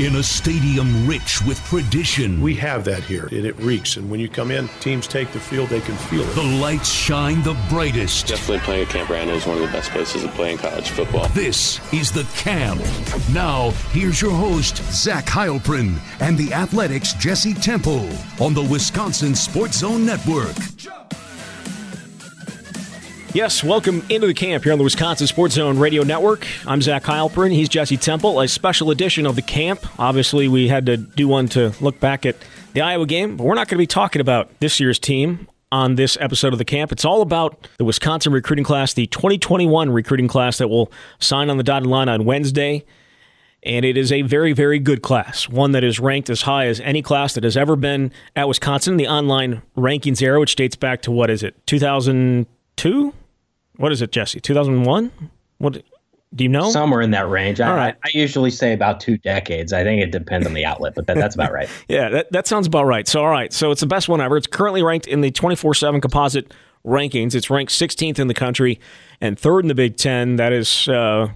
in 0.00 0.16
a 0.16 0.22
stadium 0.22 1.06
rich 1.06 1.40
with 1.42 1.62
tradition. 1.64 2.40
We 2.40 2.54
have 2.56 2.84
that 2.84 3.04
here, 3.04 3.26
and 3.26 3.44
it 3.44 3.56
reeks. 3.58 3.96
And 3.96 4.10
when 4.10 4.18
you 4.18 4.28
come 4.28 4.50
in, 4.50 4.68
teams 4.80 5.06
take 5.06 5.30
the 5.32 5.38
field, 5.38 5.68
they 5.68 5.80
can 5.80 5.96
feel 5.96 6.22
it. 6.22 6.34
The 6.34 6.42
lights 6.42 6.88
shine 6.88 7.42
the 7.42 7.56
brightest. 7.68 8.26
Definitely 8.26 8.58
playing 8.60 8.82
at 8.82 8.88
Camp 8.88 9.08
Randall 9.08 9.36
is 9.36 9.46
one 9.46 9.56
of 9.56 9.62
the 9.62 9.72
best 9.72 9.90
places 9.90 10.22
to 10.22 10.28
play 10.30 10.52
in 10.52 10.58
college 10.58 10.90
football. 10.90 11.28
This 11.28 11.80
is 11.92 12.10
the 12.10 12.24
Camp. 12.34 12.80
Now, 13.32 13.70
here's 13.92 14.20
your 14.20 14.32
host, 14.32 14.78
Zach 14.92 15.26
Heilprin, 15.26 15.98
and 16.20 16.36
the 16.36 16.52
Athletics' 16.52 17.12
Jesse 17.14 17.54
Temple 17.54 18.08
on 18.40 18.54
the 18.54 18.66
Wisconsin 18.68 19.34
Sports 19.34 19.78
Zone 19.78 20.04
Network. 20.04 20.56
Yes, 23.34 23.64
welcome 23.64 24.06
into 24.08 24.28
the 24.28 24.32
camp 24.32 24.62
here 24.62 24.72
on 24.72 24.78
the 24.78 24.84
Wisconsin 24.84 25.26
Sports 25.26 25.56
Zone 25.56 25.76
Radio 25.76 26.04
Network. 26.04 26.46
I'm 26.68 26.80
Zach 26.80 27.02
Heilprin. 27.02 27.52
He's 27.52 27.68
Jesse 27.68 27.96
Temple. 27.96 28.38
A 28.38 28.46
special 28.46 28.92
edition 28.92 29.26
of 29.26 29.34
the 29.34 29.42
camp. 29.42 29.84
Obviously, 29.98 30.46
we 30.46 30.68
had 30.68 30.86
to 30.86 30.96
do 30.96 31.26
one 31.26 31.48
to 31.48 31.74
look 31.80 31.98
back 31.98 32.24
at 32.24 32.36
the 32.74 32.80
Iowa 32.80 33.06
game, 33.06 33.36
but 33.36 33.42
we're 33.42 33.56
not 33.56 33.66
going 33.66 33.76
to 33.76 33.82
be 33.82 33.88
talking 33.88 34.20
about 34.20 34.60
this 34.60 34.78
year's 34.78 35.00
team 35.00 35.48
on 35.72 35.96
this 35.96 36.16
episode 36.20 36.52
of 36.52 36.60
the 36.60 36.64
camp. 36.64 36.92
It's 36.92 37.04
all 37.04 37.22
about 37.22 37.66
the 37.76 37.84
Wisconsin 37.84 38.32
recruiting 38.32 38.64
class, 38.64 38.94
the 38.94 39.08
2021 39.08 39.90
recruiting 39.90 40.28
class 40.28 40.58
that 40.58 40.68
will 40.68 40.92
sign 41.18 41.50
on 41.50 41.56
the 41.56 41.64
dotted 41.64 41.88
line 41.88 42.08
on 42.08 42.24
Wednesday. 42.24 42.84
And 43.64 43.84
it 43.84 43.96
is 43.96 44.12
a 44.12 44.22
very, 44.22 44.52
very 44.52 44.78
good 44.78 45.02
class, 45.02 45.48
one 45.48 45.72
that 45.72 45.82
is 45.82 45.98
ranked 45.98 46.30
as 46.30 46.42
high 46.42 46.66
as 46.66 46.78
any 46.78 47.02
class 47.02 47.34
that 47.34 47.42
has 47.42 47.56
ever 47.56 47.74
been 47.74 48.12
at 48.36 48.46
Wisconsin. 48.46 48.92
In 48.92 48.98
the 48.98 49.08
online 49.08 49.62
rankings 49.76 50.22
era, 50.22 50.38
which 50.38 50.54
dates 50.54 50.76
back 50.76 51.02
to 51.02 51.10
what 51.10 51.30
is 51.30 51.42
it, 51.42 51.66
2002? 51.66 53.12
What 53.76 53.92
is 53.92 54.02
it, 54.02 54.12
Jesse? 54.12 54.40
2001? 54.40 55.10
What 55.58 55.82
do 56.34 56.44
you 56.44 56.48
know? 56.48 56.70
Somewhere 56.70 57.00
in 57.00 57.10
that 57.12 57.28
range. 57.28 57.60
All 57.60 57.72
I, 57.72 57.76
right. 57.76 57.96
I, 58.04 58.08
usually 58.12 58.50
say 58.50 58.72
about 58.72 59.00
two 59.00 59.18
decades. 59.18 59.72
I 59.72 59.84
think 59.84 60.02
it 60.02 60.10
depends 60.10 60.46
on 60.46 60.54
the 60.54 60.64
outlet, 60.64 60.94
but 60.94 61.06
that, 61.06 61.16
that's 61.16 61.34
about 61.34 61.52
right. 61.52 61.68
yeah, 61.88 62.08
that, 62.08 62.32
that 62.32 62.46
sounds 62.46 62.66
about 62.66 62.84
right. 62.84 63.06
So, 63.06 63.22
all 63.22 63.30
right. 63.30 63.52
So 63.52 63.70
it's 63.70 63.80
the 63.80 63.86
best 63.86 64.08
one 64.08 64.20
ever. 64.20 64.36
It's 64.36 64.46
currently 64.46 64.82
ranked 64.82 65.06
in 65.06 65.20
the 65.20 65.30
24 65.30 65.74
7 65.74 66.00
composite 66.00 66.52
rankings. 66.84 67.34
It's 67.34 67.50
ranked 67.50 67.72
16th 67.72 68.18
in 68.18 68.28
the 68.28 68.34
country 68.34 68.80
and 69.20 69.38
third 69.38 69.64
in 69.64 69.68
the 69.68 69.74
Big 69.74 69.96
Ten. 69.96 70.36
That 70.36 70.52
is, 70.52 70.88
uh, 70.88 71.28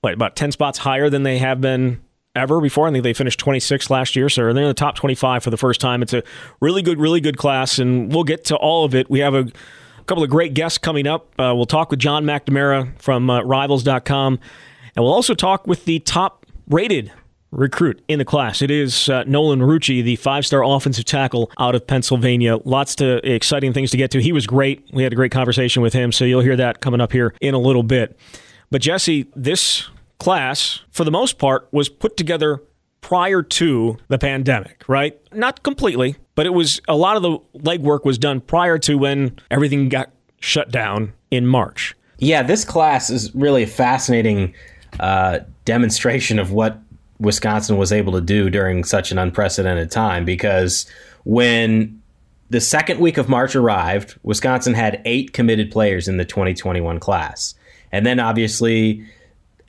what, 0.00 0.14
about 0.14 0.36
10 0.36 0.52
spots 0.52 0.78
higher 0.78 1.08
than 1.08 1.22
they 1.22 1.38
have 1.38 1.60
been 1.60 2.00
ever 2.34 2.60
before. 2.60 2.88
I 2.88 2.92
think 2.92 3.04
they 3.04 3.14
finished 3.14 3.38
26 3.38 3.88
last 3.90 4.16
year, 4.16 4.28
so 4.28 4.52
they're 4.52 4.64
in 4.64 4.68
the 4.68 4.74
top 4.74 4.96
25 4.96 5.42
for 5.42 5.50
the 5.50 5.56
first 5.56 5.80
time. 5.80 6.02
It's 6.02 6.12
a 6.12 6.22
really 6.60 6.82
good, 6.82 7.00
really 7.00 7.20
good 7.20 7.38
class, 7.38 7.78
and 7.78 8.12
we'll 8.12 8.24
get 8.24 8.44
to 8.46 8.56
all 8.56 8.84
of 8.84 8.94
it. 8.94 9.08
We 9.08 9.20
have 9.20 9.34
a 9.34 9.46
a 10.04 10.06
couple 10.06 10.22
of 10.22 10.28
great 10.28 10.52
guests 10.52 10.76
coming 10.76 11.06
up. 11.06 11.28
Uh, 11.40 11.54
we'll 11.56 11.64
talk 11.64 11.90
with 11.90 11.98
Jon 11.98 12.24
McNamara 12.24 13.00
from 13.00 13.30
uh, 13.30 13.40
Rivals.com, 13.42 14.38
and 14.94 15.02
we'll 15.02 15.12
also 15.12 15.34
talk 15.34 15.66
with 15.66 15.86
the 15.86 15.98
top 16.00 16.44
rated 16.68 17.10
recruit 17.50 18.04
in 18.06 18.18
the 18.18 18.24
class. 18.24 18.60
It 18.60 18.70
is 18.70 19.08
uh, 19.08 19.24
Nolan 19.26 19.60
Rucci, 19.60 20.04
the 20.04 20.16
five 20.16 20.44
star 20.44 20.62
offensive 20.62 21.06
tackle 21.06 21.50
out 21.58 21.74
of 21.74 21.86
Pennsylvania. 21.86 22.58
Lots 22.66 23.00
of 23.00 23.20
exciting 23.24 23.72
things 23.72 23.90
to 23.92 23.96
get 23.96 24.10
to. 24.10 24.20
He 24.20 24.32
was 24.32 24.46
great. 24.46 24.86
We 24.92 25.04
had 25.04 25.12
a 25.12 25.16
great 25.16 25.32
conversation 25.32 25.80
with 25.82 25.94
him, 25.94 26.12
so 26.12 26.26
you'll 26.26 26.42
hear 26.42 26.56
that 26.56 26.80
coming 26.80 27.00
up 27.00 27.12
here 27.12 27.34
in 27.40 27.54
a 27.54 27.58
little 27.58 27.82
bit. 27.82 28.18
But 28.70 28.82
Jesse, 28.82 29.30
this 29.34 29.88
class, 30.18 30.80
for 30.90 31.04
the 31.04 31.10
most 31.10 31.38
part, 31.38 31.66
was 31.72 31.88
put 31.88 32.18
together 32.18 32.60
prior 33.04 33.42
to 33.42 33.98
the 34.08 34.18
pandemic, 34.18 34.82
right? 34.88 35.20
Not 35.30 35.62
completely, 35.62 36.16
but 36.34 36.46
it 36.46 36.54
was 36.54 36.80
a 36.88 36.96
lot 36.96 37.18
of 37.18 37.22
the 37.22 37.38
legwork 37.58 38.02
was 38.06 38.16
done 38.16 38.40
prior 38.40 38.78
to 38.78 38.96
when 38.96 39.38
everything 39.50 39.90
got 39.90 40.10
shut 40.40 40.70
down 40.70 41.12
in 41.30 41.46
March. 41.46 41.94
Yeah, 42.18 42.42
this 42.42 42.64
class 42.64 43.10
is 43.10 43.34
really 43.34 43.62
a 43.62 43.66
fascinating 43.66 44.54
uh, 45.00 45.40
demonstration 45.66 46.38
of 46.38 46.50
what 46.50 46.78
Wisconsin 47.20 47.76
was 47.76 47.92
able 47.92 48.14
to 48.14 48.22
do 48.22 48.48
during 48.48 48.84
such 48.84 49.12
an 49.12 49.18
unprecedented 49.18 49.90
time 49.90 50.24
because 50.24 50.86
when 51.24 52.00
the 52.48 52.60
second 52.60 53.00
week 53.00 53.18
of 53.18 53.28
March 53.28 53.54
arrived, 53.54 54.18
Wisconsin 54.22 54.72
had 54.72 55.02
eight 55.04 55.34
committed 55.34 55.70
players 55.70 56.08
in 56.08 56.16
the 56.16 56.24
2021 56.24 56.98
class. 57.00 57.54
And 57.92 58.06
then 58.06 58.18
obviously 58.18 59.04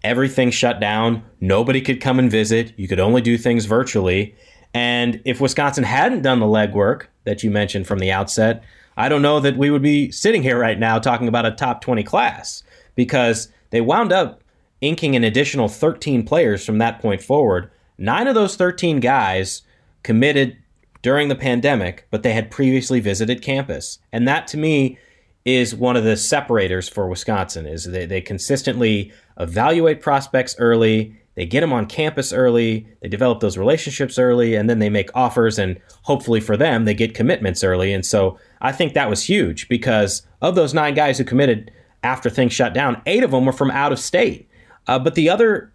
everything 0.05 0.51
shut 0.51 0.79
down. 0.79 1.23
Nobody 1.41 1.81
could 1.81 1.99
come 1.99 2.19
and 2.19 2.29
visit. 2.29 2.73
You 2.77 2.87
could 2.87 2.99
only 2.99 3.21
do 3.21 3.37
things 3.37 3.65
virtually. 3.65 4.35
And 4.73 5.21
if 5.25 5.41
Wisconsin 5.41 5.83
hadn't 5.83 6.21
done 6.21 6.39
the 6.39 6.45
legwork 6.45 7.07
that 7.23 7.43
you 7.43 7.49
mentioned 7.49 7.87
from 7.87 7.99
the 7.99 8.11
outset, 8.11 8.63
I 8.95 9.09
don't 9.09 9.23
know 9.23 9.39
that 9.39 9.57
we 9.57 9.71
would 9.71 9.81
be 9.81 10.11
sitting 10.11 10.43
here 10.43 10.59
right 10.59 10.79
now 10.79 10.99
talking 10.99 11.27
about 11.27 11.45
a 11.45 11.51
top 11.51 11.81
20 11.81 12.03
class 12.03 12.63
because 12.93 13.49
they 13.71 13.81
wound 13.81 14.11
up 14.11 14.43
inking 14.79 15.15
an 15.15 15.23
additional 15.23 15.67
13 15.67 16.23
players 16.23 16.63
from 16.63 16.77
that 16.77 16.99
point 16.99 17.21
forward. 17.21 17.71
Nine 17.97 18.27
of 18.27 18.35
those 18.35 18.55
13 18.55 18.99
guys 18.99 19.63
committed 20.03 20.55
during 21.01 21.29
the 21.29 21.35
pandemic, 21.35 22.07
but 22.11 22.23
they 22.23 22.33
had 22.33 22.51
previously 22.51 22.99
visited 22.99 23.41
campus. 23.41 23.99
And 24.11 24.27
that 24.27 24.47
to 24.47 24.57
me 24.57 24.97
is 25.45 25.75
one 25.75 25.95
of 25.95 26.03
the 26.03 26.17
separators 26.17 26.89
for 26.89 27.07
Wisconsin 27.07 27.65
is 27.65 27.85
they, 27.85 28.05
they 28.05 28.21
consistently 28.21 29.11
evaluate 29.37 30.01
prospects 30.01 30.55
early, 30.59 31.15
they 31.35 31.45
get 31.45 31.61
them 31.61 31.73
on 31.73 31.85
campus 31.85 32.31
early, 32.31 32.87
they 33.01 33.09
develop 33.09 33.41
those 33.41 33.57
relationships 33.57 34.17
early, 34.17 34.55
and 34.55 34.69
then 34.69 34.79
they 34.79 34.89
make 34.89 35.09
offers 35.13 35.59
and 35.59 35.79
hopefully 36.03 36.39
for 36.39 36.55
them 36.55 36.85
they 36.85 36.93
get 36.93 37.13
commitments 37.13 37.63
early. 37.63 37.93
And 37.93 38.05
so 38.05 38.39
I 38.61 38.71
think 38.71 38.93
that 38.93 39.09
was 39.09 39.23
huge 39.23 39.67
because 39.67 40.25
of 40.41 40.55
those 40.55 40.73
nine 40.73 40.93
guys 40.93 41.17
who 41.17 41.23
committed 41.23 41.71
after 42.03 42.29
things 42.29 42.53
shut 42.53 42.73
down, 42.73 43.01
eight 43.05 43.23
of 43.23 43.31
them 43.31 43.45
were 43.45 43.51
from 43.51 43.71
out 43.71 43.91
of 43.91 43.99
state. 43.99 44.47
Uh, 44.87 44.99
but 44.99 45.15
the 45.15 45.29
other 45.29 45.73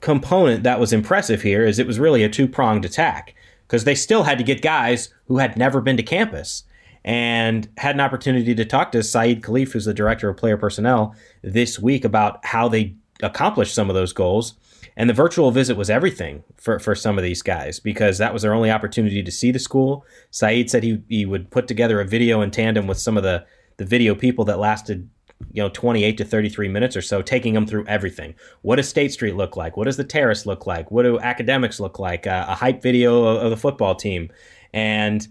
component 0.00 0.62
that 0.62 0.80
was 0.80 0.92
impressive 0.92 1.42
here 1.42 1.64
is 1.64 1.78
it 1.78 1.86
was 1.86 1.98
really 1.98 2.22
a 2.22 2.28
two 2.28 2.46
pronged 2.46 2.84
attack 2.84 3.34
because 3.66 3.84
they 3.84 3.94
still 3.94 4.22
had 4.22 4.38
to 4.38 4.44
get 4.44 4.62
guys 4.62 5.12
who 5.26 5.38
had 5.38 5.56
never 5.56 5.80
been 5.80 5.96
to 5.96 6.02
campus 6.02 6.62
and 7.06 7.68
had 7.78 7.94
an 7.94 8.00
opportunity 8.00 8.52
to 8.52 8.64
talk 8.64 8.90
to 8.92 9.02
Saeed 9.02 9.40
Khalif, 9.40 9.72
who's 9.72 9.84
the 9.84 9.94
director 9.94 10.28
of 10.28 10.36
player 10.36 10.56
personnel, 10.56 11.14
this 11.40 11.78
week 11.78 12.04
about 12.04 12.44
how 12.44 12.68
they 12.68 12.96
accomplished 13.22 13.74
some 13.74 13.88
of 13.88 13.94
those 13.94 14.12
goals. 14.12 14.54
And 14.96 15.08
the 15.08 15.14
virtual 15.14 15.52
visit 15.52 15.76
was 15.76 15.88
everything 15.88 16.42
for, 16.56 16.78
for 16.80 16.94
some 16.94 17.16
of 17.16 17.22
these 17.22 17.42
guys 17.42 17.78
because 17.78 18.18
that 18.18 18.32
was 18.32 18.42
their 18.42 18.54
only 18.54 18.70
opportunity 18.70 19.22
to 19.22 19.30
see 19.30 19.52
the 19.52 19.58
school. 19.58 20.04
Saeed 20.30 20.68
said 20.68 20.82
he, 20.82 21.00
he 21.08 21.24
would 21.24 21.50
put 21.50 21.68
together 21.68 22.00
a 22.00 22.04
video 22.04 22.40
in 22.40 22.50
tandem 22.50 22.86
with 22.86 22.98
some 22.98 23.16
of 23.16 23.22
the, 23.22 23.46
the 23.76 23.84
video 23.84 24.14
people 24.14 24.44
that 24.46 24.58
lasted 24.58 25.08
you 25.52 25.62
know 25.62 25.68
28 25.68 26.16
to 26.16 26.24
33 26.24 26.68
minutes 26.68 26.96
or 26.96 27.02
so 27.02 27.20
taking 27.20 27.54
them 27.54 27.66
through 27.66 27.86
everything. 27.86 28.34
What 28.62 28.76
does 28.76 28.88
state 28.88 29.12
street 29.12 29.36
look 29.36 29.54
like? 29.54 29.76
What 29.76 29.84
does 29.84 29.98
the 29.98 30.04
terrace 30.04 30.46
look 30.46 30.66
like? 30.66 30.90
What 30.90 31.02
do 31.02 31.20
academics 31.20 31.78
look 31.78 31.98
like? 31.98 32.26
Uh, 32.26 32.46
a 32.48 32.54
hype 32.54 32.82
video 32.82 33.24
of, 33.24 33.42
of 33.42 33.50
the 33.50 33.56
football 33.56 33.94
team. 33.94 34.30
And 34.72 35.28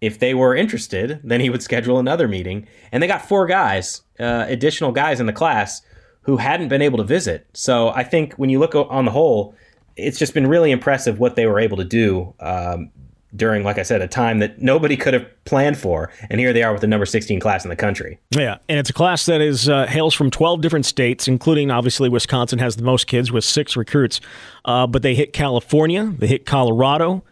if 0.00 0.18
they 0.18 0.34
were 0.34 0.54
interested, 0.54 1.20
then 1.24 1.40
he 1.40 1.50
would 1.50 1.62
schedule 1.62 1.98
another 1.98 2.28
meeting. 2.28 2.66
And 2.92 3.02
they 3.02 3.06
got 3.06 3.26
four 3.26 3.46
guys, 3.46 4.02
uh, 4.20 4.44
additional 4.48 4.92
guys 4.92 5.20
in 5.20 5.26
the 5.26 5.32
class 5.32 5.82
who 6.22 6.36
hadn't 6.36 6.68
been 6.68 6.82
able 6.82 6.98
to 6.98 7.04
visit. 7.04 7.46
So 7.54 7.90
I 7.90 8.02
think 8.02 8.34
when 8.34 8.50
you 8.50 8.58
look 8.58 8.74
on 8.74 9.04
the 9.04 9.10
whole, 9.10 9.54
it's 9.96 10.18
just 10.18 10.34
been 10.34 10.46
really 10.46 10.70
impressive 10.70 11.18
what 11.18 11.36
they 11.36 11.46
were 11.46 11.58
able 11.58 11.76
to 11.78 11.84
do 11.84 12.34
um, 12.40 12.90
during, 13.34 13.64
like 13.64 13.78
I 13.78 13.82
said, 13.82 14.02
a 14.02 14.08
time 14.08 14.40
that 14.40 14.60
nobody 14.60 14.96
could 14.96 15.14
have 15.14 15.26
planned 15.44 15.78
for. 15.78 16.10
And 16.28 16.40
here 16.40 16.52
they 16.52 16.62
are 16.62 16.72
with 16.72 16.80
the 16.80 16.86
number 16.86 17.06
16 17.06 17.40
class 17.40 17.64
in 17.64 17.70
the 17.70 17.76
country. 17.76 18.18
Yeah, 18.30 18.58
and 18.68 18.78
it's 18.78 18.90
a 18.90 18.92
class 18.92 19.24
that 19.26 19.40
is 19.40 19.68
uh, 19.68 19.86
hails 19.86 20.14
from 20.14 20.30
12 20.30 20.60
different 20.60 20.84
states, 20.84 21.28
including 21.28 21.70
obviously 21.70 22.08
Wisconsin 22.08 22.58
has 22.58 22.76
the 22.76 22.82
most 22.82 23.06
kids 23.06 23.32
with 23.32 23.44
six 23.44 23.76
recruits. 23.76 24.20
Uh, 24.64 24.86
but 24.86 25.02
they 25.02 25.14
hit 25.14 25.32
California, 25.32 26.12
they 26.18 26.26
hit 26.26 26.44
Colorado. 26.44 27.24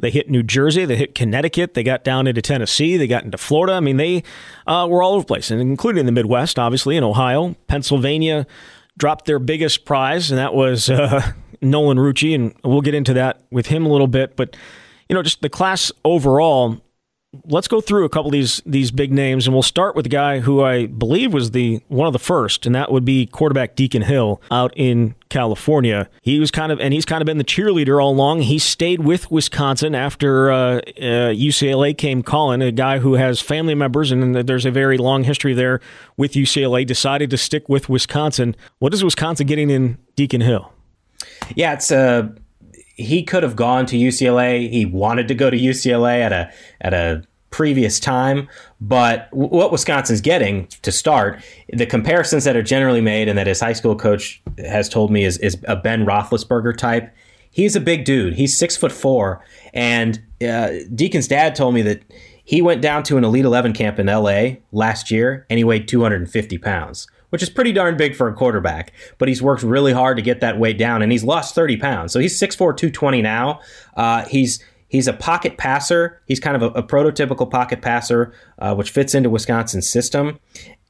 They 0.00 0.10
hit 0.10 0.30
New 0.30 0.44
Jersey, 0.44 0.84
they 0.84 0.96
hit 0.96 1.16
Connecticut, 1.16 1.74
they 1.74 1.82
got 1.82 2.04
down 2.04 2.28
into 2.28 2.40
Tennessee, 2.40 2.96
they 2.96 3.08
got 3.08 3.24
into 3.24 3.36
Florida. 3.36 3.72
I 3.72 3.80
mean, 3.80 3.96
they 3.96 4.22
uh, 4.66 4.86
were 4.88 5.02
all 5.02 5.14
over 5.14 5.22
the 5.22 5.26
place, 5.26 5.50
and 5.50 5.60
including 5.60 6.06
the 6.06 6.12
Midwest, 6.12 6.56
obviously, 6.58 6.96
in 6.96 7.02
Ohio. 7.02 7.56
Pennsylvania 7.66 8.46
dropped 8.96 9.24
their 9.24 9.40
biggest 9.40 9.84
prize, 9.84 10.30
and 10.30 10.38
that 10.38 10.54
was 10.54 10.88
uh, 10.88 11.32
Nolan 11.60 11.98
Rucci, 11.98 12.34
and 12.34 12.54
we'll 12.62 12.80
get 12.80 12.94
into 12.94 13.12
that 13.14 13.42
with 13.50 13.66
him 13.66 13.86
a 13.86 13.88
little 13.88 14.06
bit. 14.06 14.36
But, 14.36 14.56
you 15.08 15.14
know, 15.14 15.22
just 15.22 15.42
the 15.42 15.48
class 15.48 15.90
overall, 16.04 16.80
let's 17.44 17.68
go 17.68 17.80
through 17.80 18.04
a 18.04 18.08
couple 18.08 18.28
of 18.28 18.32
these 18.32 18.62
these 18.64 18.90
big 18.90 19.12
names, 19.12 19.46
and 19.46 19.54
we'll 19.54 19.62
start 19.62 19.94
with 19.94 20.04
the 20.04 20.10
guy 20.10 20.40
who 20.40 20.62
I 20.62 20.86
believe 20.86 21.32
was 21.32 21.50
the 21.50 21.80
one 21.88 22.06
of 22.06 22.12
the 22.12 22.18
first, 22.18 22.66
and 22.66 22.74
that 22.74 22.90
would 22.90 23.04
be 23.04 23.26
quarterback 23.26 23.76
Deacon 23.76 24.02
Hill 24.02 24.40
out 24.50 24.72
in 24.76 25.14
California. 25.28 26.08
He 26.22 26.38
was 26.38 26.50
kind 26.50 26.72
of, 26.72 26.80
and 26.80 26.94
he's 26.94 27.04
kind 27.04 27.20
of 27.20 27.26
been 27.26 27.38
the 27.38 27.44
cheerleader 27.44 28.02
all 28.02 28.12
along. 28.12 28.42
He 28.42 28.58
stayed 28.58 29.00
with 29.00 29.30
Wisconsin 29.30 29.94
after 29.94 30.50
uh, 30.50 30.76
uh, 30.78 30.80
UCLA 31.32 31.96
came 31.96 32.22
calling. 32.22 32.62
A 32.62 32.72
guy 32.72 32.98
who 32.98 33.14
has 33.14 33.40
family 33.40 33.74
members, 33.74 34.10
and 34.10 34.34
there's 34.34 34.66
a 34.66 34.70
very 34.70 34.96
long 34.96 35.24
history 35.24 35.54
there 35.54 35.80
with 36.16 36.32
UCLA. 36.32 36.86
Decided 36.86 37.30
to 37.30 37.36
stick 37.36 37.68
with 37.68 37.88
Wisconsin. 37.88 38.56
What 38.78 38.94
is 38.94 39.04
Wisconsin 39.04 39.46
getting 39.46 39.70
in 39.70 39.98
Deacon 40.16 40.40
Hill? 40.40 40.72
Yeah, 41.54 41.74
it's 41.74 41.90
a 41.90 42.34
he 42.98 43.22
could 43.22 43.44
have 43.44 43.56
gone 43.56 43.86
to 43.86 43.96
UCLA. 43.96 44.68
He 44.70 44.84
wanted 44.84 45.28
to 45.28 45.34
go 45.34 45.48
to 45.48 45.56
UCLA 45.56 46.20
at 46.20 46.32
a 46.32 46.52
at 46.80 46.92
a 46.92 47.22
previous 47.50 47.98
time, 47.98 48.46
but 48.78 49.28
what 49.32 49.72
Wisconsin's 49.72 50.20
getting 50.20 50.66
to 50.82 50.92
start, 50.92 51.42
the 51.72 51.86
comparisons 51.86 52.44
that 52.44 52.56
are 52.56 52.62
generally 52.62 53.00
made 53.00 53.26
and 53.26 53.38
that 53.38 53.46
his 53.46 53.60
high 53.60 53.72
school 53.72 53.96
coach 53.96 54.42
has 54.58 54.88
told 54.88 55.10
me 55.10 55.24
is 55.24 55.38
is 55.38 55.56
a 55.66 55.76
Ben 55.76 56.04
Roethlisberger 56.04 56.76
type. 56.76 57.14
he's 57.50 57.74
a 57.74 57.80
big 57.80 58.04
dude. 58.04 58.34
He's 58.34 58.56
six 58.56 58.76
foot 58.76 58.92
four, 58.92 59.42
and 59.72 60.20
uh, 60.42 60.70
Deacon's 60.94 61.28
dad 61.28 61.54
told 61.54 61.74
me 61.74 61.82
that 61.82 62.02
he 62.44 62.60
went 62.60 62.82
down 62.82 63.04
to 63.04 63.16
an 63.16 63.24
Elite 63.24 63.44
Eleven 63.44 63.72
camp 63.72 63.98
in 63.98 64.08
L.A. 64.08 64.60
last 64.72 65.10
year, 65.10 65.46
and 65.48 65.58
he 65.58 65.64
weighed 65.64 65.86
250 65.86 66.58
pounds 66.58 67.06
which 67.30 67.42
is 67.42 67.50
pretty 67.50 67.72
darn 67.72 67.96
big 67.96 68.14
for 68.14 68.28
a 68.28 68.34
quarterback. 68.34 68.92
But 69.18 69.28
he's 69.28 69.42
worked 69.42 69.62
really 69.62 69.92
hard 69.92 70.16
to 70.16 70.22
get 70.22 70.40
that 70.40 70.58
weight 70.58 70.78
down, 70.78 71.02
and 71.02 71.12
he's 71.12 71.24
lost 71.24 71.54
30 71.54 71.76
pounds. 71.76 72.12
So 72.12 72.20
he's 72.20 72.38
6'4", 72.40 72.56
220 72.56 73.22
now. 73.22 73.60
Uh, 73.96 74.24
he's 74.26 74.62
he's 74.88 75.06
a 75.06 75.12
pocket 75.12 75.58
passer. 75.58 76.22
He's 76.26 76.40
kind 76.40 76.56
of 76.56 76.62
a, 76.62 76.78
a 76.78 76.82
prototypical 76.82 77.50
pocket 77.50 77.82
passer, 77.82 78.32
uh, 78.58 78.74
which 78.74 78.90
fits 78.90 79.14
into 79.14 79.30
Wisconsin's 79.30 79.88
system. 79.88 80.38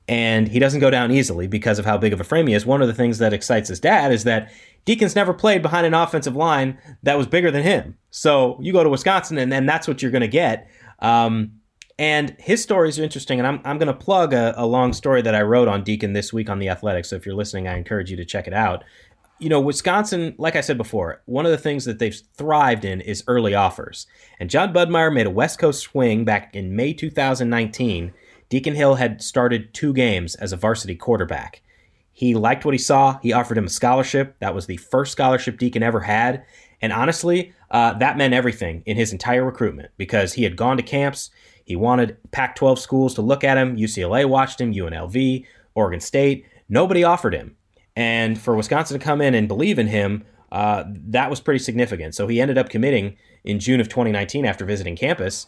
And 0.08 0.48
he 0.48 0.58
doesn't 0.58 0.80
go 0.80 0.88
down 0.88 1.12
easily 1.12 1.46
because 1.46 1.78
of 1.78 1.84
how 1.84 1.98
big 1.98 2.14
of 2.14 2.20
a 2.20 2.24
frame 2.24 2.46
he 2.46 2.54
is. 2.54 2.64
One 2.64 2.80
of 2.80 2.88
the 2.88 2.94
things 2.94 3.18
that 3.18 3.34
excites 3.34 3.68
his 3.68 3.78
dad 3.78 4.10
is 4.10 4.24
that 4.24 4.50
Deacon's 4.86 5.14
never 5.14 5.34
played 5.34 5.60
behind 5.60 5.86
an 5.86 5.92
offensive 5.92 6.34
line 6.34 6.78
that 7.02 7.18
was 7.18 7.26
bigger 7.26 7.50
than 7.50 7.62
him. 7.62 7.98
So 8.08 8.58
you 8.62 8.72
go 8.72 8.82
to 8.82 8.88
Wisconsin, 8.88 9.36
and, 9.36 9.52
then 9.52 9.66
that's 9.66 9.86
what 9.86 10.00
you're 10.00 10.10
going 10.10 10.22
to 10.22 10.28
get. 10.28 10.66
Um, 11.00 11.57
and 11.98 12.36
his 12.38 12.62
stories 12.62 12.98
are 12.98 13.02
interesting. 13.02 13.40
And 13.40 13.46
I'm, 13.46 13.60
I'm 13.64 13.78
going 13.78 13.88
to 13.88 13.94
plug 13.94 14.32
a, 14.32 14.54
a, 14.56 14.66
long 14.66 14.92
story 14.92 15.20
that 15.22 15.34
I 15.34 15.42
wrote 15.42 15.68
on 15.68 15.82
Deacon 15.82 16.12
this 16.12 16.32
week 16.32 16.48
on 16.48 16.58
The 16.58 16.68
Athletic. 16.68 17.04
So 17.04 17.16
if 17.16 17.26
you're 17.26 17.34
listening, 17.34 17.66
I 17.66 17.76
encourage 17.76 18.10
you 18.10 18.16
to 18.16 18.24
check 18.24 18.46
it 18.46 18.54
out. 18.54 18.84
You 19.40 19.48
know, 19.48 19.60
Wisconsin, 19.60 20.34
like 20.38 20.56
I 20.56 20.60
said 20.60 20.78
before, 20.78 21.22
one 21.26 21.44
of 21.44 21.52
the 21.52 21.58
things 21.58 21.84
that 21.84 21.98
they've 21.98 22.20
thrived 22.34 22.84
in 22.84 23.00
is 23.00 23.24
early 23.26 23.54
offers. 23.54 24.06
And 24.40 24.50
Jon 24.50 24.72
Budmayer 24.72 25.12
made 25.12 25.26
a 25.26 25.30
West 25.30 25.58
Coast 25.58 25.80
swing 25.80 26.24
back 26.24 26.54
in 26.54 26.74
May 26.74 26.92
2019. 26.92 28.12
Deacon 28.48 28.74
Hill 28.74 28.96
had 28.96 29.22
started 29.22 29.72
two 29.74 29.92
games 29.92 30.34
as 30.36 30.52
a 30.52 30.56
varsity 30.56 30.96
quarterback. 30.96 31.62
He 32.12 32.34
liked 32.34 32.64
what 32.64 32.74
he 32.74 32.78
saw. 32.78 33.18
He 33.20 33.32
offered 33.32 33.58
him 33.58 33.66
a 33.66 33.70
scholarship. 33.70 34.36
That 34.40 34.54
was 34.54 34.66
the 34.66 34.78
first 34.78 35.12
scholarship 35.12 35.56
Deacon 35.56 35.84
ever 35.84 36.00
had. 36.00 36.44
And 36.80 36.92
honestly, 36.92 37.52
uh, 37.70 37.94
that 37.94 38.16
meant 38.16 38.34
everything 38.34 38.82
in 38.86 38.96
his 38.96 39.12
entire 39.12 39.44
recruitment 39.44 39.90
because 39.96 40.32
he 40.32 40.42
had 40.42 40.56
gone 40.56 40.76
to 40.78 40.82
camps. 40.82 41.30
He 41.68 41.76
wanted 41.76 42.16
Pac 42.30 42.56
12 42.56 42.78
schools 42.78 43.14
to 43.16 43.22
look 43.22 43.44
at 43.44 43.58
him. 43.58 43.76
UCLA 43.76 44.26
watched 44.26 44.58
him, 44.58 44.72
UNLV, 44.72 45.44
Oregon 45.74 46.00
State. 46.00 46.46
Nobody 46.70 47.04
offered 47.04 47.34
him. 47.34 47.56
And 47.94 48.40
for 48.40 48.56
Wisconsin 48.56 48.98
to 48.98 49.04
come 49.04 49.20
in 49.20 49.34
and 49.34 49.46
believe 49.46 49.78
in 49.78 49.86
him, 49.86 50.24
uh, 50.50 50.84
that 50.86 51.28
was 51.28 51.40
pretty 51.40 51.58
significant. 51.58 52.14
So 52.14 52.26
he 52.26 52.40
ended 52.40 52.56
up 52.56 52.70
committing 52.70 53.18
in 53.44 53.60
June 53.60 53.82
of 53.82 53.90
2019 53.90 54.46
after 54.46 54.64
visiting 54.64 54.96
campus. 54.96 55.46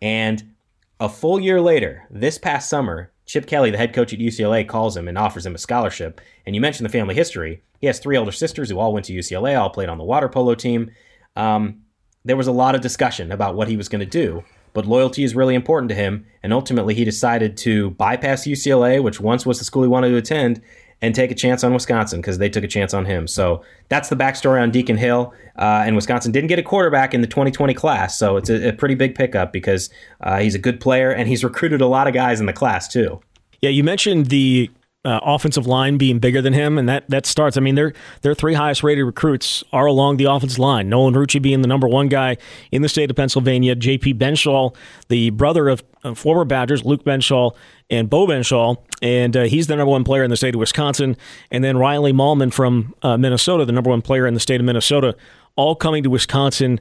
And 0.00 0.54
a 1.00 1.08
full 1.10 1.38
year 1.38 1.60
later, 1.60 2.06
this 2.10 2.38
past 2.38 2.70
summer, 2.70 3.12
Chip 3.26 3.46
Kelly, 3.46 3.70
the 3.70 3.76
head 3.76 3.92
coach 3.92 4.14
at 4.14 4.20
UCLA, 4.20 4.66
calls 4.66 4.96
him 4.96 5.06
and 5.06 5.18
offers 5.18 5.44
him 5.44 5.54
a 5.54 5.58
scholarship. 5.58 6.18
And 6.46 6.54
you 6.54 6.62
mentioned 6.62 6.86
the 6.86 6.98
family 6.98 7.14
history. 7.14 7.62
He 7.78 7.88
has 7.88 7.98
three 7.98 8.16
older 8.16 8.32
sisters 8.32 8.70
who 8.70 8.78
all 8.78 8.94
went 8.94 9.04
to 9.04 9.12
UCLA, 9.12 9.60
all 9.60 9.68
played 9.68 9.90
on 9.90 9.98
the 9.98 10.04
water 10.04 10.30
polo 10.30 10.54
team. 10.54 10.92
Um, 11.36 11.82
there 12.24 12.38
was 12.38 12.46
a 12.46 12.52
lot 12.52 12.74
of 12.74 12.80
discussion 12.80 13.30
about 13.30 13.54
what 13.54 13.68
he 13.68 13.76
was 13.76 13.90
going 13.90 14.00
to 14.00 14.06
do 14.06 14.44
but 14.78 14.86
loyalty 14.86 15.24
is 15.24 15.34
really 15.34 15.56
important 15.56 15.88
to 15.88 15.94
him. 15.96 16.24
And 16.40 16.52
ultimately, 16.52 16.94
he 16.94 17.04
decided 17.04 17.56
to 17.56 17.90
bypass 17.90 18.46
UCLA, 18.46 19.02
which 19.02 19.18
once 19.18 19.44
was 19.44 19.58
the 19.58 19.64
school 19.64 19.82
he 19.82 19.88
wanted 19.88 20.10
to 20.10 20.16
attend, 20.16 20.62
and 21.02 21.16
take 21.16 21.32
a 21.32 21.34
chance 21.34 21.64
on 21.64 21.74
Wisconsin 21.74 22.20
because 22.20 22.38
they 22.38 22.48
took 22.48 22.62
a 22.62 22.68
chance 22.68 22.94
on 22.94 23.04
him. 23.04 23.26
So 23.26 23.64
that's 23.88 24.08
the 24.08 24.14
backstory 24.14 24.62
on 24.62 24.70
Deacon 24.70 24.96
Hill. 24.96 25.34
Uh, 25.58 25.82
and 25.84 25.96
Wisconsin 25.96 26.30
didn't 26.30 26.46
get 26.46 26.60
a 26.60 26.62
quarterback 26.62 27.12
in 27.12 27.22
the 27.22 27.26
2020 27.26 27.74
class. 27.74 28.16
So 28.16 28.36
it's 28.36 28.48
a, 28.48 28.68
a 28.68 28.72
pretty 28.72 28.94
big 28.94 29.16
pickup 29.16 29.52
because 29.52 29.90
uh, 30.20 30.38
he's 30.38 30.54
a 30.54 30.60
good 30.60 30.78
player 30.78 31.10
and 31.10 31.26
he's 31.26 31.42
recruited 31.50 31.80
a 31.80 31.88
lot 31.88 32.06
of 32.06 32.14
guys 32.14 32.38
in 32.38 32.46
the 32.46 32.52
class, 32.52 32.86
too. 32.86 33.20
Yeah, 33.60 33.70
you 33.70 33.82
mentioned 33.82 34.26
the 34.26 34.70
uh, 35.08 35.20
offensive 35.22 35.66
line 35.66 35.96
being 35.96 36.18
bigger 36.18 36.42
than 36.42 36.52
him, 36.52 36.76
and 36.76 36.86
that 36.86 37.08
that 37.08 37.24
starts. 37.24 37.56
I 37.56 37.60
mean, 37.60 37.76
their 37.76 37.94
their 38.20 38.34
three 38.34 38.52
highest 38.52 38.82
rated 38.82 39.06
recruits 39.06 39.64
are 39.72 39.86
along 39.86 40.18
the 40.18 40.24
offensive 40.24 40.58
line. 40.58 40.90
Nolan 40.90 41.14
Rucci 41.14 41.40
being 41.40 41.62
the 41.62 41.66
number 41.66 41.88
one 41.88 42.08
guy 42.08 42.36
in 42.70 42.82
the 42.82 42.90
state 42.90 43.08
of 43.08 43.16
Pennsylvania. 43.16 43.74
J.P. 43.74 44.14
Benzschawel, 44.14 44.76
the 45.08 45.30
brother 45.30 45.70
of 45.70 45.82
uh, 46.04 46.12
former 46.12 46.44
Badgers 46.44 46.84
Luke 46.84 47.04
Benzschawel 47.04 47.56
and 47.88 48.10
Beau 48.10 48.26
Benzschawel, 48.26 48.84
and 49.00 49.34
uh, 49.34 49.42
he's 49.44 49.66
the 49.66 49.76
number 49.76 49.90
one 49.90 50.04
player 50.04 50.22
in 50.22 50.28
the 50.28 50.36
state 50.36 50.54
of 50.54 50.58
Wisconsin. 50.58 51.16
And 51.50 51.64
then 51.64 51.78
Riley 51.78 52.12
Mahlman 52.12 52.52
from 52.52 52.94
uh, 53.00 53.16
Minnesota, 53.16 53.64
the 53.64 53.72
number 53.72 53.88
one 53.88 54.02
player 54.02 54.26
in 54.26 54.34
the 54.34 54.40
state 54.40 54.60
of 54.60 54.66
Minnesota, 54.66 55.16
all 55.56 55.74
coming 55.74 56.02
to 56.02 56.10
Wisconsin. 56.10 56.80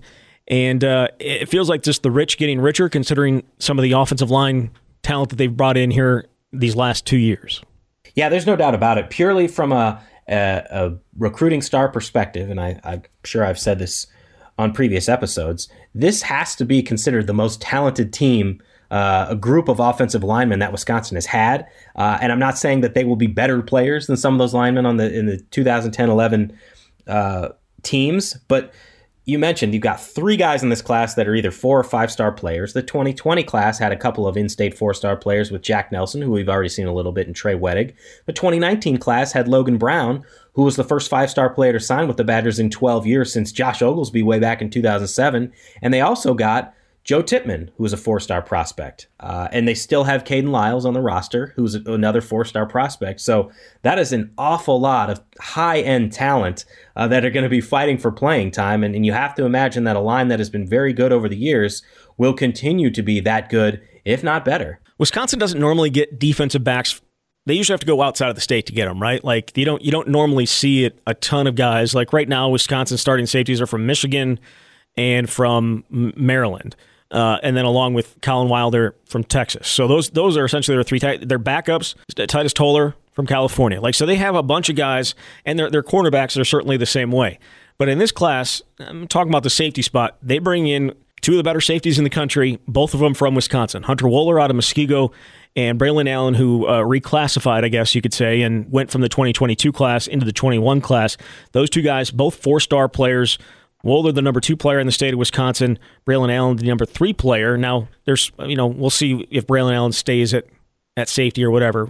And 0.49 0.83
uh, 0.83 1.07
it 1.19 1.47
feels 1.47 1.69
like 1.69 1.81
just 1.81 2.03
the 2.03 2.11
rich 2.11 2.37
getting 2.37 2.59
richer, 2.59 2.89
considering 2.89 3.43
some 3.59 3.79
of 3.79 3.83
the 3.83 3.93
offensive 3.93 4.29
line 4.29 4.71
talent 5.01 5.29
that 5.29 5.37
they've 5.37 5.55
brought 5.55 5.77
in 5.77 5.91
here 5.91 6.25
these 6.51 6.75
last 6.75 7.05
two 7.05 7.17
years. 7.17 7.61
Yeah, 8.17 8.29
there's 8.29 8.47
no 8.47 8.55
doubt 8.55 8.73
about 8.73 8.97
it. 8.97 9.11
Purely 9.11 9.47
from 9.47 9.71
a, 9.71 10.01
a, 10.27 10.63
a 10.71 10.97
recruiting 11.19 11.61
star 11.61 11.87
perspective, 11.87 12.49
and 12.49 12.59
I, 12.59 12.79
I'm 12.83 13.03
sure 13.23 13.45
I've 13.45 13.59
said 13.59 13.77
this 13.77 14.07
on 14.57 14.73
previous 14.73 15.07
episodes, 15.07 15.69
this 15.93 16.23
has 16.23 16.55
to 16.55 16.65
be 16.65 16.81
considered 16.81 17.27
the 17.27 17.33
most 17.35 17.61
talented 17.61 18.11
team, 18.11 18.59
uh, 18.89 19.27
a 19.29 19.35
group 19.35 19.69
of 19.69 19.79
offensive 19.79 20.23
linemen 20.23 20.57
that 20.57 20.71
Wisconsin 20.71 21.13
has 21.13 21.27
had. 21.27 21.67
Uh, 21.95 22.17
and 22.19 22.31
I'm 22.31 22.39
not 22.39 22.57
saying 22.57 22.81
that 22.81 22.95
they 22.95 23.03
will 23.03 23.17
be 23.17 23.27
better 23.27 23.61
players 23.61 24.07
than 24.07 24.17
some 24.17 24.33
of 24.33 24.39
those 24.39 24.55
linemen 24.55 24.87
on 24.87 24.97
the 24.97 25.15
in 25.15 25.27
the 25.27 25.37
2010-11 25.51 26.55
uh, 27.05 27.49
teams, 27.83 28.33
but 28.47 28.73
you 29.27 29.37
mentioned 29.37 29.73
you've 29.73 29.83
got 29.83 30.01
three 30.01 30.37
guys 30.37 30.63
in 30.63 30.69
this 30.69 30.81
class 30.81 31.15
that 31.15 31.27
are 31.27 31.35
either 31.35 31.51
four 31.51 31.77
or 31.77 31.83
five 31.83 32.09
star 32.09 32.31
players. 32.31 32.71
The 32.71 32.81
2020 32.81 33.43
class 33.43 33.77
had 33.77 33.91
a 33.91 33.97
couple 33.97 34.25
of 34.25 34.37
in 34.37 34.47
state 34.47 34.75
four 34.75 34.93
star 34.93 35.17
players 35.17 35.51
with 35.51 35.61
Jack 35.61 35.91
Nelson, 35.91 36.21
who 36.21 36.31
we've 36.31 36.47
already 36.47 36.69
seen 36.69 36.87
a 36.87 36.93
little 36.93 37.11
bit, 37.11 37.27
and 37.27 37.35
Trey 37.35 37.53
Wedig. 37.53 37.93
The 38.25 38.31
2019 38.31 38.97
class 38.97 39.33
had 39.33 39.49
Logan 39.49 39.77
Brown, 39.77 40.23
who 40.53 40.63
was 40.63 40.77
the 40.77 40.83
first 40.85 41.09
five 41.09 41.29
star 41.29 41.49
player 41.49 41.73
to 41.73 41.79
sign 41.81 42.07
with 42.07 42.15
the 42.15 42.23
Badgers 42.23 42.57
in 42.57 42.69
12 42.69 43.05
years 43.05 43.33
since 43.33 43.51
Josh 43.51 43.81
Oglesby 43.81 44.23
way 44.23 44.39
back 44.39 44.61
in 44.61 44.69
2007. 44.69 45.51
And 45.81 45.93
they 45.93 46.01
also 46.01 46.33
got 46.33 46.73
Joe 47.07 47.21
Tippmann, 47.21 47.71
who 47.77 47.83
was 47.83 47.93
a 47.93 47.97
four 47.97 48.19
star 48.19 48.41
prospect. 48.41 49.07
Uh, 49.21 49.47
and 49.53 49.65
they 49.65 49.73
still 49.73 50.03
have 50.03 50.25
Kayden 50.25 50.49
Lyles 50.49 50.85
on 50.85 50.93
the 50.93 50.99
roster, 50.99 51.53
who's 51.55 51.73
another 51.73 52.19
four 52.19 52.43
star 52.43 52.65
prospect. 52.65 53.21
So 53.21 53.49
that 53.83 53.97
is 53.97 54.11
an 54.11 54.33
awful 54.37 54.77
lot 54.77 55.09
of 55.09 55.21
high 55.39 55.79
end 55.79 56.11
talent 56.11 56.65
uh, 56.97 57.07
that 57.07 57.23
are 57.23 57.29
going 57.29 57.45
to 57.45 57.49
be 57.49 57.61
fighting 57.61 57.97
for 57.97 58.11
playing 58.11 58.51
time. 58.51 58.83
And, 58.83 58.93
and 58.93 59.05
you 59.05 59.13
have 59.13 59.33
to 59.35 59.45
imagine 59.45 59.85
that 59.85 59.95
a 59.95 60.01
line 60.01 60.27
that 60.27 60.39
has 60.39 60.49
been 60.49 60.67
very 60.67 60.91
good 60.91 61.13
over 61.13 61.29
the 61.29 61.37
years 61.37 61.81
will 62.17 62.33
continue 62.33 62.91
to 62.91 63.01
be 63.01 63.21
that 63.21 63.49
good, 63.49 63.81
if 64.03 64.21
not 64.21 64.43
better. 64.43 64.81
Wisconsin 64.97 65.39
doesn't 65.39 65.61
normally 65.61 65.89
get 65.89 66.19
defensive 66.19 66.63
backs 66.63 67.01
they 67.45 67.53
usually 67.53 67.75
have 67.75 67.79
to 67.79 67.85
go 67.85 68.01
outside 68.01 68.27
of 68.27 68.35
the 68.35 68.41
state 68.41 68.65
to 68.65 68.73
get 68.73 68.89
them, 68.89 69.01
right? 69.01 69.23
Like 69.23 69.55
you 69.55 69.63
don't 69.63 69.81
you 69.81 69.89
don't 69.89 70.09
normally 70.09 70.45
see 70.45 70.83
it 70.83 70.99
a 71.07 71.13
ton 71.13 71.47
of 71.47 71.55
guys. 71.55 71.95
Like 71.95 72.11
right 72.11 72.27
now, 72.27 72.49
Wisconsin 72.49 72.97
starting 72.97 73.25
safeties 73.25 73.61
are 73.61 73.65
from 73.65 73.85
Michigan 73.85 74.37
and 74.97 75.29
from 75.29 75.85
Maryland 75.89 76.75
uh, 77.11 77.37
and 77.43 77.55
then 77.55 77.65
along 77.65 77.93
with 77.93 78.19
Collin 78.21 78.49
Wilder 78.49 78.95
from 79.05 79.23
Texas. 79.23 79.67
So 79.67 79.87
those 79.87 80.09
those 80.09 80.37
are 80.37 80.45
essentially 80.45 80.75
their 80.75 80.83
three. 80.83 80.99
Their 80.99 81.39
backups: 81.39 81.95
Titus 82.27 82.53
Toler 82.53 82.95
from 83.13 83.25
California. 83.25 83.79
Like 83.81 83.95
so, 83.95 84.05
they 84.05 84.15
have 84.15 84.35
a 84.35 84.43
bunch 84.43 84.69
of 84.69 84.75
guys, 84.75 85.15
and 85.45 85.57
their 85.57 85.69
their 85.69 85.83
cornerbacks 85.83 86.39
are 86.39 86.45
certainly 86.45 86.77
the 86.77 86.85
same 86.85 87.11
way. 87.11 87.39
But 87.77 87.89
in 87.89 87.99
this 87.99 88.11
class, 88.11 88.61
I'm 88.79 89.07
talking 89.07 89.31
about 89.31 89.43
the 89.43 89.49
safety 89.49 89.81
spot. 89.81 90.17
They 90.21 90.39
bring 90.39 90.67
in 90.67 90.93
two 91.21 91.33
of 91.33 91.37
the 91.37 91.43
better 91.43 91.61
safeties 91.61 91.97
in 91.97 92.03
the 92.03 92.09
country, 92.09 92.59
both 92.67 92.93
of 92.93 92.99
them 92.99 93.13
from 93.13 93.35
Wisconsin. 93.35 93.83
Hunter 93.83 94.05
Wohler 94.05 94.41
out 94.41 94.49
of 94.49 94.57
Muskego, 94.57 95.11
and 95.55 95.79
Braylon 95.79 96.07
Allen, 96.07 96.35
who 96.35 96.67
uh, 96.67 96.83
reclassified, 96.83 97.63
I 97.63 97.69
guess 97.69 97.95
you 97.95 98.01
could 98.01 98.13
say, 98.13 98.43
and 98.43 98.71
went 98.71 98.91
from 98.91 99.01
the 99.01 99.09
2022 99.09 99.71
class 99.71 100.07
into 100.07 100.25
the 100.25 100.31
21 100.31 100.81
class. 100.81 101.17
Those 101.51 101.69
two 101.69 101.81
guys, 101.81 102.11
both 102.11 102.35
four 102.35 102.59
star 102.59 102.87
players, 102.87 103.39
Wohler, 103.87 104.13
the 104.13 104.21
number 104.21 104.39
two 104.39 104.57
player 104.57 104.79
in 104.79 104.85
the 104.85 104.91
state 104.91 105.13
of 105.13 105.19
Wisconsin, 105.19 105.79
Braylon 106.05 106.31
Allen, 106.31 106.57
the 106.57 106.67
number 106.67 106.85
three 106.85 107.13
player. 107.13 107.57
Now, 107.57 107.87
there's, 108.05 108.31
you 108.39 108.55
know, 108.55 108.67
we'll 108.67 108.89
see 108.89 109.25
if 109.31 109.47
Braylon 109.47 109.73
Allen 109.73 109.93
stays 109.93 110.33
at, 110.33 110.45
at 110.95 111.09
safety 111.09 111.43
or 111.43 111.51
whatever. 111.51 111.89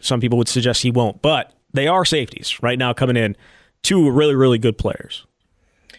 Some 0.00 0.20
people 0.20 0.38
would 0.38 0.48
suggest 0.48 0.82
he 0.82 0.90
won't, 0.90 1.22
but 1.22 1.54
they 1.72 1.86
are 1.86 2.04
safeties 2.04 2.60
right 2.62 2.78
now 2.78 2.92
coming 2.92 3.16
in. 3.16 3.36
Two 3.82 4.10
really, 4.10 4.34
really 4.34 4.58
good 4.58 4.76
players. 4.76 5.24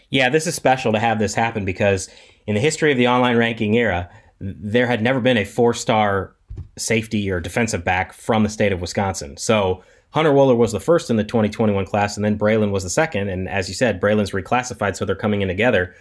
Yeah, 0.10 0.30
this 0.30 0.48
is 0.48 0.56
special 0.56 0.92
to 0.94 1.00
have 1.00 1.20
this 1.20 1.34
happen 1.34 1.66
because 1.66 2.10
in 2.46 2.56
the 2.56 2.62
history 2.62 2.92
of 2.92 2.98
the 2.98 3.08
online 3.08 3.38
ranking 3.38 3.76
era, 3.76 4.10
there 4.40 4.88
had 4.88 5.02
never 5.02 5.20
been 5.20 5.38
a 5.38 5.46
four 5.46 5.74
star 5.74 6.36
safety 6.78 7.30
or 7.30 7.40
defensive 7.40 7.84
back 7.84 8.14
from 8.14 8.44
the 8.44 8.50
state 8.50 8.72
of 8.72 8.82
Wisconsin. 8.82 9.38
So 9.38 9.84
Hunter 10.18 10.32
Wohler 10.32 10.58
was 10.58 10.72
the 10.72 10.80
first 10.80 11.12
in 11.12 11.16
the 11.16 11.24
2021 11.24 11.86
class, 11.86 12.18
and 12.18 12.26
then 12.26 12.40
Braylon 12.40 12.72
was 12.72 12.82
the 12.82 12.90
second. 12.90 13.30
And 13.30 13.48
as 13.48 13.70
you 13.70 13.76
said, 13.76 14.02
Braylon's 14.02 14.32
reclassified, 14.32 14.96
so 14.96 15.06
they're 15.06 15.16
coming 15.16 15.44
in 15.44 15.48
together. 15.48 15.94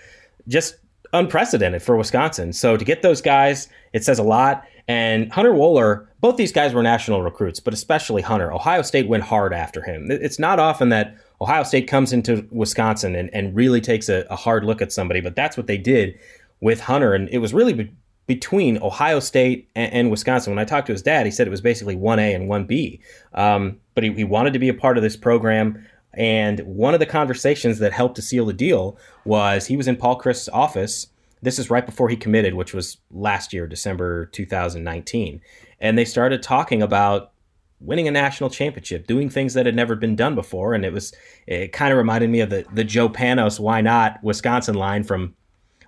Just 0.49 0.77
unprecedented 1.13 1.83
for 1.83 1.99
Wisconsin. 1.99 2.55
So 2.55 2.79
to 2.79 2.85
get 2.87 3.03
those 3.03 3.21
guys, 3.21 3.69
it 3.93 4.05
says 4.05 4.19
a 4.19 4.23
lot. 4.23 4.65
And 4.89 5.31
Hunter 5.31 5.53
Wohler, 5.53 6.07
both 6.21 6.39
these 6.39 6.51
guys 6.51 6.73
were 6.73 6.83
national 6.83 7.23
recruits, 7.23 7.61
but 7.61 7.75
especially 7.75 8.23
Hunter. 8.23 8.51
Ohio 8.51 8.81
State 8.81 9.07
went 9.07 9.23
hard 9.23 9.53
after 9.53 9.83
him. 9.83 10.11
It's 10.11 10.39
not 10.39 10.59
often 10.59 10.89
that 10.89 11.15
Ohio 11.43 11.63
State 11.63 11.87
comes 11.87 12.15
into 12.15 12.49
Wisconsin 12.51 13.15
and, 13.15 13.29
and 13.35 13.55
really 13.55 13.83
takes 13.83 14.09
a, 14.09 14.25
a 14.31 14.37
hard 14.37 14.65
look 14.65 14.81
at 14.81 14.93
somebody, 14.93 15.21
but 15.21 15.37
that's 15.37 15.59
what 15.59 15.67
they 15.67 15.77
did 15.77 16.19
with 16.63 16.81
Hunter. 16.81 17.13
And 17.13 17.29
it 17.29 17.39
was 17.39 17.53
really 17.53 17.93
between 18.27 18.83
Ohio 18.83 19.21
State 19.21 19.69
and, 19.75 19.93
and, 19.93 20.11
Wisconsin. 20.11 20.53
When 20.53 20.59
I 20.59 20.65
talked 20.65 20.87
to 20.89 20.93
his 20.93 21.03
dad, 21.03 21.27
he 21.27 21.33
said 21.33 21.47
it 21.47 21.51
was 21.51 21.61
basically 21.61 21.97
1A 21.97 22.35
and 22.35 22.49
1B. 22.51 23.01
Um, 23.35 23.79
but 23.95 24.05
he, 24.05 24.13
he, 24.13 24.25
wanted 24.25 24.53
to 24.53 24.59
be 24.59 24.69
a 24.69 24.75
part 24.75 24.97
of 24.97 25.03
this 25.03 25.17
program. 25.17 25.87
And 26.15 26.61
one 26.61 26.95
of 26.95 27.01
the 27.01 27.07
conversations 27.07 27.79
that 27.79 27.93
helped 27.93 28.17
to 28.17 28.23
seal 28.23 28.47
the 28.47 28.53
deal 28.53 28.99
was 29.25 29.67
he 29.67 29.77
was 29.77 29.87
in 29.87 29.97
Paul 29.97 30.17
Chryst's 30.17 30.49
office. 30.49 31.09
This 31.43 31.59
is 31.59 31.71
right 31.71 31.87
before 31.87 32.09
he 32.09 32.17
committed, 32.17 32.55
which 32.55 32.75
was 32.75 32.97
last 33.13 33.53
year, 33.53 33.67
December 33.67 34.27
2019. 34.27 35.41
And 35.81 35.97
they 35.97 36.05
started 36.05 36.43
talking 36.43 36.83
about 36.83 37.33
winning 37.79 38.09
a 38.09 38.11
national 38.11 38.51
championship, 38.51 39.07
doing 39.07 39.29
things 39.29 39.55
that 39.55 39.67
had 39.67 39.77
never 39.77 39.95
been 39.95 40.17
done 40.17 40.35
before. 40.35 40.75
And 40.75 40.85
it 40.85 40.93
was, 40.93 41.15
it 41.47 41.73
kind 41.73 41.93
of 41.93 41.99
reminded 41.99 42.31
me 42.31 42.41
of 42.41 42.51
the, 42.51 42.65
the 42.73 42.85
Joe 42.85 43.09
Panos, 43.09 43.61
why 43.61 43.83
not 43.83 44.19
Wisconsin 44.25 44.75
line 44.75 45.05
from 45.05 45.35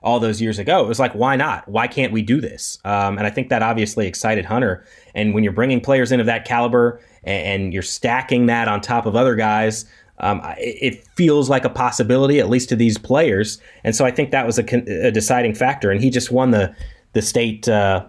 all 0.03 0.21
those 0.21 0.41
years 0.41 0.59
ago. 0.59 0.83
It 0.83 0.89
was 0.89 0.99
like, 0.99 1.13
why 1.15 1.37
not? 1.37 1.69
Why 1.69 1.87
can't 1.87 2.13
we 2.13 2.23
do 2.23 2.41
this? 2.41 2.79
Um, 2.85 3.19
and 3.19 3.27
I 3.27 3.31
think 3.31 3.49
that 3.49 3.63
obviously 3.63 4.07
excited 4.07 4.45
Hunter. 4.45 4.85
And 5.15 5.35
when 5.35 5.45
you're 5.45 5.53
bringing 5.53 5.81
players 5.81 6.13
in 6.13 6.21
of 6.21 6.27
that 6.27 6.45
caliber 6.45 7.01
and, 7.25 7.63
and 7.63 7.73
you're 7.73 7.83
stacking 7.83 8.47
that 8.47 8.69
on 8.69 8.81
top 8.81 9.07
of 9.07 9.17
other 9.17 9.35
guys, 9.35 9.85
um, 10.21 10.41
it, 10.59 11.07
feels 11.15 11.49
like 11.49 11.65
a 11.65 11.71
possibility, 11.71 12.41
at 12.41 12.49
least 12.49 12.69
to 12.69 12.77
these 12.77 12.99
players. 12.99 13.61
And 13.85 13.95
so 13.95 14.05
I 14.05 14.11
think 14.11 14.31
that 14.31 14.47
was 14.47 14.59
a, 14.59 14.65
a 15.07 15.11
deciding 15.11 15.55
factor. 15.55 15.91
And 15.91 16.01
he 16.01 16.11
just 16.11 16.31
won 16.31 16.51
the 16.51 16.75
the 17.15 17.23
state 17.23 17.69
uh, 17.69 18.07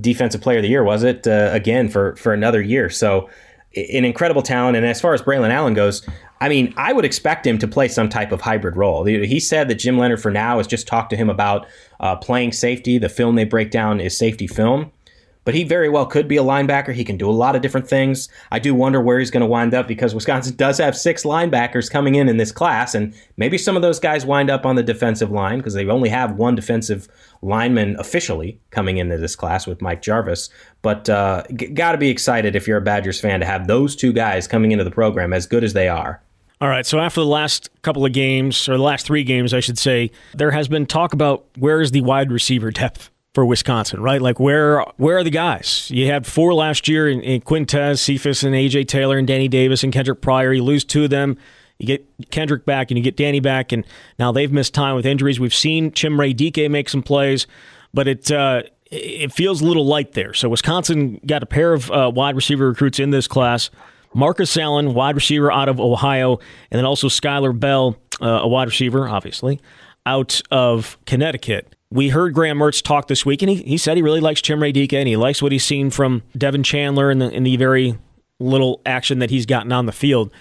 defensive 0.00 0.40
player 0.40 0.58
of 0.58 0.62
the 0.62 0.68
year, 0.68 0.82
was 0.82 1.02
it? 1.02 1.26
Uh, 1.26 1.50
again 1.52 1.88
for 1.88 2.16
for 2.16 2.32
another 2.32 2.60
year. 2.60 2.88
So 2.90 3.28
an 3.74 4.04
incredible 4.04 4.42
talent. 4.42 4.76
And 4.76 4.84
as 4.86 5.00
far 5.00 5.14
as 5.14 5.22
Braylon 5.22 5.50
Allen 5.50 5.74
goes, 5.74 6.06
I 6.42 6.48
mean, 6.48 6.74
I 6.76 6.92
would 6.92 7.04
expect 7.04 7.46
him 7.46 7.58
to 7.58 7.68
play 7.68 7.86
some 7.86 8.08
type 8.08 8.32
of 8.32 8.40
hybrid 8.40 8.76
role. 8.76 9.04
He 9.04 9.38
said 9.38 9.68
that 9.68 9.76
Jim 9.76 9.96
Leonhard, 9.96 10.20
for 10.20 10.30
now 10.30 10.58
has 10.58 10.66
just 10.66 10.88
talked 10.88 11.10
to 11.10 11.16
him 11.16 11.30
about 11.30 11.66
uh, 12.00 12.16
playing 12.16 12.52
safety. 12.52 12.98
The 12.98 13.08
film 13.08 13.36
they 13.36 13.44
break 13.44 13.70
down 13.70 14.00
is 14.00 14.16
safety 14.16 14.48
film 14.48 14.90
but 15.44 15.54
he 15.54 15.64
very 15.64 15.88
well 15.88 16.06
could 16.06 16.28
be 16.28 16.36
a 16.36 16.42
linebacker. 16.42 16.94
He 16.94 17.04
can 17.04 17.16
do 17.16 17.28
a 17.28 17.32
lot 17.32 17.56
of 17.56 17.62
different 17.62 17.88
things. 17.88 18.28
I 18.50 18.58
do 18.58 18.74
wonder 18.74 19.00
where 19.00 19.18
he's 19.18 19.30
going 19.30 19.40
to 19.42 19.46
wind 19.46 19.74
up 19.74 19.88
because 19.88 20.14
Wisconsin 20.14 20.54
does 20.56 20.78
have 20.78 20.96
six 20.96 21.24
linebackers 21.24 21.90
coming 21.90 22.14
in 22.14 22.28
in 22.28 22.36
this 22.36 22.52
class, 22.52 22.94
and 22.94 23.14
maybe 23.36 23.58
some 23.58 23.76
of 23.76 23.82
those 23.82 23.98
guys 23.98 24.24
wind 24.24 24.50
up 24.50 24.64
on 24.64 24.76
the 24.76 24.82
defensive 24.82 25.30
line 25.30 25.58
because 25.58 25.74
they 25.74 25.86
only 25.86 26.08
have 26.08 26.36
one 26.36 26.54
defensive 26.54 27.08
lineman 27.42 27.96
officially 27.98 28.60
coming 28.70 28.98
into 28.98 29.16
this 29.18 29.34
class 29.34 29.66
with 29.66 29.82
Mike 29.82 30.02
Jarvis. 30.02 30.48
But 30.80 31.08
uh, 31.08 31.44
g- 31.54 31.68
got 31.68 31.92
to 31.92 31.98
be 31.98 32.08
excited 32.08 32.54
if 32.54 32.68
you're 32.68 32.78
a 32.78 32.82
Badgers 32.82 33.20
fan 33.20 33.40
to 33.40 33.46
have 33.46 33.66
those 33.66 33.96
two 33.96 34.12
guys 34.12 34.46
coming 34.46 34.72
into 34.72 34.84
the 34.84 34.90
program 34.90 35.32
as 35.32 35.46
good 35.46 35.64
as 35.64 35.72
they 35.72 35.88
are. 35.88 36.22
All 36.62 36.68
right, 36.68 36.86
so 36.86 37.00
after 37.00 37.20
the 37.20 37.26
last 37.26 37.70
couple 37.82 38.06
of 38.06 38.12
games, 38.12 38.68
or 38.68 38.76
the 38.76 38.82
last 38.84 39.04
three 39.04 39.24
games, 39.24 39.52
I 39.52 39.58
should 39.58 39.78
say, 39.78 40.12
there 40.32 40.52
has 40.52 40.68
been 40.68 40.86
talk 40.86 41.12
about 41.12 41.44
where 41.58 41.80
is 41.80 41.90
the 41.90 42.02
wide 42.02 42.30
receiver 42.30 42.70
depth 42.70 43.10
for 43.34 43.44
Wisconsin, 43.44 44.00
right? 44.00 44.22
Like 44.22 44.38
where 44.38 44.84
where 44.96 45.18
are 45.18 45.24
the 45.24 45.30
guys? 45.30 45.90
You 45.90 46.06
had 46.06 46.24
four 46.24 46.54
last 46.54 46.86
year 46.86 47.08
in, 47.08 47.20
in 47.22 47.40
Quintez, 47.40 47.98
Cephus, 47.98 48.44
and 48.44 48.54
AJ 48.54 48.86
Taylor, 48.86 49.18
and 49.18 49.26
Danny 49.26 49.48
Davis 49.48 49.82
and 49.82 49.92
Kendrick 49.92 50.20
Pryor. 50.20 50.52
You 50.52 50.62
lose 50.62 50.84
two 50.84 51.02
of 51.02 51.10
them. 51.10 51.36
You 51.80 51.86
get 51.88 52.06
Kendrick 52.30 52.64
back 52.64 52.92
and 52.92 52.98
you 52.98 53.02
get 53.02 53.16
Danny 53.16 53.40
back, 53.40 53.72
and 53.72 53.84
now 54.20 54.30
they've 54.30 54.52
missed 54.52 54.72
time 54.72 54.94
with 54.94 55.04
injuries. 55.04 55.40
We've 55.40 55.52
seen 55.52 55.90
Chimere 55.90 56.32
Dike 56.32 56.70
make 56.70 56.88
some 56.88 57.02
plays, 57.02 57.48
but 57.92 58.06
it 58.06 58.30
uh, 58.30 58.62
it 58.88 59.32
feels 59.32 59.62
a 59.62 59.64
little 59.64 59.84
light 59.84 60.12
there. 60.12 60.32
So 60.32 60.48
Wisconsin 60.48 61.18
got 61.26 61.42
a 61.42 61.46
pair 61.46 61.72
of 61.72 61.90
uh, 61.90 62.12
wide 62.14 62.36
receiver 62.36 62.68
recruits 62.68 63.00
in 63.00 63.10
this 63.10 63.26
class. 63.26 63.68
Marcus 64.14 64.56
Allen, 64.56 64.94
wide 64.94 65.14
receiver 65.14 65.50
out 65.50 65.68
of 65.68 65.80
Ohio, 65.80 66.38
and 66.70 66.78
then 66.78 66.84
also 66.84 67.08
Skyler 67.08 67.58
Bell, 67.58 67.96
uh, 68.20 68.40
a 68.42 68.48
wide 68.48 68.68
receiver, 68.68 69.08
obviously, 69.08 69.60
out 70.06 70.40
of 70.50 70.98
Connecticut 71.06 71.74
we 71.92 72.08
heard 72.08 72.32
Graham 72.32 72.58
Mertz 72.58 72.82
talk 72.82 73.06
this 73.06 73.26
week, 73.26 73.42
and 73.42 73.50
he, 73.50 73.56
he 73.56 73.76
said 73.76 73.96
he 73.96 74.02
really 74.02 74.20
likes 74.20 74.40
Chimere 74.40 74.72
Dike, 74.72 74.94
and 74.94 75.06
he 75.06 75.16
likes 75.16 75.42
what 75.42 75.52
he's 75.52 75.64
seen 75.64 75.90
from 75.90 76.22
Devin 76.36 76.62
Chandler 76.62 77.10
in 77.10 77.18
the, 77.18 77.30
in 77.30 77.42
the 77.42 77.56
very 77.58 77.98
little 78.40 78.80
action 78.86 79.18
that 79.18 79.30
he's 79.30 79.44
gotten 79.44 79.70
on 79.72 79.84
the 79.86 79.92
field. 79.92 80.32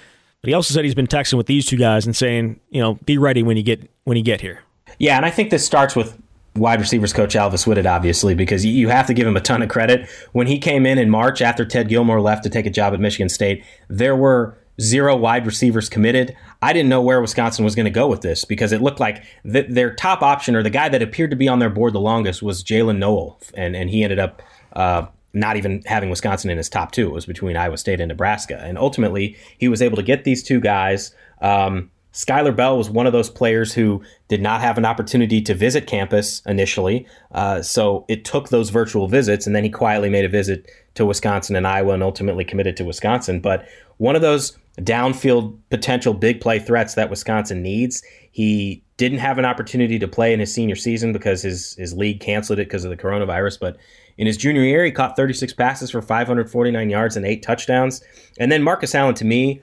But 0.42 0.48
he 0.48 0.54
also 0.54 0.74
said 0.74 0.86
he's 0.86 0.96
been 0.96 1.08
texting 1.08 1.38
with 1.38 1.48
these 1.48 1.66
two 1.66 1.78
guys 1.78 2.06
and 2.06 2.16
saying, 2.16 2.60
you 2.70 2.82
know, 2.82 2.96
be 3.06 3.18
ready 3.18 3.44
when 3.44 3.58
you 3.58 3.64
get 3.64 3.92
when 4.06 4.18
you 4.18 4.24
get 4.24 4.42
here. 4.42 4.62
Yeah, 4.98 5.18
and 5.18 5.26
I 5.26 5.30
think 5.30 5.52
this 5.52 5.66
starts 5.66 5.96
with 5.96 6.18
wide 6.56 6.80
receivers 6.80 7.14
coach 7.14 7.36
Alvis 7.36 7.66
Whitted, 7.66 7.86
obviously, 7.86 8.36
because 8.36 8.66
you 8.66 8.90
have 8.90 9.08
to 9.08 9.14
give 9.14 9.28
him 9.28 9.38
a 9.38 9.42
ton 9.42 9.62
of 9.62 9.70
credit. 9.70 10.10
When 10.32 10.48
he 10.48 10.60
came 10.60 10.86
in 10.86 10.98
in 10.98 11.10
March 11.10 11.42
after 11.42 11.66
Ted 11.66 11.88
Gilmore 11.88 12.22
left 12.22 12.44
to 12.44 12.50
take 12.50 12.66
a 12.66 12.70
job 12.70 12.94
at 12.94 13.00
Michigan 13.00 13.30
State, 13.30 13.64
there 13.88 14.16
were 14.16 14.58
zero 14.80 15.16
wide 15.16 15.46
receivers 15.46 15.90
committed. 15.90 16.36
I 16.62 16.74
didn't 16.74 16.90
know 16.90 17.02
where 17.02 17.22
Wisconsin 17.22 17.64
was 17.64 17.76
going 17.76 17.86
to 17.86 17.92
go 17.92 18.08
with 18.08 18.22
this 18.22 18.46
because 18.46 18.72
it 18.72 18.82
looked 18.82 19.00
like 19.00 19.24
th- 19.44 19.68
their 19.70 19.94
top 19.94 20.22
option 20.22 20.56
or 20.56 20.64
the 20.64 20.70
guy 20.70 20.90
that 20.90 21.02
appeared 21.02 21.32
to 21.32 21.36
be 21.36 21.48
on 21.48 21.60
their 21.60 21.70
board 21.70 21.94
the 21.94 22.00
longest 22.00 22.42
was 22.42 22.64
Jaylin 22.64 22.98
Noel, 22.98 23.40
and 23.54 23.76
and 23.76 23.90
he 23.90 24.04
ended 24.04 24.20
up. 24.20 24.42
Uh, 24.74 25.08
not 25.34 25.56
even 25.56 25.82
having 25.86 26.10
Wisconsin 26.10 26.50
in 26.50 26.58
his 26.58 26.68
top 26.68 26.92
two. 26.92 27.08
It 27.08 27.14
was 27.14 27.26
between 27.26 27.56
Iowa 27.56 27.78
State 27.78 28.02
and 28.02 28.10
Nebraska. 28.10 28.60
And 28.62 28.78
ultimately, 28.78 29.38
he 29.58 29.70
was 29.70 29.82
able 29.82 29.96
to 29.96 30.04
get 30.04 30.26
these 30.26 30.44
two 30.44 30.60
guys. 30.60 31.16
Um, 31.42 31.90
Skyler 32.14 32.56
Bell 32.56 32.78
was 32.78 32.90
one 32.90 33.08
of 33.08 33.14
those 33.14 33.30
players 33.30 33.74
who 33.74 34.04
did 34.28 34.42
not 34.42 34.62
have 34.62 34.78
an 34.78 34.86
opportunity 34.86 35.42
to 35.42 35.54
visit 35.54 35.88
campus 35.88 36.42
initially. 36.46 37.06
Uh, 37.32 37.62
so 37.62 38.06
it 38.10 38.26
took 38.26 38.50
those 38.50 38.70
virtual 38.70 39.08
visits, 39.08 39.48
and 39.48 39.56
then 39.56 39.64
he 39.64 39.70
quietly 39.70 40.10
made 40.10 40.26
a 40.26 40.30
visit 40.30 40.70
to 40.96 41.06
Wisconsin 41.06 41.56
and 41.56 41.66
Iowa 41.66 41.94
and 41.94 42.04
ultimately 42.04 42.44
committed 42.44 42.76
to 42.78 42.84
Wisconsin. 42.84 43.40
But 43.40 43.66
one 43.98 44.16
of 44.16 44.22
those 44.22 44.58
downfield 44.80 45.58
potential 45.70 46.14
big 46.14 46.42
play 46.42 46.60
threats 46.60 46.96
that 46.96 47.10
Wisconsin 47.10 47.62
needs. 47.62 48.04
He 48.32 48.84
didn't 48.98 49.20
have 49.20 49.38
an 49.38 49.46
opportunity 49.46 50.00
to 50.00 50.08
play 50.08 50.34
in 50.34 50.40
his 50.40 50.54
senior 50.54 50.76
season 50.76 51.12
because 51.12 51.42
his 51.42 51.76
his 51.76 51.94
league 51.94 52.20
canceled 52.20 52.60
it 52.60 52.68
because 52.68 52.86
of 52.86 52.90
the 52.90 52.98
coronavirus, 52.98 53.60
but 53.60 53.78
in 54.18 54.28
his 54.28 54.38
junior 54.38 54.62
year 54.62 54.86
he 54.86 54.92
caught 54.92 55.16
36 55.16 55.54
passes 55.54 55.92
for 55.92 56.02
549 56.02 56.90
yards 56.90 57.18
and 57.18 57.26
8 57.26 57.44
touchdowns. 57.44 58.02
And 58.40 58.52
then 58.52 58.64
Marcus 58.64 58.96
Allen 58.96 59.16
to 59.16 59.26
me 59.26 59.62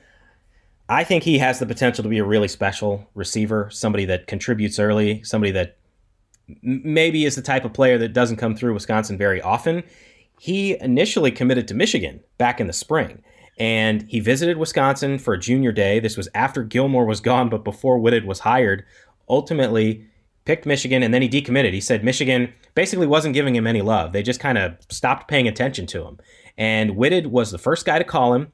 I 0.89 1.05
think 1.05 1.23
he 1.23 1.39
has 1.39 1.59
the 1.59 1.67
potential 1.67 2.03
to 2.03 2.09
be 2.09 2.19
a 2.19 2.25
really 2.25 2.49
special 2.49 3.09
receiver, 3.15 3.69
somebody 3.71 4.05
that 4.07 4.27
contributes 4.27 4.79
early, 4.79 5.23
somebody 5.23 5.53
that 5.53 5.77
maybe 6.63 7.27
is 7.27 7.37
the 7.37 7.43
type 7.43 7.65
of 7.65 7.75
player 7.75 7.99
that 7.99 8.15
doesn't 8.15 8.37
come 8.37 8.57
through 8.57 8.75
Wisconsin 8.75 9.19
very 9.19 9.43
often. 9.43 9.85
He 10.41 10.81
initially 10.81 11.31
committed 11.31 11.69
to 11.69 11.75
Michigan 11.75 12.21
back 12.39 12.61
in 12.61 12.67
the 12.67 12.73
spring 12.73 13.23
and 13.59 14.05
he 14.09 14.21
visited 14.21 14.57
Wisconsin 14.57 15.19
for 15.19 15.35
a 15.35 15.39
junior 15.39 15.73
day. 15.73 15.99
This 15.99 16.17
was 16.17 16.29
after 16.35 16.63
Gilmore 16.63 17.05
was 17.05 17.21
gone, 17.21 17.49
but 17.49 17.65
before 17.65 17.99
Whitted 17.99 18.25
was 18.25 18.41
hired. 18.41 18.85
Ultimately, 19.29 20.07
picked 20.45 20.65
Michigan, 20.65 21.03
and 21.03 21.13
then 21.13 21.23
he 21.23 21.29
decommitted. 21.29 21.73
He 21.73 21.81
said 21.81 22.05
Michigan 22.05 22.53
basically 22.75 23.07
wasn't 23.07 23.35
giving 23.35 23.57
him 23.57 23.67
any 23.67 23.83
love. 23.83 24.13
They 24.13 24.23
just 24.23 24.41
kind 24.41 24.57
of 24.57 24.77
stopped 24.89 25.29
paying 25.29 25.49
attention 25.49 25.87
to 25.89 26.05
him. 26.07 26.19
And 26.57 26.93
Whitted 26.93 27.27
was 27.27 27.51
the 27.51 27.59
first 27.59 27.85
guy 27.85 27.99
to 27.99 28.05
call 28.05 28.33
him, 28.33 28.53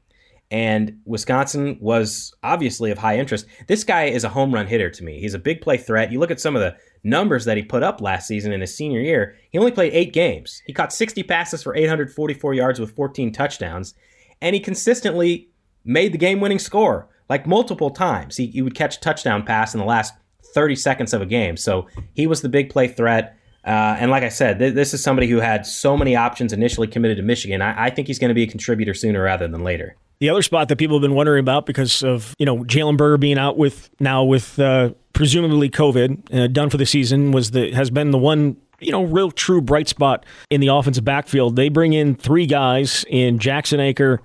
and 0.50 1.00
Wisconsin 1.04 1.78
was 1.80 2.32
obviously 2.42 2.90
of 2.90 2.98
high 2.98 3.18
interest. 3.18 3.46
This 3.66 3.84
guy 3.84 4.04
is 4.04 4.24
a 4.24 4.28
home 4.28 4.52
run 4.52 4.66
hitter 4.66 4.90
to 4.90 5.04
me. 5.04 5.20
He's 5.20 5.34
a 5.34 5.38
big 5.38 5.60
play 5.60 5.76
threat. 5.76 6.12
You 6.12 6.20
look 6.20 6.30
at 6.30 6.40
some 6.40 6.54
of 6.54 6.62
the 6.62 6.76
numbers 7.02 7.44
that 7.44 7.56
he 7.56 7.62
put 7.62 7.82
up 7.82 8.00
last 8.00 8.26
season 8.26 8.52
in 8.52 8.60
his 8.60 8.74
senior 8.74 9.00
year. 9.00 9.36
He 9.50 9.58
only 9.58 9.72
played 9.72 9.92
eight 9.92 10.12
games. 10.12 10.62
He 10.66 10.72
caught 10.72 10.92
60 10.92 11.22
passes 11.24 11.62
for 11.62 11.74
844 11.74 12.54
yards 12.54 12.78
with 12.78 12.94
14 12.94 13.32
touchdowns 13.32 13.94
and 14.40 14.54
he 14.54 14.60
consistently 14.60 15.48
made 15.84 16.12
the 16.12 16.18
game 16.18 16.40
winning 16.40 16.58
score 16.58 17.08
like 17.28 17.46
multiple 17.46 17.90
times. 17.90 18.36
He, 18.36 18.46
he 18.48 18.62
would 18.62 18.74
catch 18.74 18.96
a 18.96 19.00
touchdown 19.00 19.44
pass 19.44 19.74
in 19.74 19.80
the 19.80 19.86
last 19.86 20.14
30 20.54 20.76
seconds 20.76 21.14
of 21.14 21.22
a 21.22 21.26
game. 21.26 21.56
So 21.56 21.88
he 22.14 22.26
was 22.26 22.42
the 22.42 22.48
big 22.48 22.70
play 22.70 22.88
threat. 22.88 23.38
Uh, 23.66 23.96
and 23.98 24.10
like 24.10 24.22
I 24.22 24.28
said, 24.28 24.58
th- 24.58 24.74
this 24.74 24.92
is 24.92 25.02
somebody 25.02 25.26
who 25.26 25.38
had 25.38 25.64
so 25.64 25.96
many 25.96 26.14
options 26.14 26.52
initially 26.52 26.86
committed 26.86 27.16
to 27.16 27.22
Michigan. 27.22 27.62
I, 27.62 27.86
I 27.86 27.90
think 27.90 28.06
he's 28.06 28.18
going 28.18 28.28
to 28.28 28.34
be 28.34 28.42
a 28.42 28.46
contributor 28.46 28.92
sooner 28.92 29.22
rather 29.22 29.48
than 29.48 29.64
later. 29.64 29.96
The 30.20 30.30
other 30.30 30.42
spot 30.42 30.68
that 30.68 30.76
people 30.76 30.96
have 30.96 31.02
been 31.02 31.14
wondering 31.14 31.40
about 31.40 31.66
because 31.66 32.02
of 32.02 32.34
you 32.38 32.46
know 32.46 32.58
Jalen 32.64 32.96
Berger 32.96 33.18
being 33.18 33.38
out 33.38 33.58
with 33.58 33.90
now 34.00 34.24
with 34.24 34.58
uh, 34.58 34.90
presumably 35.12 35.68
COVID 35.70 36.34
uh, 36.34 36.46
done 36.48 36.70
for 36.70 36.76
the 36.76 36.86
season 36.86 37.32
was 37.32 37.50
the 37.50 37.72
has 37.72 37.90
been 37.90 38.10
the 38.10 38.18
one 38.18 38.56
you 38.80 38.92
know, 38.92 39.04
real 39.04 39.30
true 39.30 39.60
bright 39.60 39.88
spot 39.88 40.24
in 40.50 40.60
the 40.60 40.68
offensive 40.68 41.04
backfield. 41.04 41.56
They 41.56 41.68
bring 41.68 41.92
in 41.92 42.14
three 42.14 42.46
guys 42.46 43.04
in 43.08 43.38
Jackson 43.38 43.80
Acker 43.80 44.20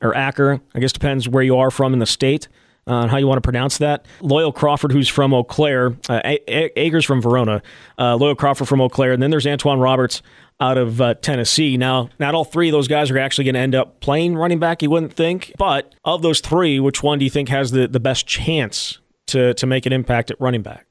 or 0.00 0.14
Acker, 0.14 0.60
I 0.74 0.80
guess 0.80 0.92
depends 0.92 1.28
where 1.28 1.42
you 1.42 1.58
are 1.58 1.70
from 1.70 1.92
in 1.92 1.98
the 1.98 2.06
state. 2.06 2.48
Uh, 2.86 3.06
how 3.06 3.16
you 3.16 3.26
want 3.26 3.38
to 3.38 3.46
pronounce 3.46 3.78
that. 3.78 4.04
Loyal 4.20 4.52
Crawford, 4.52 4.92
who's 4.92 5.08
from 5.08 5.32
Eau 5.32 5.42
Claire, 5.42 5.96
uh, 6.10 6.20
A- 6.22 7.00
from 7.00 7.22
Verona, 7.22 7.62
uh, 7.98 8.14
Loyal 8.14 8.34
Crawford 8.34 8.68
from 8.68 8.82
Eau 8.82 8.90
Claire, 8.90 9.12
and 9.12 9.22
then 9.22 9.30
there's 9.30 9.46
Antoine 9.46 9.78
Roberts 9.78 10.20
out 10.60 10.78
of 10.78 11.00
uh, 11.00 11.14
Tennessee. 11.14 11.76
Now, 11.76 12.10
not 12.18 12.34
all 12.34 12.44
three 12.44 12.68
of 12.68 12.72
those 12.72 12.88
guys 12.88 13.10
are 13.10 13.18
actually 13.18 13.44
going 13.44 13.54
to 13.54 13.60
end 13.60 13.74
up 13.74 14.00
playing 14.00 14.36
running 14.36 14.58
back, 14.58 14.82
you 14.82 14.90
wouldn't 14.90 15.12
think. 15.12 15.52
But 15.58 15.94
of 16.04 16.22
those 16.22 16.40
three, 16.40 16.78
which 16.80 17.02
one 17.02 17.18
do 17.18 17.24
you 17.24 17.30
think 17.30 17.48
has 17.48 17.70
the, 17.72 17.88
the 17.88 18.00
best 18.00 18.26
chance 18.26 18.98
to, 19.26 19.54
to 19.54 19.66
make 19.66 19.86
an 19.86 19.92
impact 19.92 20.30
at 20.30 20.40
running 20.40 20.62
back? 20.62 20.86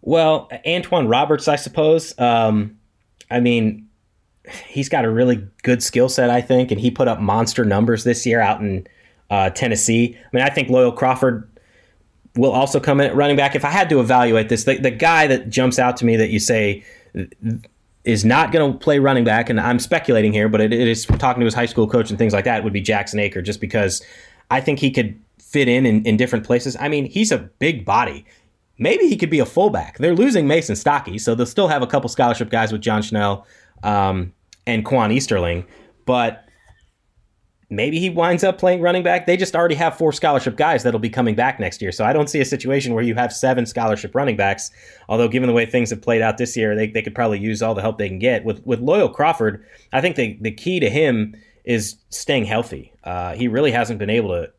Well, 0.00 0.48
Antoine 0.66 1.08
Roberts, 1.08 1.48
I 1.48 1.56
suppose. 1.56 2.18
Um, 2.18 2.78
I 3.30 3.40
mean, 3.40 3.88
he's 4.66 4.88
got 4.88 5.04
a 5.04 5.10
really 5.10 5.46
good 5.62 5.82
skill 5.82 6.08
set, 6.08 6.30
I 6.30 6.40
think, 6.40 6.70
and 6.70 6.80
he 6.80 6.90
put 6.90 7.08
up 7.08 7.20
monster 7.20 7.64
numbers 7.64 8.04
this 8.04 8.24
year 8.26 8.40
out 8.40 8.60
in 8.60 8.86
uh, 9.30 9.50
Tennessee. 9.50 10.16
I 10.16 10.36
mean, 10.36 10.44
I 10.44 10.50
think 10.50 10.70
Loyal 10.70 10.92
Crawford 10.92 11.48
will 12.36 12.52
also 12.52 12.80
come 12.80 13.00
in 13.00 13.08
at 13.08 13.16
running 13.16 13.36
back. 13.36 13.54
If 13.54 13.64
I 13.64 13.70
had 13.70 13.88
to 13.90 14.00
evaluate 14.00 14.48
this, 14.48 14.64
the, 14.64 14.78
the 14.78 14.90
guy 14.90 15.26
that 15.26 15.50
jumps 15.50 15.78
out 15.78 15.96
to 15.98 16.04
me 16.04 16.16
that 16.16 16.30
you 16.30 16.38
say 16.38 16.84
is 18.08 18.24
not 18.24 18.52
going 18.52 18.72
to 18.72 18.78
play 18.78 18.98
running 18.98 19.22
back, 19.22 19.50
and 19.50 19.60
I'm 19.60 19.78
speculating 19.78 20.32
here, 20.32 20.48
but 20.48 20.62
it, 20.62 20.72
it 20.72 20.88
is 20.88 21.04
talking 21.04 21.40
to 21.40 21.44
his 21.44 21.52
high 21.52 21.66
school 21.66 21.86
coach 21.86 22.08
and 22.08 22.18
things 22.18 22.32
like 22.32 22.46
that, 22.46 22.64
would 22.64 22.72
be 22.72 22.80
Jackson 22.80 23.20
Acker, 23.20 23.42
just 23.42 23.60
because 23.60 24.02
I 24.50 24.62
think 24.62 24.78
he 24.78 24.90
could 24.90 25.20
fit 25.38 25.68
in, 25.68 25.84
in 25.84 26.02
in 26.04 26.16
different 26.16 26.46
places. 26.46 26.74
I 26.80 26.88
mean, 26.88 27.04
he's 27.04 27.30
a 27.30 27.38
big 27.38 27.84
body. 27.84 28.24
Maybe 28.78 29.08
he 29.08 29.16
could 29.16 29.28
be 29.28 29.40
a 29.40 29.44
fullback. 29.46 29.98
They're 29.98 30.14
losing 30.14 30.46
Mason 30.46 30.74
Stokke, 30.74 31.20
so 31.20 31.34
they'll 31.34 31.44
still 31.44 31.68
have 31.68 31.82
a 31.82 31.86
couple 31.86 32.08
scholarship 32.08 32.48
guys 32.48 32.72
with 32.72 32.80
John 32.80 33.02
Chenal 33.02 33.44
um, 33.82 34.32
and 34.66 34.86
Quan 34.86 35.12
Easterling, 35.12 35.66
but 36.06 36.47
maybe 37.70 38.00
he 38.00 38.08
winds 38.08 38.42
up 38.44 38.58
playing 38.58 38.80
running 38.80 39.02
back. 39.02 39.26
They 39.26 39.36
just 39.36 39.54
already 39.54 39.74
have 39.74 39.96
four 39.96 40.12
scholarship 40.12 40.56
guys 40.56 40.82
that'll 40.82 41.00
be 41.00 41.10
coming 41.10 41.34
back 41.34 41.60
next 41.60 41.82
year. 41.82 41.92
So 41.92 42.04
I 42.04 42.12
don't 42.12 42.30
see 42.30 42.40
a 42.40 42.44
situation 42.44 42.94
where 42.94 43.04
you 43.04 43.14
have 43.14 43.32
seven 43.32 43.66
scholarship 43.66 44.14
running 44.14 44.36
backs. 44.36 44.70
Although 45.08 45.28
given 45.28 45.46
the 45.46 45.52
way 45.52 45.66
things 45.66 45.90
have 45.90 46.00
played 46.00 46.22
out 46.22 46.38
this 46.38 46.56
year, 46.56 46.74
they, 46.74 46.86
they 46.86 47.02
could 47.02 47.14
probably 47.14 47.38
use 47.38 47.62
all 47.62 47.74
the 47.74 47.82
help 47.82 47.98
they 47.98 48.08
can 48.08 48.18
get. 48.18 48.44
With 48.44 48.64
with 48.64 48.80
Loyal 48.80 49.08
Crawford, 49.08 49.64
I 49.92 50.00
think 50.00 50.16
the, 50.16 50.38
the 50.40 50.50
key 50.50 50.80
to 50.80 50.88
him 50.88 51.36
is 51.64 51.96
staying 52.08 52.46
healthy. 52.46 52.92
Uh, 53.04 53.34
he 53.34 53.48
really 53.48 53.72
hasn't 53.72 53.98
been 53.98 54.10
able 54.10 54.30
to 54.30 54.52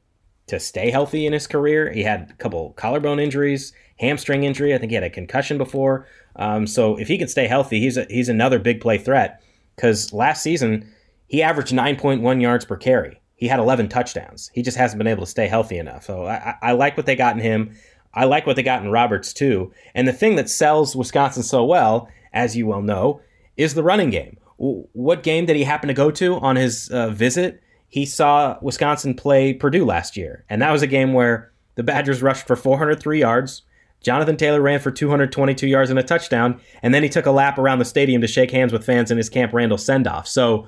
to 0.48 0.60
stay 0.60 0.90
healthy 0.90 1.28
in 1.28 1.34
his 1.34 1.46
career. 1.46 1.92
He 1.92 2.02
had 2.02 2.32
a 2.32 2.34
couple 2.34 2.72
collarbone 2.72 3.20
injuries, 3.20 3.72
hamstring 4.00 4.44
injury. 4.44 4.74
I 4.74 4.80
think 4.80 4.90
he 4.90 4.96
had 4.96 5.04
a 5.04 5.10
concussion 5.10 5.60
before. 5.60 6.08
Um, 6.38 6.66
so 6.66 6.98
if 6.98 7.08
he 7.08 7.20
can 7.20 7.28
stay 7.28 7.46
healthy, 7.46 7.80
he's 7.80 7.98
a, 7.98 8.06
he's 8.10 8.30
another 8.30 8.58
big 8.58 8.82
play 8.82 8.98
threat. 8.98 9.44
Because 9.76 10.12
last 10.12 10.42
season 10.42 10.92
he 11.30 11.42
averaged 11.44 11.72
9.1 11.72 12.42
yards 12.42 12.66
per 12.66 12.76
carry. 12.76 13.22
He 13.36 13.48
had 13.48 13.60
11 13.60 13.88
touchdowns. 13.88 14.52
He 14.54 14.62
just 14.62 14.76
hasn't 14.76 14.98
been 14.98 15.08
able 15.08 15.24
to 15.24 15.32
stay 15.32 15.48
healthy 15.48 15.78
enough. 15.78 16.04
So 16.04 16.26
I, 16.26 16.56
I 16.62 16.72
like 16.74 16.98
what 16.98 17.06
they 17.06 17.16
got 17.16 17.36
in 17.36 17.42
him. 17.42 17.74
I 18.14 18.26
like 18.26 18.46
what 18.46 18.58
they 18.58 18.64
got 18.64 18.84
in 18.84 18.92
Roberts 18.92 19.32
too. 19.32 19.72
And 19.96 20.08
the 20.08 20.14
thing 20.14 20.36
that 20.36 20.50
sells 20.50 20.96
Wisconsin 20.96 21.44
so 21.44 21.64
well, 21.64 22.10
as 22.34 22.58
you 22.58 22.68
well 22.68 22.82
know, 22.82 23.22
is 23.56 23.76
the 23.76 23.84
running 23.84 24.10
game. 24.10 24.38
What 24.58 25.24
game 25.24 25.46
did 25.46 25.56
he 25.56 25.64
happen 25.64 25.88
to 25.88 25.94
go 25.94 26.12
to 26.12 26.36
on 26.40 26.58
his 26.58 26.90
uh, 26.90 27.12
visit? 27.12 27.64
He 27.88 28.06
saw 28.06 28.58
Wisconsin 28.62 29.14
play 29.14 29.54
Purdue 29.54 29.86
last 29.86 30.18
year, 30.18 30.44
and 30.50 30.62
that 30.62 30.72
was 30.72 30.82
a 30.82 30.88
game 30.88 31.14
where 31.14 31.52
the 31.76 31.84
Badgers 31.84 32.22
rushed 32.22 32.46
for 32.46 32.58
403 32.58 33.20
yards. 33.20 33.62
Jonathan 34.02 34.38
Taylor 34.38 34.62
ran 34.62 34.80
for 34.80 34.92
222 34.92 35.66
yards 35.66 35.90
and 35.90 36.00
a 36.00 36.04
touchdown, 36.04 36.60
and 36.82 36.94
then 36.94 37.04
he 37.04 37.10
took 37.10 37.26
a 37.26 37.32
lap 37.32 37.58
around 37.58 37.80
the 37.80 37.86
stadium 37.86 38.22
to 38.22 38.28
shake 38.28 38.52
hands 38.52 38.74
with 38.74 38.86
fans 38.86 39.12
in 39.12 39.18
his 39.18 39.30
Camp 39.30 39.54
Randall 39.54 39.78
send 39.78 40.08
off. 40.08 40.28
So 40.28 40.68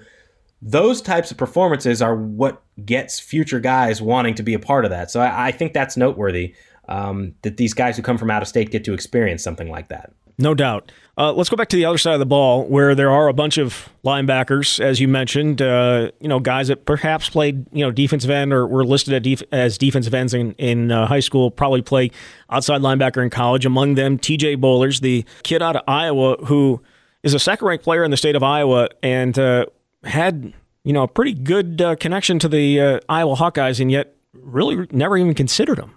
those 0.62 1.02
types 1.02 1.32
of 1.32 1.38
performances 1.38 2.02
are 2.02 2.16
what 2.16 2.62
gets 2.86 3.20
future 3.20 3.60
guys 3.60 4.02
wanting 4.02 4.36
to 4.36 4.44
be 4.44 4.54
a 4.54 4.60
part 4.60 4.86
of 4.86 4.92
that. 4.92 5.10
So 5.10 5.20
I, 5.20 5.48
I 5.48 5.52
think 5.52 5.74
that's 5.74 5.98
noteworthy 5.98 6.56
um, 6.88 7.34
that 7.42 7.58
these 7.58 7.74
guys 7.74 7.98
who 7.98 8.04
come 8.04 8.18
from 8.18 8.30
out 8.30 8.42
of 8.42 8.48
state 8.48 8.72
get 8.72 8.84
to 8.86 8.94
experience 8.94 9.44
something 9.44 9.70
like 9.70 9.90
that. 9.90 10.12
No 10.38 10.54
doubt. 10.54 10.92
Uh, 11.18 11.32
let's 11.34 11.50
go 11.50 11.56
back 11.56 11.68
to 11.70 11.76
the 11.76 11.86
other 11.86 11.98
side 11.98 12.14
of 12.14 12.20
the 12.20 12.26
ball, 12.26 12.64
where 12.66 12.96
there 12.96 13.12
are 13.12 13.28
a 13.28 13.34
bunch 13.34 13.58
of 13.58 13.90
linebackers, 14.04 14.80
as 14.80 15.00
you 15.00 15.08
mentioned. 15.08 15.62
Uh, 15.62 16.12
you 16.20 16.28
know, 16.28 16.40
guys 16.40 16.70
that 16.70 16.86
perhaps 16.86 17.30
played, 17.30 17.66
you 17.72 17.86
know, 17.86 17.92
defensive 17.92 18.30
end 18.30 18.52
or 18.52 18.66
were 18.66 18.84
listed 18.84 19.22
def- 19.22 19.44
as 19.52 19.78
defensive 19.78 20.14
ends 20.14 20.34
in, 20.34 20.54
in 20.54 20.92
uh, 20.92 21.06
high 21.06 21.20
school. 21.20 21.52
Probably 21.52 21.82
play 21.82 22.12
outside 22.50 22.82
linebacker 22.82 23.22
in 23.22 23.30
college. 23.30 23.66
Among 23.66 23.96
them, 23.96 24.18
T.J. 24.18 24.58
Bollers, 24.58 25.02
the 25.02 25.26
kid 25.44 25.62
out 25.62 25.76
of 25.76 25.84
Iowa, 25.88 26.38
who 26.46 26.82
is 27.24 27.36
a 27.36 27.40
second-ranked 27.40 27.84
player 27.84 28.04
in 28.04 28.10
the 28.10 28.18
state 28.18 28.36
of 28.36 28.42
Iowa, 28.42 28.90
and 29.04 29.38
uh, 29.38 29.66
had 30.04 30.54
you 30.84 30.94
know 30.94 31.04
a 31.04 31.08
pretty 31.08 31.34
good 31.34 31.82
uh, 31.82 31.96
connection 31.96 32.40
to 32.40 32.48
the 32.48 32.80
uh, 32.80 33.00
Iowa 33.10 33.36
Hawkeyes, 33.36 33.80
and 33.80 33.92
yet 33.92 34.16
really 34.34 34.88
never 34.92 35.18
even 35.18 35.34
considered 35.34 35.80
him. 35.80 35.96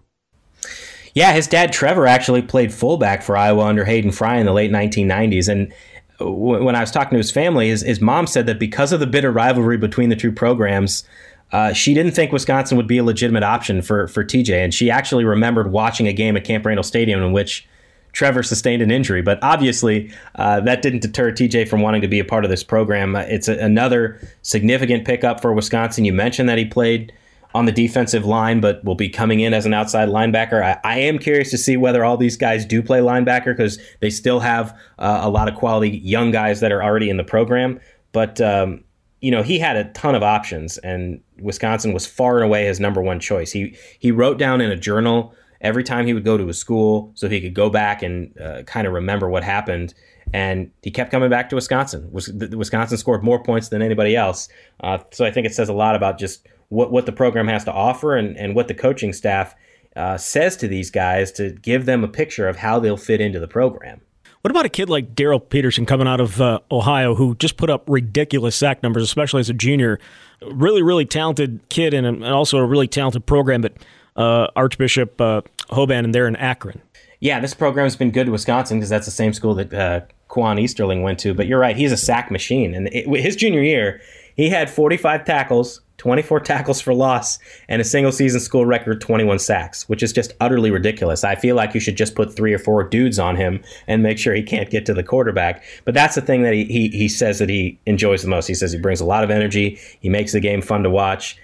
Yeah, 1.14 1.32
his 1.32 1.46
dad 1.46 1.72
Trevor 1.72 2.06
actually 2.06 2.42
played 2.42 2.72
fullback 2.72 3.22
for 3.22 3.36
Iowa 3.36 3.64
under 3.64 3.84
Hayden 3.84 4.10
Fry 4.10 4.36
in 4.36 4.46
the 4.46 4.52
late 4.52 4.72
1990s, 4.72 5.48
and 5.48 5.72
when 6.20 6.76
I 6.76 6.80
was 6.80 6.90
talking 6.90 7.10
to 7.10 7.18
his 7.18 7.30
family, 7.30 7.68
his, 7.68 7.82
his 7.82 8.00
mom 8.00 8.26
said 8.26 8.46
that 8.46 8.58
because 8.58 8.92
of 8.92 9.00
the 9.00 9.06
bitter 9.06 9.32
rivalry 9.32 9.76
between 9.76 10.10
the 10.10 10.16
two 10.16 10.30
programs, 10.30 11.04
uh, 11.52 11.72
she 11.72 11.92
didn't 11.92 12.12
think 12.12 12.32
Wisconsin 12.32 12.76
would 12.76 12.86
be 12.86 12.98
a 12.98 13.04
legitimate 13.04 13.42
option 13.42 13.82
for 13.82 14.08
for 14.08 14.24
TJ, 14.24 14.64
and 14.64 14.74
she 14.74 14.90
actually 14.90 15.24
remembered 15.24 15.70
watching 15.70 16.08
a 16.08 16.12
game 16.12 16.36
at 16.36 16.44
Camp 16.44 16.64
Randall 16.66 16.82
Stadium 16.82 17.22
in 17.22 17.32
which 17.32 17.66
Trevor 18.14 18.42
sustained 18.42 18.80
an 18.80 18.90
injury. 18.90 19.20
But 19.20 19.38
obviously, 19.42 20.10
uh, 20.36 20.60
that 20.60 20.80
didn't 20.80 21.00
deter 21.00 21.32
TJ 21.32 21.68
from 21.68 21.82
wanting 21.82 22.00
to 22.00 22.08
be 22.08 22.20
a 22.20 22.24
part 22.24 22.44
of 22.44 22.50
this 22.50 22.64
program. 22.64 23.14
Uh, 23.14 23.20
it's 23.20 23.48
a, 23.48 23.58
another 23.58 24.18
significant 24.42 25.04
pickup 25.04 25.42
for 25.42 25.52
Wisconsin. 25.52 26.04
You 26.04 26.14
mentioned 26.14 26.48
that 26.48 26.56
he 26.56 26.64
played 26.64 27.12
on 27.54 27.66
the 27.66 27.72
defensive 27.72 28.24
line, 28.24 28.60
but 28.60 28.82
will 28.84 28.96
be 28.96 29.08
coming 29.08 29.40
in 29.40 29.52
as 29.54 29.66
an 29.66 29.74
outside 29.74 30.08
linebacker. 30.08 30.62
I, 30.62 30.80
I 30.82 30.98
am 31.00 31.18
curious 31.18 31.50
to 31.50 31.58
see 31.58 31.76
whether 31.76 32.04
all 32.04 32.16
these 32.16 32.36
guys 32.36 32.64
do 32.64 32.82
play 32.82 33.00
linebacker 33.00 33.56
because 33.56 33.78
they 34.00 34.10
still 34.10 34.40
have 34.40 34.76
uh, 34.98 35.20
a 35.22 35.30
lot 35.30 35.48
of 35.48 35.54
quality 35.54 35.90
young 35.90 36.30
guys 36.30 36.60
that 36.60 36.72
are 36.72 36.82
already 36.82 37.10
in 37.10 37.16
the 37.16 37.24
program. 37.24 37.78
But 38.12 38.40
um, 38.40 38.82
you 39.20 39.30
know, 39.30 39.42
he 39.42 39.58
had 39.58 39.76
a 39.76 39.84
ton 39.92 40.14
of 40.14 40.22
options, 40.22 40.78
and 40.78 41.20
Wisconsin 41.40 41.92
was 41.92 42.06
far 42.06 42.36
and 42.36 42.44
away 42.44 42.66
his 42.66 42.78
number 42.78 43.00
one 43.00 43.20
choice. 43.20 43.52
He 43.52 43.76
he 43.98 44.10
wrote 44.10 44.38
down 44.38 44.60
in 44.60 44.70
a 44.70 44.76
journal 44.76 45.34
every 45.64 45.82
time 45.82 46.06
he 46.06 46.14
would 46.14 46.24
go 46.24 46.36
to 46.36 46.46
his 46.46 46.58
school 46.58 47.10
so 47.14 47.28
he 47.28 47.40
could 47.40 47.54
go 47.54 47.70
back 47.70 48.02
and 48.02 48.38
uh, 48.38 48.62
kind 48.64 48.86
of 48.86 48.92
remember 48.92 49.28
what 49.28 49.42
happened. 49.42 49.94
And 50.32 50.70
he 50.82 50.90
kept 50.90 51.10
coming 51.10 51.30
back 51.30 51.48
to 51.50 51.56
Wisconsin. 51.56 52.08
Wisconsin 52.12 52.98
scored 52.98 53.24
more 53.24 53.42
points 53.42 53.68
than 53.70 53.82
anybody 53.82 54.14
else. 54.14 54.48
Uh, 54.80 54.98
so 55.10 55.24
I 55.24 55.30
think 55.30 55.46
it 55.46 55.54
says 55.54 55.68
a 55.68 55.72
lot 55.72 55.96
about 55.96 56.18
just 56.18 56.46
what, 56.68 56.92
what 56.92 57.06
the 57.06 57.12
program 57.12 57.48
has 57.48 57.64
to 57.64 57.72
offer 57.72 58.16
and, 58.16 58.36
and 58.36 58.54
what 58.54 58.68
the 58.68 58.74
coaching 58.74 59.12
staff 59.12 59.54
uh, 59.96 60.18
says 60.18 60.56
to 60.58 60.68
these 60.68 60.90
guys 60.90 61.32
to 61.32 61.50
give 61.50 61.86
them 61.86 62.04
a 62.04 62.08
picture 62.08 62.48
of 62.48 62.56
how 62.56 62.78
they'll 62.78 62.96
fit 62.96 63.20
into 63.20 63.40
the 63.40 63.48
program. 63.48 64.00
What 64.42 64.50
about 64.50 64.66
a 64.66 64.70
kid 64.70 64.90
like 64.90 65.14
Darryl 65.14 65.40
Peterson 65.48 65.86
coming 65.86 66.06
out 66.06 66.20
of 66.20 66.38
uh, 66.38 66.58
Ohio 66.70 67.14
who 67.14 67.34
just 67.36 67.56
put 67.56 67.70
up 67.70 67.88
ridiculous 67.88 68.54
sack 68.54 68.82
numbers, 68.82 69.02
especially 69.02 69.40
as 69.40 69.48
a 69.48 69.54
junior? 69.54 69.98
Really, 70.42 70.82
really 70.82 71.06
talented 71.06 71.60
kid 71.70 71.94
and, 71.94 72.06
and 72.06 72.24
also 72.24 72.58
a 72.58 72.66
really 72.66 72.88
talented 72.88 73.24
program, 73.24 73.62
but 73.62 73.72
uh, 74.16 74.48
Archbishop 74.56 75.20
uh, 75.20 75.42
Hoban, 75.70 76.04
and 76.04 76.14
they're 76.14 76.28
in 76.28 76.36
Akron. 76.36 76.80
Yeah, 77.20 77.40
this 77.40 77.54
program's 77.54 77.96
been 77.96 78.10
good 78.10 78.26
to 78.26 78.32
Wisconsin 78.32 78.78
because 78.78 78.90
that's 78.90 79.06
the 79.06 79.12
same 79.12 79.32
school 79.32 79.54
that 79.54 79.72
uh, 79.72 80.00
Quan 80.28 80.58
Easterling 80.58 81.02
went 81.02 81.18
to. 81.20 81.32
But 81.32 81.46
you're 81.46 81.58
right, 81.58 81.76
he's 81.76 81.92
a 81.92 81.96
sack 81.96 82.30
machine. 82.30 82.74
And 82.74 82.88
it, 82.88 83.06
his 83.20 83.36
junior 83.36 83.62
year, 83.62 84.00
he 84.36 84.50
had 84.50 84.68
45 84.68 85.24
tackles, 85.24 85.80
24 85.96 86.40
tackles 86.40 86.80
for 86.80 86.92
loss, 86.92 87.38
and 87.68 87.80
a 87.80 87.84
single 87.84 88.12
season 88.12 88.40
school 88.40 88.66
record 88.66 89.00
21 89.00 89.38
sacks, 89.38 89.88
which 89.88 90.02
is 90.02 90.12
just 90.12 90.34
utterly 90.40 90.70
ridiculous. 90.70 91.24
I 91.24 91.34
feel 91.34 91.56
like 91.56 91.72
you 91.72 91.80
should 91.80 91.96
just 91.96 92.14
put 92.14 92.34
three 92.34 92.52
or 92.52 92.58
four 92.58 92.82
dudes 92.84 93.18
on 93.18 93.36
him 93.36 93.62
and 93.86 94.02
make 94.02 94.18
sure 94.18 94.34
he 94.34 94.42
can't 94.42 94.68
get 94.68 94.84
to 94.86 94.92
the 94.94 95.02
quarterback. 95.02 95.64
But 95.84 95.94
that's 95.94 96.16
the 96.16 96.20
thing 96.20 96.42
that 96.42 96.52
he, 96.52 96.64
he, 96.64 96.88
he 96.88 97.08
says 97.08 97.38
that 97.38 97.48
he 97.48 97.78
enjoys 97.86 98.22
the 98.22 98.28
most. 98.28 98.48
He 98.48 98.54
says 98.54 98.72
he 98.72 98.78
brings 98.78 99.00
a 99.00 99.06
lot 99.06 99.24
of 99.24 99.30
energy, 99.30 99.78
he 100.00 100.08
makes 100.08 100.32
the 100.32 100.40
game 100.40 100.60
fun 100.60 100.82
to 100.82 100.90
watch 100.90 101.38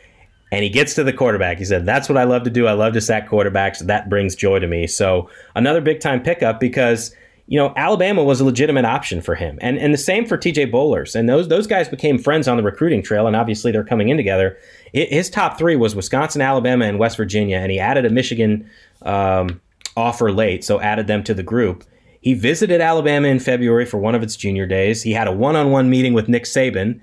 and 0.53 0.65
he 0.65 0.71
gets 0.71 0.95
to 0.95 1.05
the 1.05 1.13
quarterback. 1.13 1.59
He 1.59 1.65
said, 1.65 1.87
That's 1.87 2.09
what 2.09 2.19
I 2.19 2.25
love 2.25 2.45
to 2.45 2.51
do. 2.51 2.67
I 2.67 2.73
love 2.73 2.93
to 2.95 3.01
sack 3.01 3.29
quarterbacks. 3.29 3.79
That 3.87 4.09
brings 4.09 4.35
joy 4.35 4.59
to 4.59 4.67
me. 4.67 4.87
So 4.87 5.29
another 5.55 5.81
big 5.81 6.01
time 6.01 6.23
pickup 6.23 6.61
because. 6.61 7.15
You 7.47 7.59
know, 7.59 7.73
Alabama 7.75 8.23
was 8.23 8.41
a 8.41 8.45
legitimate 8.45 8.85
option 8.85 9.21
for 9.21 9.35
him, 9.35 9.59
and 9.61 9.77
and 9.77 9.93
the 9.93 9.99
same 9.99 10.25
for 10.25 10.37
T.J. 10.37 10.71
Bollers. 10.71 11.17
and 11.17 11.29
those 11.29 11.49
those 11.49 11.67
guys 11.67 11.89
became 11.89 12.17
friends 12.17 12.47
on 12.47 12.57
the 12.57 12.63
recruiting 12.63 13.03
trail, 13.03 13.27
and 13.27 13.35
obviously 13.35 13.73
they're 13.73 13.83
coming 13.83 14.09
in 14.09 14.17
together. 14.17 14.57
It, 14.93 15.09
his 15.09 15.29
top 15.29 15.59
three 15.59 15.75
was 15.75 15.97
Wisconsin, 15.97 16.43
Alabama, 16.43 16.85
and 16.85 17.01
West 17.01 17.17
Virginia, 17.17 17.57
and 17.57 17.73
he 17.73 17.81
added 17.81 18.07
a 18.07 18.11
Michigan 18.11 18.71
um, 19.03 19.61
offer 19.97 20.31
late, 20.31 20.63
so 20.63 20.81
added 20.81 21.09
them 21.09 21.25
to 21.25 21.35
the 21.35 21.43
group. 21.43 21.83
He 22.21 22.35
visited 22.35 22.81
Alabama 22.81 23.27
in 23.27 23.41
February 23.41 23.85
for 23.85 23.99
one 23.99 24.15
of 24.15 24.23
its 24.23 24.37
junior 24.37 24.67
days. 24.67 25.03
He 25.03 25.13
had 25.13 25.27
a 25.27 25.33
one-on-one 25.33 25.91
meeting 25.91 26.13
with 26.13 26.29
Nick 26.29 26.45
Saban, 26.45 27.01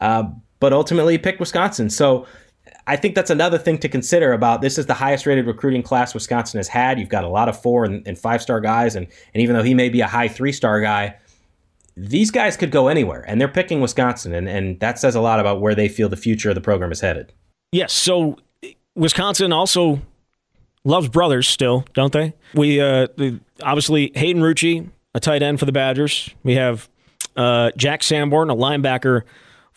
uh, 0.00 0.24
but 0.60 0.72
ultimately 0.72 1.14
he 1.14 1.18
picked 1.18 1.40
Wisconsin. 1.40 1.90
So 1.90 2.26
I 2.88 2.96
think 2.96 3.14
that's 3.14 3.30
another 3.30 3.58
thing 3.58 3.76
to 3.78 3.88
consider 3.88 4.32
about 4.32 4.62
this 4.62 4.78
is 4.78 4.86
the 4.86 4.94
highest 4.94 5.26
rated 5.26 5.46
recruiting 5.46 5.82
class 5.82 6.14
Wisconsin 6.14 6.58
has 6.58 6.68
had. 6.68 6.98
You've 6.98 7.10
got 7.10 7.22
a 7.22 7.28
lot 7.28 7.48
of 7.48 7.60
four 7.60 7.84
and, 7.84 8.06
and 8.08 8.18
five 8.18 8.40
star 8.40 8.60
guys, 8.60 8.96
and, 8.96 9.06
and 9.34 9.42
even 9.42 9.54
though 9.54 9.62
he 9.62 9.74
may 9.74 9.90
be 9.90 10.00
a 10.00 10.06
high 10.06 10.26
three 10.26 10.52
star 10.52 10.80
guy, 10.80 11.14
these 11.96 12.30
guys 12.30 12.56
could 12.56 12.70
go 12.70 12.88
anywhere, 12.88 13.24
and 13.28 13.38
they're 13.40 13.46
picking 13.46 13.82
Wisconsin, 13.82 14.32
and, 14.32 14.48
and 14.48 14.80
that 14.80 14.98
says 14.98 15.14
a 15.14 15.20
lot 15.20 15.38
about 15.38 15.60
where 15.60 15.74
they 15.74 15.88
feel 15.88 16.08
the 16.08 16.16
future 16.16 16.48
of 16.48 16.54
the 16.54 16.60
program 16.62 16.90
is 16.90 17.00
headed. 17.00 17.32
Yes, 17.72 17.92
so 17.92 18.36
Wisconsin 18.94 19.52
also 19.52 20.00
loves 20.84 21.08
brothers 21.08 21.46
still, 21.46 21.84
don't 21.92 22.12
they? 22.12 22.32
We 22.54 22.80
uh, 22.80 23.08
obviously 23.62 24.12
Hayden 24.14 24.40
Rucci, 24.40 24.88
a 25.14 25.20
tight 25.20 25.42
end 25.42 25.58
for 25.58 25.66
the 25.66 25.72
Badgers. 25.72 26.30
We 26.42 26.54
have 26.54 26.88
uh, 27.36 27.72
Jack 27.76 28.02
Sanborn, 28.02 28.48
a 28.48 28.56
linebacker 28.56 29.24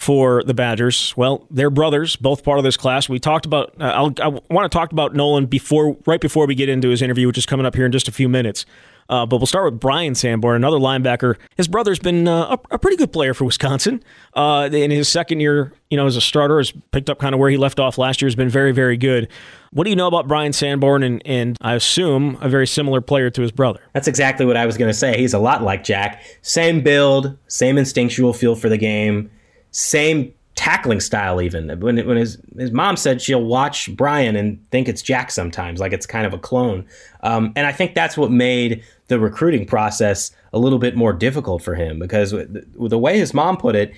for 0.01 0.43
the 0.43 0.53
Badgers. 0.55 1.15
Well, 1.15 1.45
they're 1.51 1.69
brothers, 1.69 2.15
both 2.15 2.43
part 2.43 2.57
of 2.57 2.63
this 2.63 2.75
class. 2.75 3.07
We 3.07 3.19
talked 3.19 3.45
about. 3.45 3.79
Uh, 3.79 4.09
i 4.19 4.27
want 4.27 4.69
to 4.71 4.75
talk 4.75 4.91
about 4.91 5.13
Nolan 5.13 5.45
before, 5.45 5.95
right 6.07 6.19
before 6.19 6.47
we 6.47 6.55
get 6.55 6.69
into 6.69 6.89
his 6.89 7.03
interview, 7.03 7.27
which 7.27 7.37
is 7.37 7.45
coming 7.45 7.67
up 7.67 7.75
here 7.75 7.85
in 7.85 7.91
just 7.91 8.07
a 8.07 8.11
few 8.11 8.27
minutes. 8.27 8.65
Uh, 9.09 9.25
but 9.25 9.37
we'll 9.37 9.45
start 9.45 9.71
with 9.71 9.79
Bryan 9.79 10.15
Sanborn, 10.15 10.55
another 10.55 10.77
linebacker. 10.77 11.35
His 11.55 11.67
brother's 11.67 11.99
been 11.99 12.27
uh, 12.27 12.55
a, 12.71 12.75
a, 12.75 12.79
pretty 12.79 12.95
good 12.95 13.11
player 13.11 13.33
for 13.33 13.43
Wisconsin. 13.43 14.01
Uh, 14.33 14.69
in 14.71 14.89
his 14.89 15.09
second 15.09 15.41
year, 15.41 15.73
you 15.89 15.97
know, 15.97 16.07
as 16.07 16.15
a 16.15 16.21
starter, 16.21 16.57
has 16.57 16.71
picked 16.91 17.09
up 17.09 17.19
kind 17.19 17.35
of 17.35 17.39
where 17.39 17.49
he 17.49 17.57
left 17.57 17.79
off 17.79 17.97
last 17.97 18.21
year. 18.21 18.27
Has 18.27 18.35
been 18.35 18.49
very, 18.49 18.71
very 18.71 18.97
good. 18.97 19.27
What 19.71 19.83
do 19.83 19.89
you 19.89 19.95
know 19.95 20.07
about 20.07 20.27
Bryan 20.27 20.53
Sanborn? 20.53 21.03
And, 21.03 21.21
and 21.25 21.57
I 21.61 21.75
assume 21.75 22.37
a 22.41 22.47
very 22.47 22.65
similar 22.65 23.01
player 23.01 23.29
to 23.29 23.41
his 23.41 23.51
brother. 23.51 23.81
That's 23.93 24.07
exactly 24.07 24.45
what 24.45 24.57
I 24.57 24.65
was 24.65 24.77
going 24.77 24.89
to 24.89 24.97
say. 24.97 25.17
He's 25.17 25.33
a 25.33 25.39
lot 25.39 25.61
like 25.61 25.83
Jack. 25.83 26.23
Same 26.41 26.81
build, 26.81 27.37
same 27.47 27.77
instinctual 27.77 28.33
feel 28.33 28.55
for 28.55 28.69
the 28.69 28.77
game 28.77 29.29
same 29.71 30.33
tackling 30.55 30.99
style 30.99 31.41
even 31.41 31.79
when 31.79 32.05
when 32.05 32.17
his 32.17 32.37
his 32.57 32.71
mom 32.71 32.97
said 32.97 33.21
she'll 33.21 33.43
watch 33.43 33.95
Bryan 33.95 34.35
and 34.35 34.63
think 34.69 34.87
it's 34.87 35.01
Jack 35.01 35.31
sometimes 35.31 35.79
like 35.79 35.93
it's 35.93 36.05
kind 36.05 36.25
of 36.25 36.33
a 36.33 36.37
clone 36.37 36.85
um, 37.23 37.53
and 37.55 37.65
I 37.65 37.71
think 37.71 37.95
that's 37.95 38.17
what 38.17 38.31
made 38.31 38.83
the 39.07 39.19
recruiting 39.19 39.65
process 39.65 40.31
a 40.53 40.59
little 40.59 40.77
bit 40.77 40.95
more 40.95 41.13
difficult 41.13 41.63
for 41.63 41.75
him 41.75 41.99
because 41.99 42.31
the, 42.31 42.65
the 42.77 42.99
way 42.99 43.17
his 43.17 43.33
mom 43.33 43.57
put 43.57 43.75
it 43.75 43.93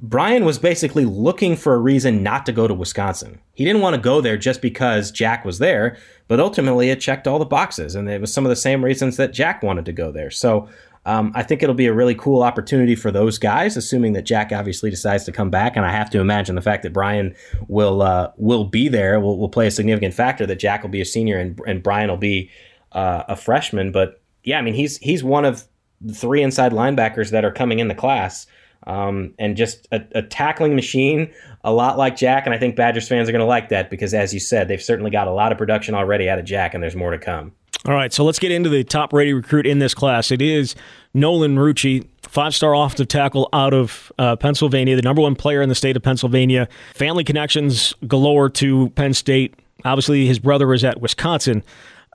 Bryan 0.00 0.44
was 0.44 0.58
basically 0.58 1.04
looking 1.04 1.56
for 1.56 1.74
a 1.74 1.78
reason 1.78 2.22
not 2.22 2.44
to 2.46 2.52
go 2.52 2.68
to 2.68 2.74
Wisconsin. 2.74 3.40
He 3.54 3.64
didn't 3.64 3.80
want 3.80 3.96
to 3.96 4.00
go 4.00 4.20
there 4.20 4.36
just 4.36 4.60
because 4.60 5.10
Jack 5.10 5.44
was 5.44 5.58
there, 5.58 5.96
but 6.28 6.38
ultimately 6.38 6.90
it 6.90 7.00
checked 7.00 7.26
all 7.26 7.38
the 7.38 7.46
boxes, 7.46 7.94
and 7.94 8.08
it 8.08 8.20
was 8.20 8.32
some 8.32 8.44
of 8.44 8.50
the 8.50 8.56
same 8.56 8.84
reasons 8.84 9.16
that 9.16 9.32
Jack 9.32 9.62
wanted 9.62 9.86
to 9.86 9.92
go 9.92 10.12
there. 10.12 10.30
So 10.30 10.68
um, 11.06 11.30
I 11.36 11.44
think 11.44 11.62
it'll 11.62 11.74
be 11.74 11.86
a 11.86 11.92
really 11.92 12.16
cool 12.16 12.42
opportunity 12.42 12.96
for 12.96 13.12
those 13.12 13.38
guys, 13.38 13.76
assuming 13.76 14.12
that 14.14 14.22
Jack 14.22 14.50
obviously 14.50 14.90
decides 14.90 15.24
to 15.24 15.32
come 15.32 15.50
back. 15.50 15.76
And 15.76 15.86
I 15.86 15.92
have 15.92 16.10
to 16.10 16.20
imagine 16.20 16.56
the 16.56 16.60
fact 16.60 16.82
that 16.82 16.92
Bryan 16.92 17.34
will 17.68 18.02
uh, 18.02 18.32
will 18.36 18.64
be 18.64 18.88
there 18.88 19.20
will, 19.20 19.38
will 19.38 19.48
play 19.48 19.68
a 19.68 19.70
significant 19.70 20.14
factor. 20.14 20.46
That 20.46 20.56
Jack 20.56 20.82
will 20.82 20.90
be 20.90 21.00
a 21.00 21.04
senior 21.04 21.38
and, 21.38 21.58
and 21.64 21.80
Bryan 21.80 22.10
will 22.10 22.16
be 22.16 22.50
uh, 22.90 23.22
a 23.28 23.36
freshman. 23.36 23.92
But 23.92 24.20
yeah, 24.42 24.58
I 24.58 24.62
mean 24.62 24.74
he's 24.74 24.96
he's 24.98 25.22
one 25.22 25.44
of 25.44 25.64
three 26.12 26.42
inside 26.42 26.72
linebackers 26.72 27.30
that 27.30 27.44
are 27.44 27.52
coming 27.52 27.78
in 27.78 27.86
the 27.86 27.94
class. 27.94 28.46
Um, 28.86 29.34
and 29.38 29.56
just 29.56 29.88
a, 29.90 30.00
a, 30.14 30.22
tackling 30.22 30.76
machine, 30.76 31.32
a 31.64 31.72
lot 31.72 31.98
like 31.98 32.14
Jack. 32.14 32.46
And 32.46 32.54
I 32.54 32.58
think 32.58 32.76
Badgers 32.76 33.08
fans 33.08 33.28
are 33.28 33.32
going 33.32 33.40
to 33.40 33.46
like 33.46 33.68
that 33.70 33.90
because, 33.90 34.14
as 34.14 34.32
you 34.32 34.38
said, 34.38 34.68
they've 34.68 34.82
certainly 34.82 35.10
got 35.10 35.26
a 35.26 35.32
lot 35.32 35.50
of 35.50 35.58
production 35.58 35.94
already 35.94 36.28
out 36.28 36.38
of 36.38 36.44
Jack, 36.44 36.72
and 36.72 36.80
there's 36.80 36.94
more 36.94 37.10
to 37.10 37.18
come. 37.18 37.52
All 37.84 37.94
right, 37.94 38.12
so 38.12 38.24
let's 38.24 38.38
get 38.38 38.50
into 38.50 38.68
the 38.68 38.82
top 38.82 39.12
rated 39.12 39.34
recruit 39.34 39.66
in 39.66 39.78
this 39.78 39.94
class. 39.94 40.32
It 40.32 40.42
is 40.42 40.74
Nolan 41.14 41.56
Rucci, 41.56 42.06
five 42.22 42.54
star 42.54 42.74
offensive 42.74 43.08
tackle 43.08 43.48
out 43.52 43.72
of 43.72 44.10
uh, 44.18 44.34
Pennsylvania, 44.36 44.96
the 44.96 45.02
number 45.02 45.22
one 45.22 45.36
player 45.36 45.62
in 45.62 45.68
the 45.68 45.74
state 45.74 45.96
of 45.96 46.02
Pennsylvania. 46.02 46.68
Family 46.94 47.22
connections 47.22 47.94
galore 48.08 48.48
to 48.50 48.90
Penn 48.90 49.14
State. 49.14 49.54
Obviously, 49.84 50.26
his 50.26 50.38
brother 50.38 50.72
is 50.74 50.82
at 50.82 51.00
Wisconsin. 51.00 51.62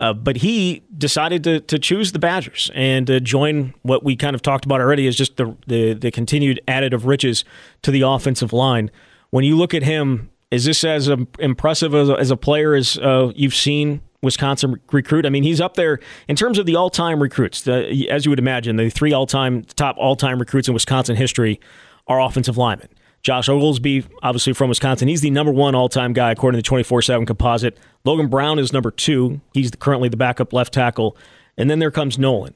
Uh, 0.02 0.14
but 0.14 0.38
he 0.38 0.82
decided 0.98 1.44
to, 1.44 1.60
to 1.60 1.78
choose 1.78 2.12
the 2.12 2.18
Badgers 2.18 2.72
and 2.74 3.10
uh, 3.10 3.20
join 3.20 3.74
what 3.84 4.04
we 4.04 4.16
kind 4.16 4.36
of 4.36 4.42
talked 4.42 4.66
about 4.66 4.82
already 4.82 5.06
is 5.06 5.16
just 5.16 5.38
the, 5.38 5.56
the, 5.68 5.94
the 5.94 6.10
continued 6.10 6.60
additive 6.68 7.06
riches 7.06 7.46
to 7.84 7.92
the 7.92 8.02
offensive 8.02 8.52
line. 8.52 8.90
When 9.30 9.46
you 9.46 9.56
look 9.56 9.76
at 9.76 9.84
him, 9.84 10.32
is 10.50 10.66
this 10.66 10.84
as 10.84 11.08
impressive 11.40 11.94
as 11.94 12.10
a, 12.10 12.14
as 12.14 12.32
a 12.32 12.36
player 12.36 12.74
as 12.74 12.98
uh, 12.98 13.32
you've 13.36 13.56
seen 13.56 14.02
Wisconsin 14.24 14.80
recruit. 14.92 15.26
I 15.26 15.30
mean, 15.30 15.44
he's 15.44 15.60
up 15.60 15.76
there 15.76 16.00
in 16.28 16.36
terms 16.36 16.58
of 16.60 16.66
the 16.66 16.76
all-time 16.76 17.22
recruits. 17.22 17.62
The, 17.62 18.10
as 18.10 18.26
you 18.26 18.30
would 18.30 18.40
imagine, 18.40 18.76
the 18.76 18.90
three 18.90 19.14
all-time 19.14 19.64
top 19.76 19.98
all-time 19.98 20.40
recruits 20.40 20.68
in 20.68 20.74
Wisconsin 20.74 21.16
history 21.16 21.60
are 22.08 22.22
offensive 22.22 22.58
linemen. 22.58 22.90
Josh 23.24 23.50
Oglesby, 23.50 24.06
obviously 24.24 24.54
from 24.54 24.70
Wisconsin, 24.70 25.08
he's 25.08 25.22
the 25.22 25.30
number 25.30 25.52
one 25.52 25.76
all-time 25.76 26.14
guy 26.14 26.32
according 26.32 26.62
to 26.62 26.64
the 26.64 26.76
24/7 26.76 27.26
composite. 27.26 27.78
Logan 28.04 28.28
Brown 28.28 28.58
is 28.58 28.74
number 28.74 28.92
two. 28.92 29.42
He's 29.54 29.72
currently 29.72 30.10
the 30.10 30.18
backup 30.18 30.54
left 30.54 30.74
tackle, 30.74 31.16
and 31.58 31.70
then 31.70 31.80
there 31.80 31.92
comes 31.92 32.18
Nolan. 32.18 32.56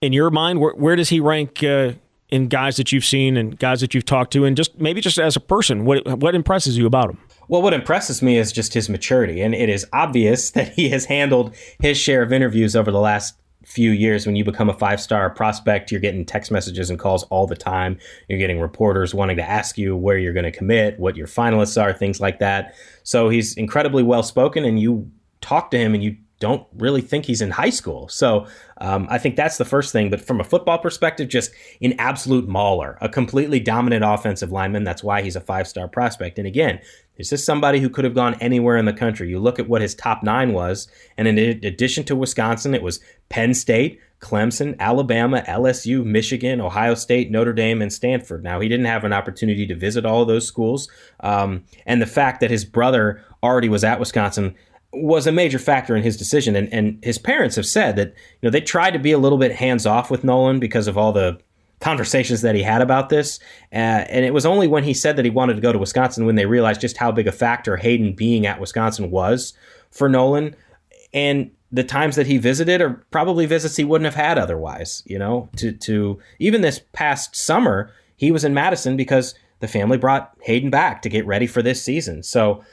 In 0.00 0.12
your 0.12 0.30
mind, 0.30 0.60
where, 0.60 0.72
where 0.72 0.96
does 0.96 1.08
he 1.08 1.20
rank 1.20 1.62
uh, 1.62 1.92
in 2.28 2.48
guys 2.48 2.76
that 2.76 2.92
you've 2.92 3.04
seen 3.04 3.36
and 3.36 3.58
guys 3.58 3.80
that 3.80 3.94
you've 3.94 4.04
talked 4.04 4.32
to, 4.32 4.44
and 4.44 4.56
just 4.56 4.78
maybe 4.80 5.00
just 5.00 5.18
as 5.18 5.36
a 5.36 5.40
person, 5.40 5.84
what 5.84 6.06
what 6.18 6.34
impresses 6.34 6.76
you 6.76 6.86
about 6.86 7.10
him? 7.10 7.18
Well, 7.48 7.62
what 7.62 7.74
impresses 7.74 8.22
me 8.22 8.36
is 8.36 8.52
just 8.52 8.74
his 8.74 8.88
maturity. 8.88 9.40
And 9.40 9.54
it 9.54 9.68
is 9.68 9.86
obvious 9.92 10.50
that 10.52 10.72
he 10.74 10.90
has 10.90 11.06
handled 11.06 11.54
his 11.80 11.96
share 11.96 12.22
of 12.22 12.32
interviews 12.32 12.76
over 12.76 12.90
the 12.90 13.00
last 13.00 13.34
few 13.64 13.90
years. 13.90 14.24
When 14.24 14.36
you 14.36 14.44
become 14.44 14.70
a 14.70 14.74
five 14.74 15.00
star 15.00 15.28
prospect, 15.30 15.90
you're 15.90 16.00
getting 16.00 16.24
text 16.24 16.50
messages 16.50 16.90
and 16.90 16.98
calls 16.98 17.24
all 17.24 17.46
the 17.46 17.56
time. 17.56 17.98
You're 18.28 18.38
getting 18.38 18.60
reporters 18.60 19.14
wanting 19.14 19.36
to 19.36 19.48
ask 19.48 19.76
you 19.76 19.96
where 19.96 20.16
you're 20.16 20.32
going 20.32 20.44
to 20.44 20.52
commit, 20.52 20.98
what 20.98 21.16
your 21.16 21.26
finalists 21.26 21.80
are, 21.80 21.92
things 21.92 22.20
like 22.20 22.38
that. 22.38 22.74
So 23.02 23.28
he's 23.28 23.56
incredibly 23.56 24.02
well 24.02 24.22
spoken, 24.22 24.64
and 24.64 24.80
you 24.80 25.10
talk 25.40 25.70
to 25.70 25.78
him 25.78 25.94
and 25.94 26.02
you 26.02 26.16
don't 26.40 26.66
really 26.76 27.00
think 27.00 27.24
he's 27.24 27.40
in 27.40 27.50
high 27.50 27.70
school. 27.70 28.08
So 28.08 28.46
um, 28.80 29.08
I 29.10 29.18
think 29.18 29.34
that's 29.34 29.58
the 29.58 29.64
first 29.64 29.92
thing. 29.92 30.08
But 30.08 30.20
from 30.20 30.40
a 30.40 30.44
football 30.44 30.78
perspective, 30.78 31.28
just 31.28 31.50
an 31.82 31.94
absolute 31.98 32.46
mauler, 32.46 32.96
a 33.00 33.08
completely 33.08 33.58
dominant 33.58 34.04
offensive 34.04 34.52
lineman. 34.52 34.84
That's 34.84 35.02
why 35.02 35.22
he's 35.22 35.36
a 35.36 35.40
five 35.40 35.66
star 35.66 35.88
prospect. 35.88 36.38
And 36.38 36.46
again, 36.46 36.80
this 37.18 37.44
somebody 37.44 37.80
who 37.80 37.90
could 37.90 38.04
have 38.04 38.14
gone 38.14 38.34
anywhere 38.34 38.76
in 38.76 38.84
the 38.84 38.92
country. 38.92 39.28
You 39.28 39.40
look 39.40 39.58
at 39.58 39.68
what 39.68 39.82
his 39.82 39.94
top 39.94 40.22
nine 40.22 40.52
was, 40.52 40.88
and 41.16 41.26
in 41.26 41.38
addition 41.64 42.04
to 42.04 42.16
Wisconsin, 42.16 42.74
it 42.74 42.82
was 42.82 43.00
Penn 43.28 43.54
State, 43.54 44.00
Clemson, 44.20 44.78
Alabama, 44.78 45.42
LSU, 45.46 46.04
Michigan, 46.04 46.60
Ohio 46.60 46.94
State, 46.94 47.30
Notre 47.30 47.52
Dame, 47.52 47.82
and 47.82 47.92
Stanford. 47.92 48.42
Now, 48.42 48.60
he 48.60 48.68
didn't 48.68 48.86
have 48.86 49.04
an 49.04 49.12
opportunity 49.12 49.66
to 49.66 49.74
visit 49.74 50.06
all 50.06 50.22
of 50.22 50.28
those 50.28 50.46
schools. 50.46 50.88
Um, 51.20 51.64
and 51.86 52.00
the 52.00 52.06
fact 52.06 52.40
that 52.40 52.50
his 52.50 52.64
brother 52.64 53.24
already 53.42 53.68
was 53.68 53.84
at 53.84 54.00
Wisconsin 54.00 54.54
was 54.92 55.26
a 55.26 55.32
major 55.32 55.58
factor 55.58 55.94
in 55.94 56.02
his 56.02 56.16
decision. 56.16 56.56
And, 56.56 56.72
and 56.72 56.98
his 57.04 57.18
parents 57.18 57.56
have 57.56 57.66
said 57.66 57.96
that, 57.96 58.08
you 58.08 58.46
know, 58.46 58.50
they 58.50 58.60
tried 58.60 58.92
to 58.92 58.98
be 58.98 59.12
a 59.12 59.18
little 59.18 59.38
bit 59.38 59.52
hands 59.52 59.86
off 59.86 60.10
with 60.10 60.24
Nolan 60.24 60.60
because 60.60 60.86
of 60.88 60.96
all 60.96 61.12
the 61.12 61.38
conversations 61.80 62.42
that 62.42 62.54
he 62.54 62.62
had 62.62 62.82
about 62.82 63.08
this. 63.08 63.38
Uh, 63.72 64.04
and 64.08 64.24
it 64.24 64.34
was 64.34 64.46
only 64.46 64.66
when 64.66 64.84
he 64.84 64.94
said 64.94 65.16
that 65.16 65.24
he 65.24 65.30
wanted 65.30 65.54
to 65.54 65.60
go 65.60 65.72
to 65.72 65.78
Wisconsin 65.78 66.26
when 66.26 66.34
they 66.34 66.46
realized 66.46 66.80
just 66.80 66.96
how 66.96 67.12
big 67.12 67.26
a 67.26 67.32
factor 67.32 67.76
Hayden 67.76 68.14
being 68.14 68.46
at 68.46 68.60
Wisconsin 68.60 69.10
was 69.10 69.52
for 69.90 70.08
Nolan. 70.08 70.56
And 71.12 71.50
the 71.70 71.84
times 71.84 72.16
that 72.16 72.26
he 72.26 72.38
visited 72.38 72.80
are 72.80 73.04
probably 73.10 73.46
visits 73.46 73.76
he 73.76 73.84
wouldn't 73.84 74.06
have 74.06 74.14
had 74.14 74.38
otherwise, 74.38 75.02
you 75.06 75.18
know, 75.18 75.48
to, 75.56 75.72
to 75.72 76.18
even 76.38 76.62
this 76.62 76.80
past 76.92 77.36
summer, 77.36 77.92
he 78.16 78.32
was 78.32 78.44
in 78.44 78.54
Madison 78.54 78.96
because 78.96 79.34
the 79.60 79.68
family 79.68 79.98
brought 79.98 80.36
Hayden 80.42 80.70
back 80.70 81.02
to 81.02 81.08
get 81.08 81.26
ready 81.26 81.46
for 81.46 81.62
this 81.62 81.82
season. 81.82 82.22
So 82.22 82.64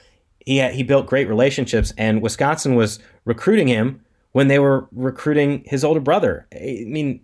he, 0.45 0.61
he 0.69 0.83
built 0.83 1.07
great 1.07 1.27
relationships 1.27 1.93
and 1.97 2.21
Wisconsin 2.21 2.75
was 2.75 2.99
recruiting 3.25 3.67
him 3.67 4.01
when 4.31 4.47
they 4.47 4.59
were 4.59 4.87
recruiting 4.91 5.63
his 5.65 5.83
older 5.83 5.99
brother. 5.99 6.47
I 6.53 6.83
mean, 6.87 7.21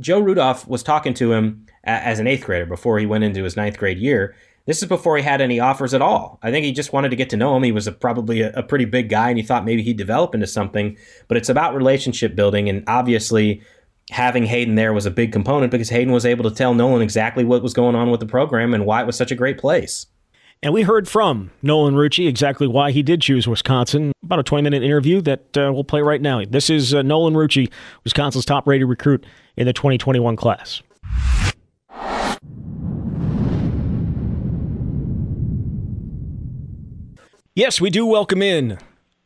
Joe 0.00 0.20
Rudolph 0.20 0.66
was 0.68 0.82
talking 0.82 1.14
to 1.14 1.32
him 1.32 1.66
as 1.84 2.18
an 2.18 2.26
eighth 2.26 2.44
grader 2.44 2.66
before 2.66 2.98
he 2.98 3.06
went 3.06 3.24
into 3.24 3.44
his 3.44 3.56
ninth 3.56 3.78
grade 3.78 3.98
year. 3.98 4.34
This 4.66 4.82
is 4.82 4.88
before 4.88 5.16
he 5.16 5.22
had 5.22 5.40
any 5.40 5.58
offers 5.60 5.94
at 5.94 6.02
all. 6.02 6.38
I 6.42 6.50
think 6.50 6.66
he 6.66 6.72
just 6.72 6.92
wanted 6.92 7.08
to 7.08 7.16
get 7.16 7.30
to 7.30 7.38
know 7.38 7.56
him. 7.56 7.62
He 7.62 7.72
was 7.72 7.86
a, 7.86 7.92
probably 7.92 8.42
a, 8.42 8.52
a 8.52 8.62
pretty 8.62 8.84
big 8.84 9.08
guy, 9.08 9.30
and 9.30 9.38
he 9.38 9.42
thought 9.42 9.64
maybe 9.64 9.82
he'd 9.82 9.96
develop 9.96 10.34
into 10.34 10.46
something. 10.46 10.98
But 11.26 11.38
it's 11.38 11.48
about 11.48 11.74
relationship 11.74 12.36
building, 12.36 12.68
and 12.68 12.84
obviously, 12.86 13.62
having 14.10 14.44
Hayden 14.44 14.74
there 14.74 14.92
was 14.92 15.06
a 15.06 15.10
big 15.10 15.32
component 15.32 15.70
because 15.72 15.88
Hayden 15.88 16.12
was 16.12 16.26
able 16.26 16.48
to 16.48 16.54
tell 16.54 16.74
Nolan 16.74 17.00
exactly 17.00 17.44
what 17.44 17.62
was 17.62 17.72
going 17.72 17.94
on 17.94 18.10
with 18.10 18.20
the 18.20 18.26
program 18.26 18.74
and 18.74 18.84
why 18.84 19.00
it 19.00 19.06
was 19.06 19.16
such 19.16 19.30
a 19.30 19.34
great 19.34 19.56
place. 19.56 20.06
And 20.62 20.74
we 20.74 20.82
heard 20.82 21.08
from 21.08 21.52
Nolan 21.62 21.94
Rucci 21.94 22.28
exactly 22.28 22.66
why 22.66 22.90
he 22.90 23.02
did 23.02 23.20
choose 23.20 23.46
Wisconsin. 23.46 24.12
About 24.24 24.40
a 24.40 24.42
20 24.42 24.62
minute 24.64 24.82
interview 24.82 25.20
that 25.22 25.56
uh, 25.56 25.70
we'll 25.72 25.84
play 25.84 26.02
right 26.02 26.20
now. 26.20 26.44
This 26.44 26.68
is 26.68 26.92
uh, 26.92 27.02
Nolan 27.02 27.34
Rucci, 27.34 27.70
Wisconsin's 28.02 28.44
top 28.44 28.66
rated 28.66 28.88
recruit 28.88 29.24
in 29.58 29.66
the 29.66 29.72
2021 29.72 30.36
class. 30.36 30.82
Yes, 37.54 37.80
we 37.80 37.90
do 37.90 38.06
welcome 38.06 38.40
in 38.40 38.78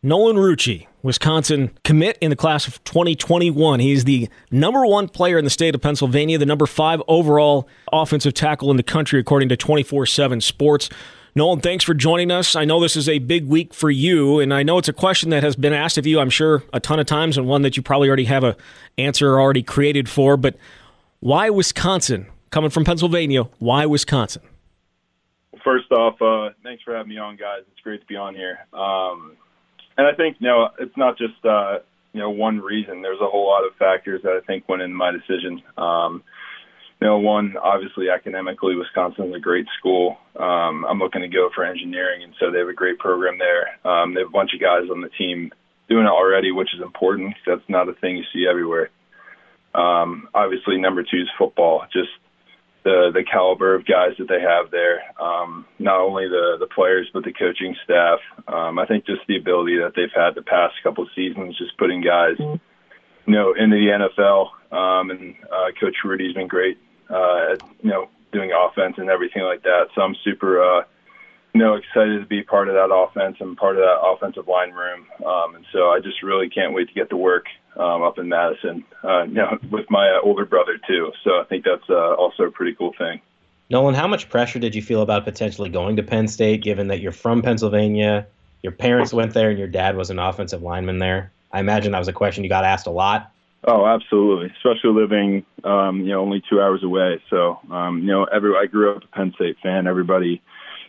Nolan 0.02 0.36
Rucci, 0.36 0.86
Wisconsin 1.02 1.70
commit 1.84 2.16
in 2.22 2.30
the 2.30 2.36
class 2.36 2.66
of 2.66 2.82
2021. 2.84 3.80
He's 3.80 4.04
the 4.04 4.30
number 4.50 4.86
one 4.86 5.06
player 5.06 5.36
in 5.36 5.44
the 5.44 5.50
state 5.50 5.74
of 5.74 5.82
Pennsylvania, 5.82 6.38
the 6.38 6.46
number 6.46 6.64
five 6.64 7.02
overall 7.08 7.68
offensive 7.92 8.32
tackle 8.32 8.70
in 8.70 8.78
the 8.78 8.82
country, 8.82 9.20
according 9.20 9.50
to 9.50 9.56
24 9.58 10.06
7 10.06 10.40
Sports. 10.40 10.88
Nolan, 11.34 11.60
thanks 11.60 11.82
for 11.82 11.94
joining 11.94 12.30
us. 12.30 12.54
I 12.54 12.66
know 12.66 12.78
this 12.78 12.94
is 12.94 13.08
a 13.08 13.18
big 13.18 13.46
week 13.46 13.72
for 13.72 13.90
you, 13.90 14.38
and 14.38 14.52
I 14.52 14.62
know 14.62 14.76
it's 14.76 14.88
a 14.88 14.92
question 14.92 15.30
that 15.30 15.42
has 15.42 15.56
been 15.56 15.72
asked 15.72 15.96
of 15.96 16.06
you, 16.06 16.20
I'm 16.20 16.28
sure, 16.28 16.62
a 16.74 16.80
ton 16.80 17.00
of 17.00 17.06
times, 17.06 17.38
and 17.38 17.46
one 17.46 17.62
that 17.62 17.74
you 17.74 17.82
probably 17.82 18.08
already 18.08 18.26
have 18.26 18.44
an 18.44 18.54
answer 18.98 19.40
already 19.40 19.62
created 19.62 20.10
for. 20.10 20.36
But 20.36 20.56
why 21.20 21.48
Wisconsin? 21.48 22.26
Coming 22.50 22.68
from 22.68 22.84
Pennsylvania, 22.84 23.44
why 23.60 23.86
Wisconsin? 23.86 24.42
First 25.64 25.90
off, 25.90 26.20
uh, 26.20 26.50
thanks 26.62 26.82
for 26.82 26.94
having 26.94 27.08
me 27.08 27.16
on, 27.16 27.36
guys. 27.36 27.60
It's 27.72 27.80
great 27.80 28.00
to 28.00 28.06
be 28.06 28.16
on 28.16 28.34
here. 28.34 28.58
Um, 28.74 29.38
and 29.96 30.06
I 30.06 30.12
think, 30.12 30.36
you 30.38 30.48
know, 30.48 30.68
it's 30.78 30.96
not 30.98 31.16
just, 31.16 31.42
uh, 31.46 31.78
you 32.12 32.20
know, 32.20 32.28
one 32.28 32.60
reason. 32.60 33.00
There's 33.00 33.20
a 33.22 33.26
whole 33.26 33.46
lot 33.46 33.64
of 33.66 33.74
factors 33.76 34.20
that 34.24 34.32
I 34.32 34.40
think 34.46 34.68
went 34.68 34.82
into 34.82 34.94
my 34.94 35.12
decision. 35.12 35.62
Um, 35.78 36.22
you 37.02 37.08
know, 37.08 37.18
one 37.18 37.56
obviously 37.60 38.10
academically, 38.10 38.76
Wisconsin 38.76 39.30
is 39.30 39.34
a 39.34 39.40
great 39.40 39.66
school. 39.76 40.18
Um, 40.38 40.86
I'm 40.88 41.00
looking 41.00 41.22
to 41.22 41.28
go 41.28 41.50
for 41.52 41.64
engineering, 41.64 42.22
and 42.22 42.32
so 42.38 42.52
they 42.52 42.60
have 42.60 42.68
a 42.68 42.72
great 42.72 43.00
program 43.00 43.40
there. 43.40 43.74
Um, 43.84 44.14
they 44.14 44.20
have 44.20 44.28
a 44.28 44.30
bunch 44.30 44.54
of 44.54 44.60
guys 44.60 44.88
on 44.88 45.00
the 45.00 45.08
team 45.18 45.50
doing 45.88 46.04
it 46.04 46.08
already, 46.08 46.52
which 46.52 46.72
is 46.72 46.80
important. 46.80 47.34
That's 47.44 47.68
not 47.68 47.88
a 47.88 47.94
thing 47.94 48.18
you 48.18 48.24
see 48.32 48.46
everywhere. 48.48 48.90
Um, 49.74 50.28
obviously, 50.32 50.78
number 50.78 51.02
two 51.02 51.22
is 51.22 51.28
football. 51.36 51.82
Just 51.92 52.14
the 52.84 53.10
the 53.12 53.24
caliber 53.24 53.74
of 53.74 53.84
guys 53.84 54.14
that 54.20 54.28
they 54.28 54.40
have 54.40 54.70
there. 54.70 55.02
Um, 55.20 55.66
not 55.80 55.98
only 55.98 56.28
the 56.28 56.54
the 56.60 56.68
players, 56.68 57.10
but 57.12 57.24
the 57.24 57.32
coaching 57.32 57.74
staff. 57.82 58.20
Um, 58.46 58.78
I 58.78 58.86
think 58.86 59.06
just 59.06 59.26
the 59.26 59.38
ability 59.38 59.78
that 59.78 59.94
they've 59.96 60.14
had 60.14 60.36
the 60.36 60.46
past 60.46 60.74
couple 60.84 61.04
seasons, 61.16 61.58
just 61.58 61.76
putting 61.78 62.00
guys, 62.00 62.38
you 62.38 62.60
know, 63.26 63.54
into 63.58 63.74
the 63.74 63.90
NFL. 63.90 64.50
Um, 64.70 65.10
and 65.10 65.34
uh, 65.50 65.74
Coach 65.80 65.96
Rudy's 66.04 66.34
been 66.34 66.46
great 66.46 66.78
uh, 67.10 67.56
you 67.82 67.90
know, 67.90 68.08
doing 68.32 68.50
offense 68.52 68.96
and 68.98 69.10
everything 69.10 69.42
like 69.42 69.62
that. 69.62 69.88
So 69.94 70.02
I'm 70.02 70.16
super, 70.24 70.62
uh, 70.62 70.84
you 71.54 71.60
know, 71.60 71.74
excited 71.74 72.20
to 72.20 72.26
be 72.26 72.42
part 72.42 72.68
of 72.68 72.74
that 72.74 72.92
offense 72.92 73.36
and 73.40 73.56
part 73.56 73.76
of 73.76 73.82
that 73.82 74.00
offensive 74.02 74.48
line 74.48 74.72
room. 74.72 75.06
Um, 75.24 75.54
and 75.54 75.66
so 75.72 75.90
I 75.90 76.00
just 76.00 76.22
really 76.22 76.48
can't 76.48 76.72
wait 76.72 76.88
to 76.88 76.94
get 76.94 77.10
to 77.10 77.16
work 77.16 77.46
um, 77.76 78.02
up 78.02 78.18
in 78.18 78.28
Madison, 78.28 78.84
uh, 79.04 79.22
you 79.24 79.34
know, 79.34 79.58
with 79.70 79.90
my 79.90 80.08
uh, 80.10 80.20
older 80.22 80.44
brother 80.44 80.78
too. 80.86 81.12
So 81.24 81.32
I 81.40 81.44
think 81.44 81.64
that's 81.64 81.88
uh, 81.88 82.14
also 82.14 82.44
a 82.44 82.50
pretty 82.50 82.74
cool 82.74 82.92
thing. 82.98 83.20
Nolan, 83.70 83.94
how 83.94 84.06
much 84.06 84.28
pressure 84.28 84.58
did 84.58 84.74
you 84.74 84.82
feel 84.82 85.00
about 85.00 85.24
potentially 85.24 85.70
going 85.70 85.96
to 85.96 86.02
Penn 86.02 86.28
State, 86.28 86.62
given 86.62 86.88
that 86.88 87.00
you're 87.00 87.12
from 87.12 87.40
Pennsylvania, 87.40 88.26
your 88.62 88.72
parents 88.72 89.14
went 89.14 89.32
there, 89.32 89.48
and 89.48 89.58
your 89.58 89.68
dad 89.68 89.96
was 89.96 90.10
an 90.10 90.18
offensive 90.18 90.62
lineman 90.62 90.98
there? 90.98 91.32
I 91.50 91.60
imagine 91.60 91.92
that 91.92 91.98
was 91.98 92.08
a 92.08 92.12
question 92.12 92.44
you 92.44 92.50
got 92.50 92.64
asked 92.64 92.86
a 92.86 92.90
lot. 92.90 93.31
Oh, 93.64 93.86
absolutely. 93.86 94.52
Especially 94.56 94.90
living, 94.90 95.46
um, 95.62 96.00
you 96.00 96.08
know, 96.08 96.20
only 96.20 96.42
two 96.50 96.60
hours 96.60 96.82
away. 96.82 97.22
So, 97.30 97.60
um, 97.70 98.00
you 98.00 98.08
know, 98.08 98.24
every 98.24 98.52
I 98.56 98.66
grew 98.66 98.96
up 98.96 99.04
a 99.04 99.16
Penn 99.16 99.32
State 99.36 99.56
fan. 99.62 99.86
Everybody 99.86 100.42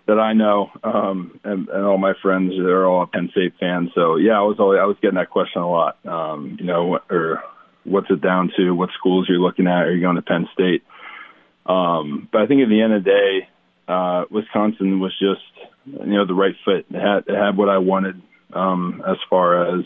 that 0.07 0.19
I 0.19 0.33
know, 0.33 0.71
um, 0.83 1.39
and, 1.43 1.69
and 1.69 1.86
all 1.86 1.97
my 1.97 2.13
friends, 2.21 2.51
they're 2.57 2.88
all 2.88 3.05
Penn 3.05 3.29
State 3.31 3.53
fans. 3.59 3.91
So, 3.93 4.15
yeah, 4.15 4.33
I 4.33 4.41
was 4.41 4.57
always, 4.59 4.79
I 4.81 4.86
was 4.86 4.97
getting 5.01 5.17
that 5.17 5.29
question 5.29 5.62
a 5.62 5.69
lot. 5.69 6.03
Um, 6.05 6.57
you 6.59 6.65
know, 6.65 6.99
or 7.09 7.43
what's 7.83 8.09
it 8.09 8.21
down 8.21 8.51
to? 8.57 8.71
What 8.71 8.89
schools 8.97 9.27
you're 9.29 9.39
looking 9.39 9.67
at? 9.67 9.83
Are 9.83 9.93
you 9.93 10.01
going 10.01 10.15
to 10.15 10.21
Penn 10.23 10.49
State? 10.53 10.83
Um, 11.65 12.27
but 12.31 12.41
I 12.41 12.47
think 12.47 12.62
at 12.62 12.69
the 12.69 12.81
end 12.81 12.93
of 12.93 13.03
the 13.03 13.09
day, 13.09 13.47
uh, 13.88 14.25
Wisconsin 14.31 14.99
was 14.99 15.13
just, 15.19 15.41
you 15.86 16.13
know, 16.13 16.25
the 16.25 16.33
right 16.33 16.55
fit. 16.65 16.86
It 16.89 16.99
had, 16.99 17.25
it 17.27 17.38
had 17.38 17.55
what 17.55 17.69
I 17.69 17.77
wanted 17.77 18.21
um, 18.51 19.03
as 19.07 19.17
far 19.29 19.77
as 19.77 19.86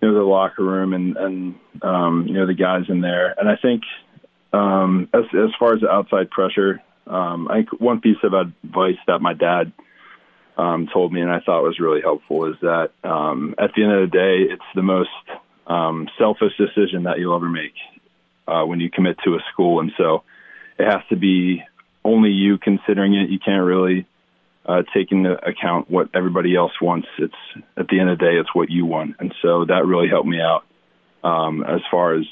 you 0.00 0.08
know 0.08 0.14
the 0.14 0.24
locker 0.24 0.62
room 0.62 0.92
and 0.92 1.16
and 1.16 1.54
um, 1.82 2.26
you 2.26 2.34
know 2.34 2.46
the 2.46 2.54
guys 2.54 2.84
in 2.88 3.00
there. 3.00 3.34
And 3.38 3.48
I 3.48 3.56
think 3.56 3.82
um, 4.52 5.08
as 5.12 5.24
as 5.32 5.50
far 5.58 5.74
as 5.74 5.80
the 5.80 5.90
outside 5.90 6.30
pressure, 6.30 6.82
um, 7.06 7.48
I 7.48 7.56
think 7.56 7.80
one 7.80 8.00
piece 8.00 8.18
of 8.22 8.32
advice 8.32 8.98
that 9.06 9.20
my 9.20 9.34
dad 9.34 9.72
um, 10.56 10.88
told 10.92 11.12
me 11.12 11.20
and 11.20 11.30
I 11.30 11.40
thought 11.40 11.62
was 11.62 11.78
really 11.78 12.00
helpful 12.00 12.46
is 12.46 12.56
that 12.62 12.90
um, 13.04 13.54
at 13.58 13.72
the 13.74 13.82
end 13.82 13.92
of 13.92 14.10
the 14.10 14.16
day, 14.16 14.52
it's 14.52 14.62
the 14.74 14.82
most 14.82 15.10
um, 15.66 16.08
selfish 16.18 16.56
decision 16.56 17.04
that 17.04 17.18
you'll 17.18 17.36
ever 17.36 17.48
make 17.48 17.74
uh, 18.46 18.64
when 18.64 18.80
you 18.80 18.90
commit 18.90 19.18
to 19.24 19.34
a 19.34 19.38
school, 19.52 19.80
and 19.80 19.92
so 19.96 20.22
it 20.78 20.84
has 20.84 21.02
to 21.10 21.16
be 21.16 21.62
only 22.04 22.30
you 22.30 22.58
considering 22.58 23.14
it. 23.14 23.30
You 23.30 23.38
can't 23.38 23.64
really 23.64 24.06
uh, 24.66 24.82
take 24.92 25.12
into 25.12 25.32
account 25.46 25.90
what 25.90 26.08
everybody 26.14 26.54
else 26.56 26.72
wants. 26.80 27.08
It's 27.18 27.34
at 27.76 27.88
the 27.88 28.00
end 28.00 28.10
of 28.10 28.18
the 28.18 28.24
day, 28.24 28.36
it's 28.36 28.54
what 28.54 28.70
you 28.70 28.84
want, 28.84 29.16
and 29.18 29.34
so 29.40 29.64
that 29.64 29.86
really 29.86 30.08
helped 30.08 30.28
me 30.28 30.40
out 30.40 30.64
um, 31.24 31.62
as 31.62 31.80
far 31.90 32.14
as 32.14 32.26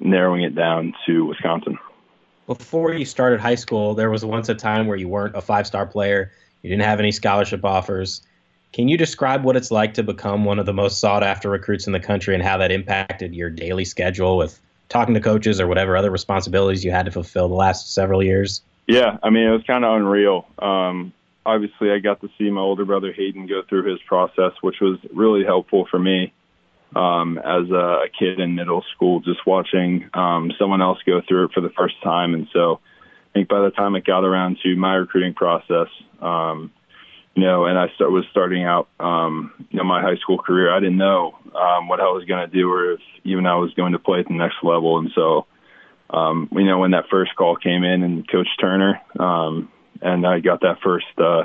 narrowing 0.00 0.42
it 0.42 0.54
down 0.54 0.94
to 1.06 1.24
Wisconsin. 1.24 1.78
Before 2.46 2.94
you 2.94 3.04
started 3.04 3.40
high 3.40 3.56
school, 3.56 3.94
there 3.94 4.10
was 4.10 4.24
once 4.24 4.48
a 4.48 4.54
time 4.54 4.86
where 4.86 4.96
you 4.96 5.08
weren't 5.08 5.36
a 5.36 5.40
five-star 5.40 5.86
player. 5.86 6.32
You 6.62 6.70
didn't 6.70 6.84
have 6.84 6.98
any 6.98 7.12
scholarship 7.12 7.64
offers. 7.64 8.22
Can 8.72 8.88
you 8.88 8.96
describe 8.96 9.44
what 9.44 9.56
it's 9.56 9.70
like 9.70 9.94
to 9.94 10.02
become 10.02 10.44
one 10.44 10.58
of 10.58 10.66
the 10.66 10.72
most 10.72 11.00
sought-after 11.00 11.50
recruits 11.50 11.86
in 11.86 11.92
the 11.92 12.00
country 12.00 12.34
and 12.34 12.42
how 12.42 12.56
that 12.58 12.70
impacted 12.70 13.34
your 13.34 13.50
daily 13.50 13.84
schedule 13.84 14.36
with 14.36 14.60
talking 14.88 15.14
to 15.14 15.20
coaches 15.20 15.60
or 15.60 15.66
whatever 15.66 15.96
other 15.96 16.10
responsibilities 16.10 16.84
you 16.84 16.90
had 16.90 17.04
to 17.06 17.10
fulfill 17.10 17.48
the 17.48 17.54
last 17.54 17.92
several 17.92 18.22
years? 18.22 18.62
Yeah, 18.86 19.18
I 19.22 19.30
mean, 19.30 19.46
it 19.46 19.50
was 19.50 19.62
kind 19.66 19.84
of 19.84 19.94
unreal. 19.94 20.46
Um, 20.58 21.12
obviously, 21.48 21.90
I 21.90 21.98
got 21.98 22.20
to 22.20 22.28
see 22.38 22.50
my 22.50 22.60
older 22.60 22.84
brother 22.84 23.12
Hayden 23.12 23.46
go 23.46 23.62
through 23.68 23.90
his 23.90 24.00
process, 24.06 24.52
which 24.60 24.76
was 24.80 24.98
really 25.14 25.44
helpful 25.44 25.86
for 25.90 25.98
me 25.98 26.32
um, 26.94 27.38
as 27.38 27.70
a 27.70 28.04
kid 28.18 28.38
in 28.38 28.54
middle 28.54 28.84
school, 28.94 29.20
just 29.20 29.46
watching 29.46 30.08
um, 30.14 30.52
someone 30.58 30.82
else 30.82 30.98
go 31.06 31.20
through 31.26 31.46
it 31.46 31.52
for 31.52 31.60
the 31.60 31.70
first 31.70 31.94
time. 32.02 32.34
And 32.34 32.48
so 32.52 32.80
I 33.30 33.32
think 33.32 33.48
by 33.48 33.60
the 33.60 33.70
time 33.70 33.96
it 33.96 34.04
got 34.04 34.24
around 34.24 34.58
to 34.62 34.76
my 34.76 34.94
recruiting 34.94 35.34
process, 35.34 35.88
um, 36.20 36.70
you 37.34 37.44
know, 37.44 37.66
and 37.66 37.78
I 37.78 37.86
start, 37.94 38.10
was 38.10 38.24
starting 38.30 38.64
out, 38.64 38.88
um, 39.00 39.52
you 39.70 39.78
know, 39.78 39.84
my 39.84 40.02
high 40.02 40.16
school 40.16 40.38
career, 40.38 40.74
I 40.74 40.80
didn't 40.80 40.96
know 40.98 41.38
um, 41.54 41.88
what 41.88 42.00
I 42.00 42.08
was 42.08 42.24
going 42.24 42.48
to 42.48 42.54
do 42.54 42.70
or 42.70 42.92
if 42.92 43.00
even 43.24 43.46
I 43.46 43.56
was 43.56 43.72
going 43.74 43.92
to 43.92 43.98
play 43.98 44.20
at 44.20 44.28
the 44.28 44.34
next 44.34 44.56
level. 44.62 44.98
And 44.98 45.10
so, 45.14 45.46
um, 46.10 46.48
you 46.52 46.64
know, 46.64 46.78
when 46.78 46.92
that 46.92 47.04
first 47.10 47.34
call 47.36 47.56
came 47.56 47.84
in 47.84 48.02
and 48.02 48.28
Coach 48.28 48.48
Turner, 48.60 49.00
um, 49.20 49.70
and 50.00 50.26
I 50.26 50.40
got 50.40 50.60
that 50.62 50.78
first, 50.82 51.06
uh, 51.18 51.42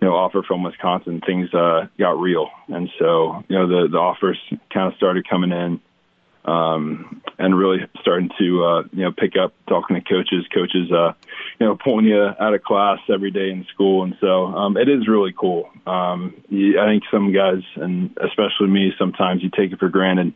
you 0.00 0.08
know, 0.08 0.14
offer 0.14 0.42
from 0.42 0.62
Wisconsin, 0.62 1.20
things 1.24 1.52
uh, 1.54 1.86
got 1.98 2.18
real, 2.18 2.48
and 2.68 2.90
so 2.98 3.44
you 3.48 3.56
know 3.58 3.68
the 3.68 3.88
the 3.88 3.98
offers 3.98 4.38
kind 4.72 4.90
of 4.92 4.96
started 4.96 5.28
coming 5.28 5.52
in, 5.52 5.80
um, 6.44 7.22
and 7.38 7.56
really 7.56 7.78
starting 8.00 8.30
to 8.38 8.64
uh, 8.64 8.82
you 8.92 9.04
know 9.04 9.12
pick 9.12 9.34
up 9.36 9.54
talking 9.68 9.94
to 9.96 10.02
coaches, 10.02 10.44
coaches, 10.52 10.90
uh, 10.90 11.12
you 11.60 11.66
know, 11.66 11.76
pulling 11.76 12.06
you 12.06 12.20
out 12.20 12.54
of 12.54 12.62
class 12.64 12.98
every 13.08 13.30
day 13.30 13.50
in 13.50 13.64
school, 13.72 14.02
and 14.02 14.16
so 14.20 14.46
um, 14.46 14.76
it 14.76 14.88
is 14.88 15.06
really 15.06 15.32
cool. 15.32 15.70
Um, 15.86 16.34
I 16.50 16.86
think 16.86 17.04
some 17.10 17.32
guys, 17.32 17.62
and 17.76 18.16
especially 18.20 18.68
me, 18.68 18.92
sometimes 18.98 19.42
you 19.42 19.50
take 19.56 19.72
it 19.72 19.78
for 19.78 19.88
granted. 19.88 20.34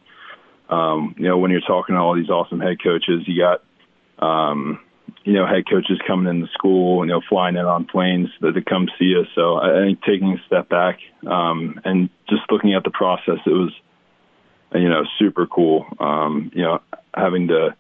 Um, 0.69 1.15
you 1.19 1.29
know, 1.29 1.39
when 1.39 1.51
you're 1.51 1.61
talking 1.61 1.95
to 1.95 2.01
all 2.01 2.15
these 2.15 2.31
awesome 2.31 2.61
head 2.61 2.83
coaches, 2.83 3.23
you 3.27 3.41
got 3.41 3.63
um, 4.25 4.81
you 5.25 5.33
know, 5.33 5.47
head 5.47 5.65
coaches 5.69 6.01
coming 6.07 6.29
into 6.29 6.51
school, 6.53 7.05
you 7.05 7.11
know, 7.11 7.21
flying 7.29 7.57
in 7.57 7.65
on 7.65 7.85
planes 7.85 8.29
to, 8.41 8.53
to 8.53 8.63
come 8.63 8.89
see 8.99 9.15
us. 9.19 9.27
So 9.35 9.57
I 9.57 9.85
think 9.85 10.03
taking 10.03 10.33
a 10.33 10.47
step 10.47 10.69
back 10.69 10.99
um, 11.27 11.81
and 11.85 12.11
just 12.29 12.43
looking 12.51 12.75
at 12.75 12.85
the 12.85 12.91
process, 12.91 13.39
it 13.45 13.51
was, 13.51 13.73
you 14.75 14.89
know, 14.89 15.03
super 15.19 15.47
cool. 15.47 15.85
Um, 15.99 16.51
you 16.55 16.63
know, 16.63 16.81
having 17.15 17.49
to, 17.49 17.75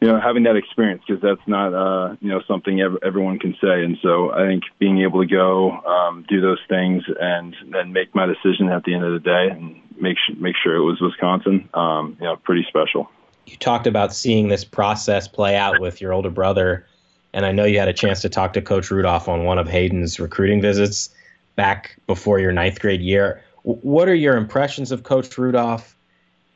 you 0.00 0.08
know, 0.08 0.20
having 0.20 0.44
that 0.44 0.56
experience 0.56 1.02
because 1.06 1.20
that's 1.20 1.46
not, 1.46 1.74
uh, 1.74 2.16
you 2.20 2.28
know, 2.28 2.40
something 2.46 2.80
ev- 2.80 2.98
everyone 3.02 3.38
can 3.38 3.54
say. 3.60 3.84
And 3.84 3.96
so 4.02 4.32
I 4.32 4.46
think 4.46 4.62
being 4.78 5.02
able 5.02 5.20
to 5.20 5.26
go 5.26 5.72
um, 5.72 6.24
do 6.28 6.40
those 6.40 6.60
things 6.68 7.02
and 7.20 7.54
then 7.72 7.92
make 7.92 8.14
my 8.14 8.26
decision 8.26 8.68
at 8.68 8.84
the 8.84 8.94
end 8.94 9.04
of 9.04 9.12
the 9.12 9.18
day 9.18 9.48
and 9.50 9.80
make 10.00 10.16
make 10.38 10.54
sure 10.62 10.76
it 10.76 10.82
was 10.82 11.00
Wisconsin, 11.00 11.68
um, 11.74 12.16
you 12.20 12.26
know, 12.26 12.36
pretty 12.36 12.64
special 12.68 13.08
you 13.50 13.56
talked 13.56 13.86
about 13.86 14.14
seeing 14.14 14.48
this 14.48 14.64
process 14.64 15.26
play 15.26 15.56
out 15.56 15.80
with 15.80 16.00
your 16.00 16.12
older 16.12 16.30
brother, 16.30 16.86
and 17.32 17.44
I 17.44 17.52
know 17.52 17.64
you 17.64 17.78
had 17.78 17.88
a 17.88 17.92
chance 17.92 18.22
to 18.22 18.28
talk 18.28 18.52
to 18.52 18.62
Coach 18.62 18.90
Rudolph 18.90 19.28
on 19.28 19.44
one 19.44 19.58
of 19.58 19.68
Hayden's 19.68 20.20
recruiting 20.20 20.60
visits 20.60 21.10
back 21.56 21.96
before 22.06 22.38
your 22.38 22.52
ninth 22.52 22.80
grade 22.80 23.00
year. 23.00 23.42
What 23.62 24.08
are 24.08 24.14
your 24.14 24.36
impressions 24.36 24.92
of 24.92 25.02
Coach 25.02 25.36
Rudolph, 25.36 25.96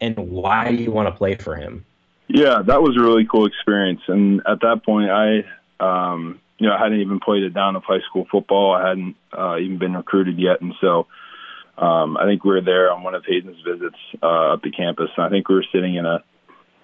and 0.00 0.16
why 0.16 0.70
do 0.70 0.82
you 0.82 0.92
want 0.92 1.08
to 1.08 1.12
play 1.12 1.34
for 1.34 1.56
him? 1.56 1.84
Yeah, 2.28 2.62
that 2.64 2.80
was 2.80 2.96
a 2.96 3.00
really 3.00 3.26
cool 3.26 3.46
experience, 3.46 4.00
and 4.06 4.40
at 4.46 4.60
that 4.60 4.82
point, 4.84 5.10
I, 5.10 5.44
um, 5.80 6.40
you 6.58 6.68
know, 6.68 6.74
I 6.74 6.78
hadn't 6.78 7.00
even 7.00 7.18
played 7.20 7.42
a 7.42 7.50
down 7.50 7.76
of 7.76 7.82
high 7.84 8.00
school 8.08 8.26
football. 8.30 8.72
I 8.72 8.88
hadn't 8.88 9.16
uh, 9.36 9.58
even 9.58 9.78
been 9.78 9.96
recruited 9.96 10.38
yet, 10.38 10.60
and 10.60 10.74
so. 10.80 11.06
Um, 11.76 12.16
I 12.16 12.24
think 12.24 12.44
we 12.44 12.52
were 12.52 12.60
there 12.60 12.92
on 12.92 13.02
one 13.02 13.16
of 13.16 13.24
Hayden's 13.24 13.60
visits 13.62 13.96
uh, 14.22 14.52
up 14.52 14.62
to 14.62 14.70
campus. 14.70 15.10
And 15.16 15.26
I 15.26 15.28
think 15.28 15.48
we 15.48 15.56
were 15.56 15.64
sitting 15.72 15.96
in 15.96 16.06
a 16.06 16.22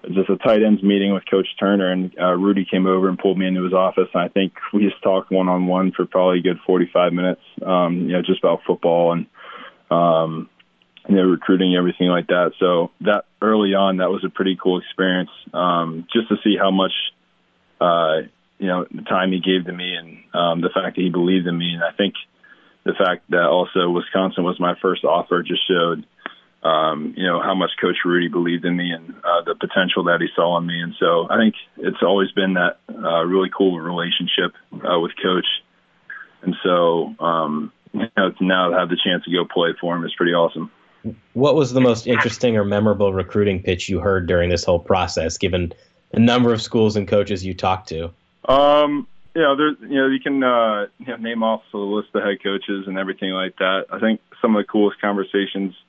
just 0.07 0.29
a 0.29 0.37
tight 0.37 0.63
ends 0.63 0.81
meeting 0.81 1.13
with 1.13 1.23
Coach 1.29 1.47
Turner, 1.59 1.91
and 1.91 2.11
uh, 2.19 2.33
Rudy 2.33 2.65
came 2.69 2.87
over 2.87 3.07
and 3.07 3.17
pulled 3.17 3.37
me 3.37 3.47
into 3.47 3.63
his 3.63 3.73
office. 3.73 4.07
And 4.13 4.23
I 4.23 4.27
think 4.27 4.53
we 4.73 4.87
just 4.87 5.01
talked 5.03 5.31
one 5.31 5.47
on 5.47 5.67
one 5.67 5.91
for 5.91 6.05
probably 6.05 6.39
a 6.39 6.41
good 6.41 6.59
45 6.65 7.13
minutes, 7.13 7.41
um, 7.65 8.07
you 8.07 8.13
know, 8.13 8.21
just 8.21 8.39
about 8.39 8.61
football 8.65 9.13
and, 9.13 9.25
um, 9.91 10.49
you 11.07 11.15
know, 11.15 11.23
recruiting, 11.23 11.75
everything 11.75 12.07
like 12.07 12.27
that. 12.27 12.53
So 12.59 12.91
that 13.01 13.25
early 13.41 13.73
on, 13.73 13.97
that 13.97 14.09
was 14.09 14.23
a 14.25 14.29
pretty 14.29 14.57
cool 14.61 14.79
experience, 14.79 15.31
um, 15.53 16.07
just 16.11 16.29
to 16.29 16.35
see 16.43 16.57
how 16.57 16.71
much, 16.71 16.93
uh, 17.79 18.27
you 18.57 18.67
know, 18.67 18.85
the 18.91 19.03
time 19.03 19.31
he 19.31 19.39
gave 19.39 19.65
to 19.65 19.73
me 19.73 19.95
and 19.95 20.17
um, 20.33 20.61
the 20.61 20.69
fact 20.69 20.95
that 20.95 21.01
he 21.01 21.09
believed 21.09 21.47
in 21.47 21.57
me. 21.57 21.73
And 21.73 21.83
I 21.83 21.91
think 21.91 22.15
the 22.83 22.93
fact 22.93 23.29
that 23.29 23.45
also 23.45 23.89
Wisconsin 23.89 24.43
was 24.43 24.59
my 24.59 24.75
first 24.81 25.03
offer 25.03 25.43
just 25.43 25.61
showed 25.67 26.05
um, 26.63 27.15
you 27.17 27.25
know, 27.25 27.41
how 27.41 27.55
much 27.55 27.71
Coach 27.81 27.97
Rudy 28.05 28.27
believed 28.27 28.65
in 28.65 28.77
me 28.77 28.91
and 28.91 29.15
uh, 29.23 29.41
the 29.45 29.55
potential 29.55 30.03
that 30.05 30.21
he 30.21 30.27
saw 30.35 30.57
in 30.57 30.65
me. 30.65 30.79
And 30.79 30.93
so 30.99 31.27
I 31.29 31.37
think 31.37 31.55
it's 31.77 32.03
always 32.03 32.31
been 32.31 32.53
that 32.53 32.77
uh, 32.89 33.23
really 33.23 33.49
cool 33.55 33.79
relationship 33.79 34.53
uh, 34.73 34.99
with 34.99 35.11
Coach. 35.21 35.47
And 36.43 36.55
so, 36.63 37.15
um, 37.19 37.71
you 37.93 38.07
know, 38.15 38.31
to 38.31 38.45
now 38.45 38.69
to 38.69 38.77
have 38.77 38.89
the 38.89 38.97
chance 39.03 39.23
to 39.25 39.31
go 39.31 39.45
play 39.45 39.69
for 39.79 39.95
him 39.95 40.05
is 40.05 40.13
pretty 40.15 40.33
awesome. 40.33 40.71
What 41.33 41.55
was 41.55 41.73
the 41.73 41.81
most 41.81 42.05
interesting 42.05 42.57
or 42.57 42.63
memorable 42.63 43.11
recruiting 43.11 43.63
pitch 43.63 43.89
you 43.89 43.99
heard 43.99 44.27
during 44.27 44.49
this 44.51 44.63
whole 44.63 44.79
process, 44.79 45.39
given 45.39 45.73
the 46.11 46.19
number 46.19 46.53
of 46.53 46.61
schools 46.61 46.95
and 46.95 47.07
coaches 47.07 47.43
you 47.43 47.55
talked 47.55 47.89
to? 47.89 48.11
Um, 48.47 49.07
you 49.33 49.41
know, 49.41 49.55
there's, 49.55 49.77
you 49.81 49.95
know, 49.95 50.07
you 50.07 50.19
can 50.19 50.43
uh, 50.43 50.85
you 50.99 51.07
know, 51.07 51.15
name 51.15 51.41
off 51.41 51.63
the 51.71 51.79
list 51.79 52.09
of 52.13 52.21
head 52.21 52.37
coaches 52.43 52.85
and 52.85 52.99
everything 52.99 53.31
like 53.31 53.55
that. 53.57 53.85
I 53.91 53.99
think 53.99 54.21
some 54.43 54.55
of 54.55 54.63
the 54.63 54.67
coolest 54.71 55.01
conversations– 55.01 55.73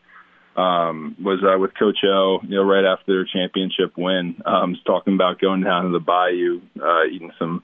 um, 0.56 1.16
was 1.22 1.42
uh, 1.42 1.58
with 1.58 1.72
Coach 1.78 1.98
O, 2.04 2.40
you 2.42 2.56
know, 2.56 2.64
right 2.64 2.84
after 2.84 3.12
their 3.12 3.24
championship 3.24 3.96
win, 3.96 4.42
um, 4.44 4.72
was 4.72 4.82
talking 4.84 5.14
about 5.14 5.40
going 5.40 5.62
down 5.62 5.84
to 5.84 5.90
the 5.90 6.00
bayou, 6.00 6.60
uh, 6.82 7.04
eating 7.10 7.32
some, 7.38 7.62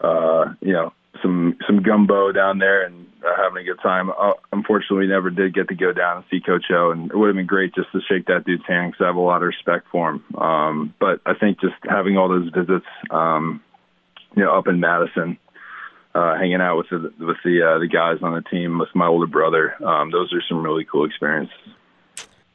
uh, 0.00 0.54
you 0.60 0.72
know, 0.72 0.92
some 1.22 1.56
some 1.66 1.82
gumbo 1.82 2.32
down 2.32 2.58
there 2.58 2.84
and 2.84 3.06
uh, 3.24 3.36
having 3.36 3.62
a 3.62 3.64
good 3.64 3.80
time. 3.82 4.10
Uh, 4.10 4.32
unfortunately, 4.52 5.06
we 5.06 5.06
never 5.06 5.30
did 5.30 5.54
get 5.54 5.68
to 5.68 5.74
go 5.74 5.92
down 5.92 6.18
and 6.18 6.26
see 6.30 6.40
Coach 6.40 6.64
O, 6.70 6.90
and 6.90 7.10
it 7.10 7.16
would 7.16 7.28
have 7.28 7.36
been 7.36 7.46
great 7.46 7.74
just 7.74 7.92
to 7.92 8.00
shake 8.08 8.26
that 8.26 8.44
dude's 8.44 8.66
hand 8.66 8.92
because 8.92 9.04
I 9.04 9.06
have 9.08 9.16
a 9.16 9.20
lot 9.20 9.42
of 9.42 9.48
respect 9.48 9.86
for 9.92 10.10
him. 10.10 10.24
Um, 10.36 10.94
but 10.98 11.20
I 11.24 11.34
think 11.34 11.60
just 11.60 11.74
having 11.88 12.18
all 12.18 12.28
those 12.28 12.50
visits, 12.50 12.86
um, 13.10 13.62
you 14.36 14.42
know, 14.42 14.58
up 14.58 14.66
in 14.66 14.80
Madison, 14.80 15.38
uh, 16.14 16.36
hanging 16.36 16.60
out 16.60 16.76
with 16.76 16.90
the 16.90 17.12
with 17.24 17.36
the 17.44 17.62
uh, 17.62 17.78
the 17.78 17.88
guys 17.88 18.18
on 18.22 18.34
the 18.34 18.42
team, 18.42 18.78
with 18.78 18.88
my 18.94 19.06
older 19.06 19.26
brother. 19.26 19.74
Um, 19.84 20.10
those 20.10 20.32
are 20.32 20.42
some 20.48 20.62
really 20.62 20.84
cool 20.84 21.06
experiences. 21.06 21.54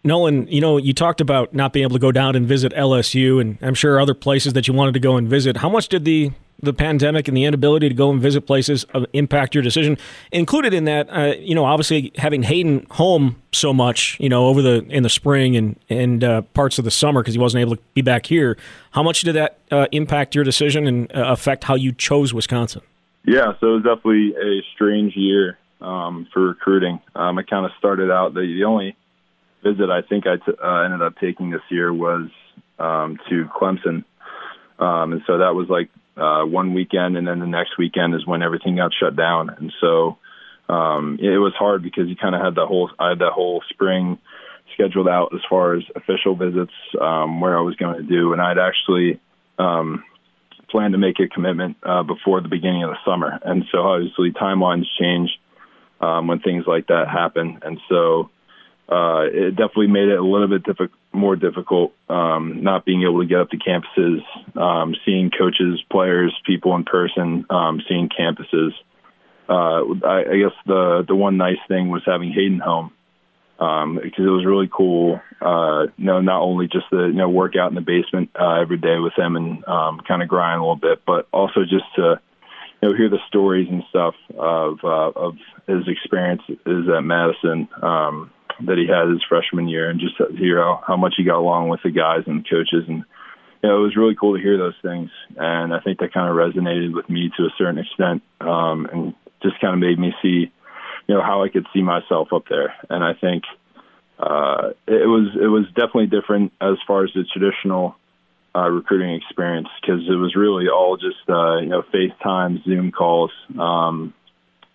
Nolan, 0.03 0.47
you 0.47 0.61
know, 0.61 0.77
you 0.77 0.93
talked 0.93 1.19
about 1.19 1.53
not 1.53 1.73
being 1.73 1.83
able 1.83 1.95
to 1.95 1.99
go 1.99 2.11
down 2.11 2.35
and 2.35 2.47
visit 2.47 2.71
LSU, 2.73 3.41
and 3.41 3.57
I'm 3.61 3.73
sure 3.73 3.99
other 3.99 4.13
places 4.13 4.53
that 4.53 4.67
you 4.67 4.73
wanted 4.73 4.93
to 4.93 4.99
go 4.99 5.17
and 5.17 5.27
visit. 5.27 5.57
How 5.57 5.69
much 5.69 5.89
did 5.89 6.05
the 6.05 6.31
the 6.61 6.73
pandemic 6.73 7.29
and 7.29 7.37
the 7.37 7.45
inability 7.45 7.87
to 7.87 7.95
go 7.95 8.11
and 8.11 8.21
visit 8.21 8.41
places 8.41 8.85
uh, 8.93 9.05
impact 9.13 9.55
your 9.55 9.61
decision? 9.61 9.97
Included 10.31 10.73
in 10.73 10.85
that, 10.85 11.09
uh, 11.09 11.33
you 11.39 11.55
know, 11.55 11.65
obviously 11.65 12.11
having 12.17 12.43
Hayden 12.43 12.85
home 12.91 13.41
so 13.51 13.73
much, 13.73 14.17
you 14.19 14.29
know, 14.29 14.47
over 14.47 14.61
the 14.61 14.85
in 14.89 15.03
the 15.03 15.09
spring 15.09 15.57
and 15.57 15.77
and 15.89 16.23
uh, 16.23 16.41
parts 16.41 16.79
of 16.79 16.85
the 16.85 16.91
summer 16.91 17.21
because 17.21 17.33
he 17.33 17.39
wasn't 17.39 17.61
able 17.61 17.75
to 17.75 17.81
be 17.93 18.01
back 18.01 18.25
here. 18.25 18.57
How 18.91 19.03
much 19.03 19.21
did 19.21 19.33
that 19.35 19.57
uh, 19.69 19.87
impact 19.91 20.33
your 20.33 20.45
decision 20.45 20.87
and 20.87 21.15
uh, 21.15 21.25
affect 21.27 21.65
how 21.65 21.75
you 21.75 21.91
chose 21.91 22.33
Wisconsin? 22.33 22.81
Yeah, 23.25 23.53
so 23.59 23.67
it 23.67 23.71
was 23.71 23.83
definitely 23.83 24.33
a 24.35 24.63
strange 24.73 25.15
year 25.15 25.57
um, 25.81 26.25
for 26.33 26.47
recruiting. 26.47 27.01
Um, 27.15 27.37
I 27.37 27.43
kind 27.43 27.65
of 27.65 27.71
started 27.77 28.09
out 28.09 28.33
the, 28.33 28.41
the 28.41 28.63
only 28.63 28.95
visit 29.63 29.89
I 29.89 30.01
think 30.01 30.25
I 30.27 30.37
t- 30.37 30.57
uh, 30.61 30.81
ended 30.83 31.01
up 31.01 31.15
taking 31.19 31.49
this 31.49 31.61
year 31.69 31.93
was 31.93 32.29
um, 32.77 33.17
to 33.29 33.45
Clemson, 33.45 34.03
um, 34.79 35.13
and 35.13 35.21
so 35.27 35.39
that 35.39 35.55
was 35.55 35.67
like 35.69 35.89
uh, 36.17 36.43
one 36.45 36.73
weekend, 36.73 37.17
and 37.17 37.27
then 37.27 37.39
the 37.39 37.47
next 37.47 37.77
weekend 37.77 38.15
is 38.15 38.25
when 38.25 38.41
everything 38.41 38.75
got 38.75 38.91
shut 38.99 39.15
down, 39.15 39.49
and 39.49 39.73
so 39.81 40.17
um, 40.69 41.17
it 41.21 41.37
was 41.37 41.53
hard 41.57 41.83
because 41.83 42.07
you 42.07 42.15
kind 42.15 42.35
of 42.35 42.41
had 42.41 42.55
the 42.55 42.65
whole 42.65 42.89
I 42.99 43.09
had 43.09 43.19
that 43.19 43.31
whole 43.33 43.63
spring 43.69 44.17
scheduled 44.73 45.09
out 45.09 45.33
as 45.33 45.41
far 45.49 45.75
as 45.75 45.83
official 45.95 46.35
visits 46.35 46.73
um, 47.01 47.41
where 47.41 47.57
I 47.57 47.61
was 47.61 47.75
going 47.75 47.97
to 47.97 48.03
do, 48.03 48.33
and 48.33 48.41
I'd 48.41 48.57
actually 48.59 49.19
um, 49.57 50.03
planned 50.69 50.93
to 50.93 50.99
make 50.99 51.19
a 51.19 51.27
commitment 51.27 51.77
uh, 51.83 52.03
before 52.03 52.41
the 52.41 52.47
beginning 52.47 52.83
of 52.83 52.91
the 52.91 52.97
summer, 53.05 53.39
and 53.43 53.65
so 53.71 53.79
obviously 53.79 54.31
timelines 54.31 54.85
change 54.99 55.29
um, 55.99 56.27
when 56.27 56.39
things 56.39 56.65
like 56.67 56.87
that 56.87 57.07
happen, 57.09 57.59
and 57.63 57.79
so 57.89 58.29
uh, 58.89 59.25
it 59.31 59.51
definitely 59.51 59.87
made 59.87 60.07
it 60.09 60.17
a 60.17 60.23
little 60.23 60.47
bit 60.47 60.63
diffi- 60.63 60.89
more 61.13 61.35
difficult 61.35 61.93
um, 62.09 62.63
not 62.63 62.85
being 62.85 63.03
able 63.03 63.21
to 63.21 63.27
get 63.27 63.39
up 63.39 63.49
to 63.51 63.57
campuses, 63.57 64.21
um, 64.57 64.95
seeing 65.05 65.29
coaches, 65.29 65.81
players, 65.91 66.35
people 66.45 66.75
in 66.75 66.83
person, 66.83 67.45
um, 67.49 67.81
seeing 67.87 68.09
campuses. 68.09 68.71
Uh, 69.47 70.07
I, 70.07 70.31
I 70.31 70.37
guess 70.37 70.55
the 70.65 71.05
the 71.07 71.15
one 71.15 71.37
nice 71.37 71.57
thing 71.67 71.89
was 71.89 72.01
having 72.05 72.31
Hayden 72.31 72.59
home 72.59 72.91
um, 73.59 73.99
because 74.01 74.25
it 74.25 74.29
was 74.29 74.45
really 74.45 74.69
cool. 74.71 75.21
Uh, 75.41 75.83
you 75.97 76.05
know, 76.05 76.21
not 76.21 76.41
only 76.41 76.67
just 76.67 76.85
the 76.91 77.05
you 77.05 77.13
know 77.13 77.29
work 77.29 77.55
out 77.55 77.69
in 77.69 77.75
the 77.75 77.81
basement 77.81 78.31
uh, 78.39 78.59
every 78.59 78.77
day 78.77 78.97
with 78.97 79.13
him 79.17 79.35
and 79.35 79.65
um, 79.67 80.01
kind 80.07 80.23
of 80.23 80.27
grind 80.27 80.59
a 80.59 80.63
little 80.63 80.75
bit, 80.75 81.01
but 81.05 81.27
also 81.31 81.61
just 81.61 81.85
to 81.95 82.19
you 82.81 82.89
know 82.89 82.95
hear 82.95 83.09
the 83.09 83.19
stories 83.27 83.67
and 83.69 83.83
stuff 83.89 84.15
of 84.37 84.79
uh, 84.83 85.11
of 85.15 85.35
his 85.67 85.87
experiences 85.87 86.57
at 86.65 87.03
Madison. 87.03 87.67
Um, 87.81 88.31
that 88.61 88.77
he 88.77 88.87
had 88.87 89.09
his 89.09 89.23
freshman 89.27 89.67
year, 89.67 89.89
and 89.89 89.99
just 89.99 90.15
hear 90.37 90.59
how, 90.59 90.83
how 90.85 90.97
much 90.97 91.15
he 91.17 91.23
got 91.23 91.39
along 91.39 91.69
with 91.69 91.81
the 91.83 91.91
guys 91.91 92.23
and 92.27 92.43
the 92.43 92.49
coaches, 92.49 92.85
and 92.87 93.03
you 93.61 93.69
know, 93.69 93.77
it 93.77 93.83
was 93.83 93.97
really 93.97 94.15
cool 94.15 94.35
to 94.35 94.41
hear 94.41 94.57
those 94.57 94.77
things. 94.81 95.09
And 95.35 95.73
I 95.73 95.79
think 95.79 95.99
that 95.99 96.13
kind 96.13 96.29
of 96.29 96.35
resonated 96.35 96.93
with 96.93 97.09
me 97.09 97.29
to 97.37 97.43
a 97.43 97.53
certain 97.57 97.79
extent, 97.79 98.23
um, 98.41 98.87
and 98.91 99.13
just 99.43 99.59
kind 99.59 99.73
of 99.73 99.79
made 99.79 99.99
me 99.99 100.13
see, 100.21 100.51
you 101.07 101.15
know, 101.15 101.21
how 101.21 101.43
I 101.43 101.49
could 101.49 101.67
see 101.73 101.81
myself 101.81 102.29
up 102.33 102.43
there. 102.49 102.75
And 102.89 103.03
I 103.03 103.13
think 103.13 103.43
uh, 104.17 104.71
it 104.87 105.07
was 105.07 105.35
it 105.35 105.47
was 105.47 105.65
definitely 105.69 106.07
different 106.07 106.51
as 106.61 106.75
far 106.87 107.03
as 107.03 107.11
the 107.13 107.23
traditional 107.23 107.95
uh, 108.55 108.69
recruiting 108.69 109.15
experience 109.15 109.67
because 109.81 110.01
it 110.07 110.15
was 110.15 110.35
really 110.35 110.67
all 110.67 110.97
just 110.97 111.29
uh, 111.29 111.57
you 111.57 111.67
know 111.67 111.83
FaceTime, 111.93 112.63
Zoom 112.63 112.91
calls, 112.91 113.31
um, 113.57 114.13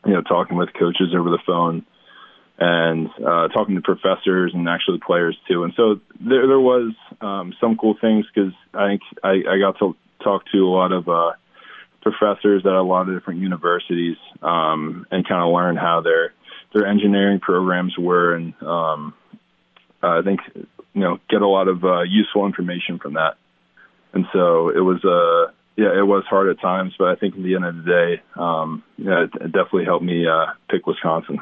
you 0.04 0.12
know, 0.12 0.22
talking 0.22 0.56
with 0.56 0.72
coaches 0.72 1.14
over 1.16 1.30
the 1.30 1.42
phone 1.46 1.84
and 2.58 3.08
uh, 3.18 3.48
talking 3.48 3.74
to 3.74 3.80
professors 3.80 4.52
and 4.54 4.68
actually 4.68 5.00
players 5.04 5.36
too. 5.48 5.64
And 5.64 5.72
so 5.76 6.00
there 6.20 6.46
there 6.46 6.60
was 6.60 6.92
um, 7.20 7.54
some 7.60 7.76
cool 7.76 7.96
things 8.00 8.26
because 8.32 8.52
I 8.72 8.88
think 8.88 9.02
I, 9.22 9.42
I 9.48 9.58
got 9.58 9.78
to 9.80 9.96
talk 10.22 10.44
to 10.52 10.58
a 10.58 10.70
lot 10.70 10.92
of 10.92 11.08
uh, 11.08 11.32
professors 12.02 12.62
at 12.64 12.72
a 12.72 12.82
lot 12.82 13.08
of 13.08 13.14
different 13.14 13.40
universities 13.40 14.16
um, 14.42 15.06
and 15.10 15.26
kind 15.26 15.42
of 15.42 15.52
learn 15.52 15.76
how 15.76 16.00
their 16.02 16.32
their 16.72 16.86
engineering 16.86 17.40
programs 17.40 17.94
were, 17.98 18.34
and 18.34 18.54
um, 18.62 19.14
I 20.02 20.22
think 20.22 20.40
you 20.54 21.00
know 21.00 21.18
get 21.28 21.42
a 21.42 21.48
lot 21.48 21.66
of 21.66 21.84
uh, 21.84 22.02
useful 22.02 22.46
information 22.46 22.98
from 23.00 23.14
that. 23.14 23.36
And 24.12 24.26
so 24.32 24.68
it 24.68 24.80
was 24.80 25.04
uh 25.04 25.52
yeah, 25.76 25.98
it 25.98 26.06
was 26.06 26.22
hard 26.30 26.48
at 26.50 26.60
times, 26.60 26.92
but 26.96 27.08
I 27.08 27.16
think 27.16 27.34
at 27.34 27.42
the 27.42 27.56
end 27.56 27.64
of 27.64 27.74
the 27.74 27.82
day, 27.82 28.22
um, 28.36 28.84
yeah, 28.96 29.24
it, 29.24 29.30
it 29.34 29.50
definitely 29.50 29.86
helped 29.86 30.04
me 30.04 30.24
uh, 30.24 30.52
pick 30.70 30.86
Wisconsin 30.86 31.40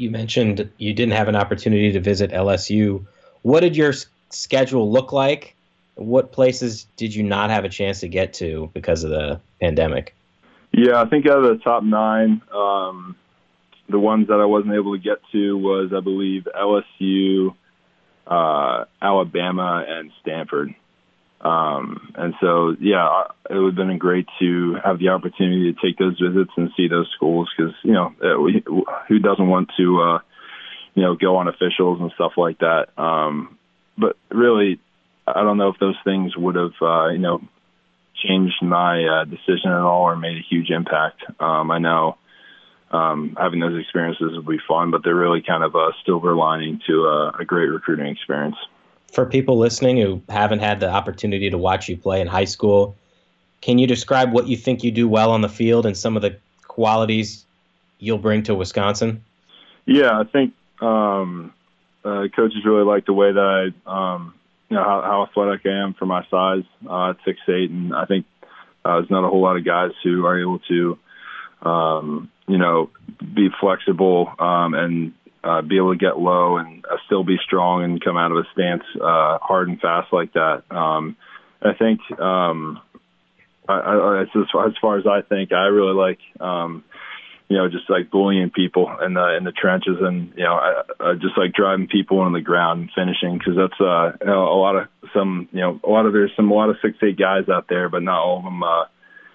you 0.00 0.10
mentioned 0.10 0.70
you 0.78 0.94
didn't 0.94 1.12
have 1.12 1.28
an 1.28 1.36
opportunity 1.36 1.92
to 1.92 2.00
visit 2.00 2.30
LSU. 2.30 3.04
What 3.42 3.60
did 3.60 3.76
your 3.76 3.92
schedule 4.30 4.90
look 4.90 5.12
like? 5.12 5.54
What 5.94 6.32
places 6.32 6.86
did 6.96 7.14
you 7.14 7.22
not 7.22 7.50
have 7.50 7.64
a 7.64 7.68
chance 7.68 8.00
to 8.00 8.08
get 8.08 8.32
to 8.34 8.70
because 8.72 9.04
of 9.04 9.10
the 9.10 9.40
pandemic? 9.60 10.14
Yeah, 10.72 11.00
I 11.00 11.04
think 11.06 11.26
out 11.26 11.44
of 11.44 11.58
the 11.58 11.62
top 11.62 11.82
nine, 11.82 12.40
um, 12.52 13.16
the 13.88 13.98
ones 13.98 14.28
that 14.28 14.40
I 14.40 14.46
wasn't 14.46 14.74
able 14.74 14.96
to 14.96 15.02
get 15.02 15.18
to 15.32 15.58
was, 15.58 15.92
I 15.94 16.00
believe, 16.00 16.48
LSU, 16.56 17.54
uh, 18.26 18.84
Alabama, 19.02 19.84
and 19.86 20.12
Stanford. 20.22 20.74
Um, 21.40 22.12
and 22.16 22.34
so, 22.40 22.76
yeah, 22.80 23.24
it 23.48 23.54
would 23.54 23.76
have 23.76 23.88
been 23.88 23.96
great 23.98 24.26
to 24.40 24.76
have 24.84 24.98
the 24.98 25.08
opportunity 25.08 25.72
to 25.72 25.78
take 25.80 25.96
those 25.98 26.20
visits 26.20 26.50
and 26.56 26.70
see 26.76 26.88
those 26.88 27.10
schools 27.16 27.48
because, 27.56 27.74
you 27.82 27.92
know, 27.92 28.12
uh, 28.22 28.38
we, 28.40 28.62
who 29.08 29.18
doesn't 29.18 29.48
want 29.48 29.70
to, 29.78 30.00
uh, 30.02 30.18
you 30.94 31.02
know, 31.02 31.16
go 31.16 31.36
on 31.36 31.48
officials 31.48 32.00
and 32.00 32.12
stuff 32.14 32.32
like 32.36 32.58
that. 32.58 32.88
Um, 32.98 33.58
but 33.96 34.16
really, 34.30 34.80
I 35.26 35.42
don't 35.42 35.56
know 35.56 35.70
if 35.70 35.78
those 35.80 35.96
things 36.04 36.36
would 36.36 36.56
have, 36.56 36.74
uh, 36.82 37.08
you 37.08 37.18
know, 37.18 37.40
changed 38.22 38.62
my 38.62 39.02
uh, 39.04 39.24
decision 39.24 39.70
at 39.70 39.80
all 39.80 40.02
or 40.02 40.16
made 40.16 40.36
a 40.36 40.46
huge 40.48 40.68
impact. 40.68 41.22
Um, 41.40 41.70
I 41.70 41.78
know 41.78 42.18
um, 42.90 43.34
having 43.40 43.60
those 43.60 43.80
experiences 43.80 44.32
would 44.36 44.46
be 44.46 44.58
fun, 44.68 44.90
but 44.90 45.02
they're 45.04 45.14
really 45.14 45.42
kind 45.46 45.64
of 45.64 45.74
a 45.74 45.90
silver 46.04 46.34
lining 46.34 46.80
to 46.86 47.04
a, 47.04 47.36
a 47.40 47.44
great 47.46 47.68
recruiting 47.68 48.08
experience 48.08 48.56
for 49.12 49.26
people 49.26 49.58
listening 49.58 49.98
who 49.98 50.22
haven't 50.28 50.60
had 50.60 50.80
the 50.80 50.88
opportunity 50.88 51.50
to 51.50 51.58
watch 51.58 51.88
you 51.88 51.96
play 51.96 52.20
in 52.20 52.26
high 52.26 52.44
school, 52.44 52.96
can 53.60 53.78
you 53.78 53.86
describe 53.86 54.32
what 54.32 54.46
you 54.46 54.56
think 54.56 54.84
you 54.84 54.90
do 54.90 55.08
well 55.08 55.32
on 55.32 55.40
the 55.40 55.48
field 55.48 55.86
and 55.86 55.96
some 55.96 56.16
of 56.16 56.22
the 56.22 56.36
qualities 56.66 57.44
you'll 57.98 58.18
bring 58.18 58.42
to 58.44 58.54
Wisconsin? 58.54 59.24
Yeah, 59.84 60.18
I 60.18 60.24
think 60.24 60.54
um, 60.80 61.52
uh, 62.04 62.28
coaches 62.34 62.64
really 62.64 62.84
like 62.84 63.06
the 63.06 63.12
way 63.12 63.32
that 63.32 63.72
I, 63.86 64.14
um, 64.14 64.34
you 64.68 64.76
know, 64.76 64.84
how, 64.84 65.02
how 65.02 65.26
athletic 65.28 65.66
I 65.66 65.82
am 65.82 65.94
for 65.94 66.06
my 66.06 66.24
size 66.30 66.64
uh, 66.88 67.14
six 67.24 67.38
eight, 67.48 67.70
and 67.70 67.94
I 67.94 68.06
think 68.06 68.26
uh, 68.84 68.96
there's 68.96 69.10
not 69.10 69.24
a 69.24 69.28
whole 69.28 69.42
lot 69.42 69.56
of 69.56 69.64
guys 69.64 69.90
who 70.02 70.24
are 70.24 70.40
able 70.40 70.60
to, 70.60 70.98
um, 71.62 72.30
you 72.48 72.56
know, 72.56 72.90
be 73.34 73.48
flexible 73.60 74.32
um, 74.38 74.74
and 74.74 75.12
uh, 75.42 75.62
be 75.62 75.76
able 75.76 75.92
to 75.92 75.98
get 75.98 76.18
low 76.18 76.58
and 76.58 76.84
uh, 76.84 76.96
still 77.06 77.24
be 77.24 77.36
strong 77.44 77.84
and 77.84 78.02
come 78.02 78.16
out 78.16 78.30
of 78.30 78.38
a 78.38 78.44
stance 78.52 78.82
uh, 78.96 79.38
hard 79.38 79.68
and 79.68 79.80
fast 79.80 80.12
like 80.12 80.32
that. 80.34 80.62
Um, 80.70 81.16
I 81.62 81.74
think 81.74 82.00
um, 82.18 82.80
I, 83.68 83.74
I, 83.74 84.22
as, 84.22 84.28
far, 84.52 84.66
as 84.68 84.74
far 84.80 84.98
as 84.98 85.06
I 85.06 85.22
think, 85.22 85.52
I 85.52 85.66
really 85.66 85.94
like 85.94 86.18
um, 86.40 86.84
you 87.48 87.56
know 87.56 87.68
just 87.68 87.88
like 87.90 88.10
bullying 88.10 88.50
people 88.50 88.90
in 89.04 89.14
the 89.14 89.36
in 89.36 89.44
the 89.44 89.52
trenches 89.52 89.96
and 90.00 90.32
you 90.36 90.44
know 90.44 90.54
I, 90.54 90.82
I 91.00 91.14
just 91.14 91.36
like 91.36 91.52
driving 91.52 91.88
people 91.88 92.20
on 92.20 92.32
the 92.32 92.40
ground 92.40 92.80
and 92.80 92.90
finishing 92.94 93.38
because 93.38 93.56
that's 93.56 93.80
uh, 93.80 94.12
you 94.20 94.26
know, 94.26 94.44
a 94.44 94.58
lot 94.58 94.76
of 94.76 94.88
some 95.14 95.48
you 95.52 95.60
know 95.60 95.80
a 95.84 95.90
lot 95.90 96.06
of 96.06 96.12
there's 96.12 96.32
some 96.36 96.50
a 96.50 96.54
lot 96.54 96.70
of 96.70 96.76
six 96.82 96.96
eight 97.02 97.18
guys 97.18 97.48
out 97.48 97.66
there, 97.68 97.88
but 97.88 98.02
not 98.02 98.20
all 98.20 98.38
of 98.38 98.44
them. 98.44 98.62
Uh, 98.62 98.84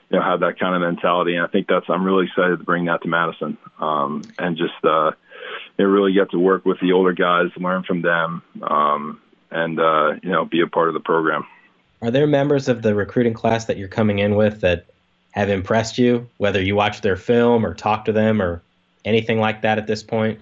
you 0.07 0.19
know, 0.19 0.23
have 0.23 0.41
that 0.41 0.59
kind 0.59 0.75
of 0.75 0.81
mentality, 0.81 1.35
and 1.35 1.43
I 1.43 1.47
think 1.47 1.67
that's 1.67 1.87
I'm 1.89 2.03
really 2.03 2.27
excited 2.27 2.59
to 2.59 2.63
bring 2.63 2.85
that 2.85 3.01
to 3.01 3.07
Madison, 3.07 3.57
um, 3.79 4.21
and 4.37 4.55
just 4.55 4.73
uh, 4.83 5.13
you 5.77 5.87
really 5.87 6.13
get 6.13 6.31
to 6.31 6.39
work 6.39 6.65
with 6.65 6.79
the 6.79 6.91
older 6.91 7.13
guys, 7.13 7.47
learn 7.57 7.83
from 7.83 8.01
them, 8.01 8.41
um, 8.61 9.21
and 9.51 9.79
uh, 9.79 10.13
you 10.23 10.29
know, 10.29 10.45
be 10.45 10.61
a 10.61 10.67
part 10.67 10.87
of 10.87 10.93
the 10.93 10.99
program. 10.99 11.45
Are 12.01 12.11
there 12.11 12.27
members 12.27 12.67
of 12.67 12.81
the 12.81 12.93
recruiting 12.93 13.33
class 13.33 13.65
that 13.65 13.77
you're 13.77 13.87
coming 13.87 14.19
in 14.19 14.35
with 14.35 14.61
that 14.61 14.85
have 15.31 15.49
impressed 15.49 15.97
you, 15.97 16.29
whether 16.37 16.61
you 16.61 16.75
watch 16.75 17.01
their 17.01 17.17
film 17.17 17.65
or 17.65 17.73
talk 17.73 18.05
to 18.05 18.13
them 18.13 18.41
or 18.41 18.61
anything 19.03 19.39
like 19.39 19.61
that 19.61 19.77
at 19.77 19.87
this 19.87 20.03
point? 20.03 20.39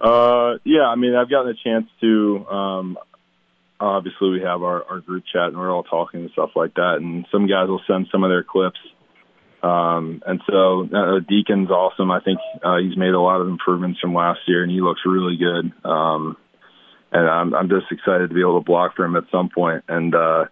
Uh, 0.00 0.58
yeah, 0.64 0.86
I 0.86 0.96
mean, 0.96 1.14
I've 1.14 1.30
gotten 1.30 1.50
a 1.50 1.54
chance 1.54 1.88
to. 2.00 2.46
Um, 2.48 2.98
obviously, 3.80 4.30
we 4.30 4.40
have 4.42 4.62
our, 4.62 4.84
our 4.84 5.00
group 5.00 5.24
chat 5.30 5.48
and 5.48 5.56
we're 5.56 5.70
all 5.70 5.82
talking 5.82 6.20
and 6.20 6.30
stuff 6.30 6.50
like 6.54 6.74
that. 6.74 6.96
And 6.96 7.26
some 7.30 7.46
guys 7.46 7.68
will 7.68 7.82
send 7.86 8.08
some 8.10 8.24
of 8.24 8.30
their 8.30 8.42
clips 8.42 8.78
um, 9.64 10.22
and 10.26 10.42
so 10.46 10.82
uh, 10.82 11.20
Deacon's 11.26 11.70
awesome. 11.70 12.10
I 12.10 12.20
think 12.20 12.38
uh, 12.62 12.76
he's 12.76 12.98
made 12.98 13.14
a 13.14 13.20
lot 13.20 13.40
of 13.40 13.48
improvements 13.48 13.98
from 13.98 14.12
last 14.12 14.40
year, 14.46 14.62
and 14.62 14.70
he 14.70 14.82
looks 14.82 15.00
really 15.06 15.38
good. 15.38 15.72
Um, 15.88 16.36
and 17.10 17.26
I'm, 17.26 17.54
I'm 17.54 17.68
just 17.70 17.86
excited 17.90 18.28
to 18.28 18.34
be 18.34 18.42
able 18.42 18.60
to 18.60 18.64
block 18.64 18.94
for 18.94 19.06
him 19.06 19.16
at 19.16 19.24
some 19.32 19.48
point. 19.48 19.84
And 19.88 20.14
uh, 20.14 20.44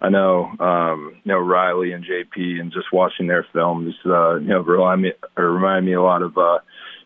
I 0.00 0.10
know, 0.10 0.44
um, 0.60 1.16
you 1.24 1.32
know, 1.32 1.38
Riley 1.38 1.90
and 1.90 2.04
JP 2.04 2.60
and 2.60 2.72
just 2.72 2.92
watching 2.92 3.26
their 3.26 3.44
film 3.52 3.90
just, 3.90 4.06
uh, 4.06 4.36
you 4.36 4.48
know, 4.48 4.60
remind 4.60 5.02
me, 5.02 5.12
or 5.36 5.50
remind 5.50 5.84
me 5.84 5.94
a 5.94 6.02
lot 6.02 6.22
of, 6.22 6.38
uh, 6.38 6.58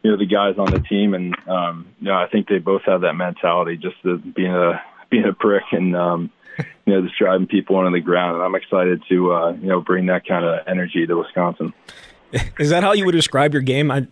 you 0.02 0.10
know, 0.10 0.18
the 0.18 0.26
guys 0.26 0.58
on 0.58 0.70
the 0.70 0.80
team. 0.80 1.14
And, 1.14 1.34
um, 1.48 1.86
you 2.00 2.08
know, 2.08 2.16
I 2.16 2.26
think 2.30 2.48
they 2.48 2.58
both 2.58 2.82
have 2.84 3.00
that 3.00 3.14
mentality 3.14 3.78
just 3.78 3.96
to 4.02 4.18
being 4.18 4.54
a, 4.54 4.82
being 5.08 5.24
a 5.24 5.32
prick 5.32 5.64
and, 5.72 5.96
um, 5.96 6.30
you 6.58 6.92
know, 6.92 7.02
just 7.02 7.18
driving 7.18 7.46
people 7.46 7.76
onto 7.76 7.92
the 7.92 8.00
ground. 8.00 8.36
And 8.36 8.44
I'm 8.44 8.54
excited 8.54 9.02
to, 9.08 9.32
uh, 9.32 9.52
you 9.52 9.68
know, 9.68 9.80
bring 9.80 10.06
that 10.06 10.26
kind 10.26 10.44
of 10.44 10.66
energy 10.66 11.06
to 11.06 11.16
Wisconsin. 11.16 11.72
Is 12.58 12.70
that 12.70 12.82
how 12.82 12.92
you 12.92 13.04
would 13.06 13.12
describe 13.12 13.52
your 13.52 13.62
game? 13.62 13.90
I, 13.90 14.06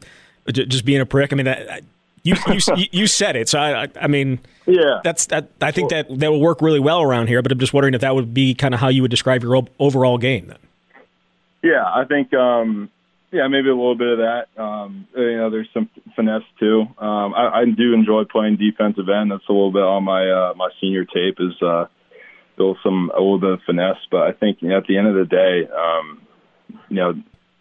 just 0.51 0.85
being 0.85 1.01
a 1.01 1.07
prick. 1.07 1.33
I 1.33 1.37
mean, 1.37 1.49
I, 1.49 1.81
you, 2.23 2.35
you 2.77 2.87
you 2.91 3.07
said 3.07 3.37
it, 3.37 3.49
so 3.49 3.59
I 3.59 3.89
I 4.01 4.07
mean, 4.07 4.41
yeah, 4.67 5.01
that's 5.05 5.27
that. 5.27 5.51
I 5.61 5.71
think 5.71 5.91
that 5.91 6.07
that 6.19 6.31
will 6.31 6.41
work 6.41 6.63
really 6.63 6.81
well 6.81 7.03
around 7.03 7.29
here. 7.29 7.43
But 7.43 7.53
I'm 7.53 7.59
just 7.59 7.73
wondering 7.73 7.95
if 7.95 8.01
that 8.01 8.15
would 8.15 8.35
be 8.35 8.55
kind 8.55 8.75
of 8.75 8.81
how 8.81 8.89
you 8.89 9.03
would 9.03 9.11
describe 9.11 9.43
your 9.43 9.65
overall 9.79 10.19
game. 10.19 10.47
Then. 10.47 10.59
Yeah, 11.63 11.85
I 11.85 12.05
think 12.05 12.33
um, 12.35 12.91
yeah, 13.31 13.49
maybe 13.49 13.69
a 13.69 13.75
little 13.75 13.97
bit 13.97 14.09
of 14.09 14.19
that. 14.19 14.63
Um, 14.63 15.07
you 15.17 15.37
know, 15.37 15.51
there's 15.51 15.69
some 15.75 15.91
finesse 16.15 16.43
too. 16.59 16.83
Um, 16.99 17.35
I, 17.35 17.61
I 17.61 17.65
do 17.65 17.93
enjoy 17.93 18.25
playing 18.25 18.57
defensive 18.57 19.09
end. 19.09 19.31
That's 19.31 19.49
a 19.49 19.53
little 19.53 19.73
bit 19.73 19.83
on 19.83 20.05
my 20.05 20.31
uh, 20.31 20.55
my 20.57 20.71
senior 20.81 21.05
tape 21.05 21.39
is 21.41 21.61
uh, 21.61 21.87
build 22.57 22.79
some 22.83 23.11
a 23.15 23.19
little 23.19 23.39
bit 23.39 23.51
of 23.51 23.61
finesse. 23.67 23.99
But 24.11 24.23
I 24.23 24.33
think 24.33 24.63
you 24.63 24.69
know, 24.69 24.79
at 24.79 24.87
the 24.87 24.97
end 24.97 25.09
of 25.09 25.15
the 25.15 25.25
day, 25.25 25.69
um, 25.71 26.21
you 26.89 26.97
know, 26.97 27.15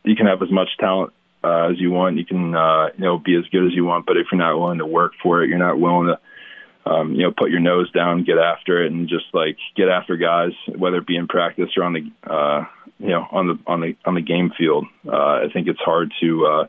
you 0.04 0.16
can 0.16 0.28
have 0.28 0.41
as 0.41 0.52
much 0.52 0.70
talent 0.80 1.14
uh, 1.44 1.70
as 1.72 1.80
you 1.80 1.91
want. 1.91 2.18
You 2.18 2.26
can, 2.26 2.56
uh, 2.56 2.88
you 2.98 3.04
know, 3.04 3.18
be 3.18 3.36
as 3.36 3.46
good 3.52 3.66
as 3.66 3.74
you 3.74 3.86
want, 3.86 4.06
but 4.06 4.18
if 4.18 4.28
you're 4.32 4.39
not 4.39 4.58
willing 4.58 4.80
to 4.80 4.86
work 4.86 5.14
for 5.22 5.44
it, 5.44 5.50
you're 5.50 5.58
not 5.58 5.80
willing 5.80 6.08
to, 6.08 6.89
um, 6.89 7.14
you 7.14 7.24
know, 7.24 7.32
put 7.32 7.52
your 7.52 7.60
nose 7.60 7.91
down, 7.91 8.24
get 8.24 8.38
after 8.38 8.84
it, 8.84 8.91
and 8.91 9.08
just 9.08 9.26
like 9.34 9.58
get 9.76 9.89
after 9.89 10.18
guys, 10.18 10.52
whether 10.76 10.98
it 10.98 11.08
be 11.08 11.16
in 11.16 11.28
practice 11.28 11.70
or 11.78 11.84
on 11.84 11.94
the, 11.94 12.30
uh, 12.30 12.66
you 13.00 13.10
know, 13.10 13.26
on 13.32 13.48
the 13.48 13.60
on 13.68 13.82
the 13.82 13.96
on 14.06 14.16
the 14.16 14.22
game 14.22 14.52
field. 14.58 14.86
Uh, 15.08 15.12
I 15.12 15.46
think 15.54 15.68
it's 15.68 15.80
hard 15.80 16.14
to 16.22 16.46
uh, 16.46 16.68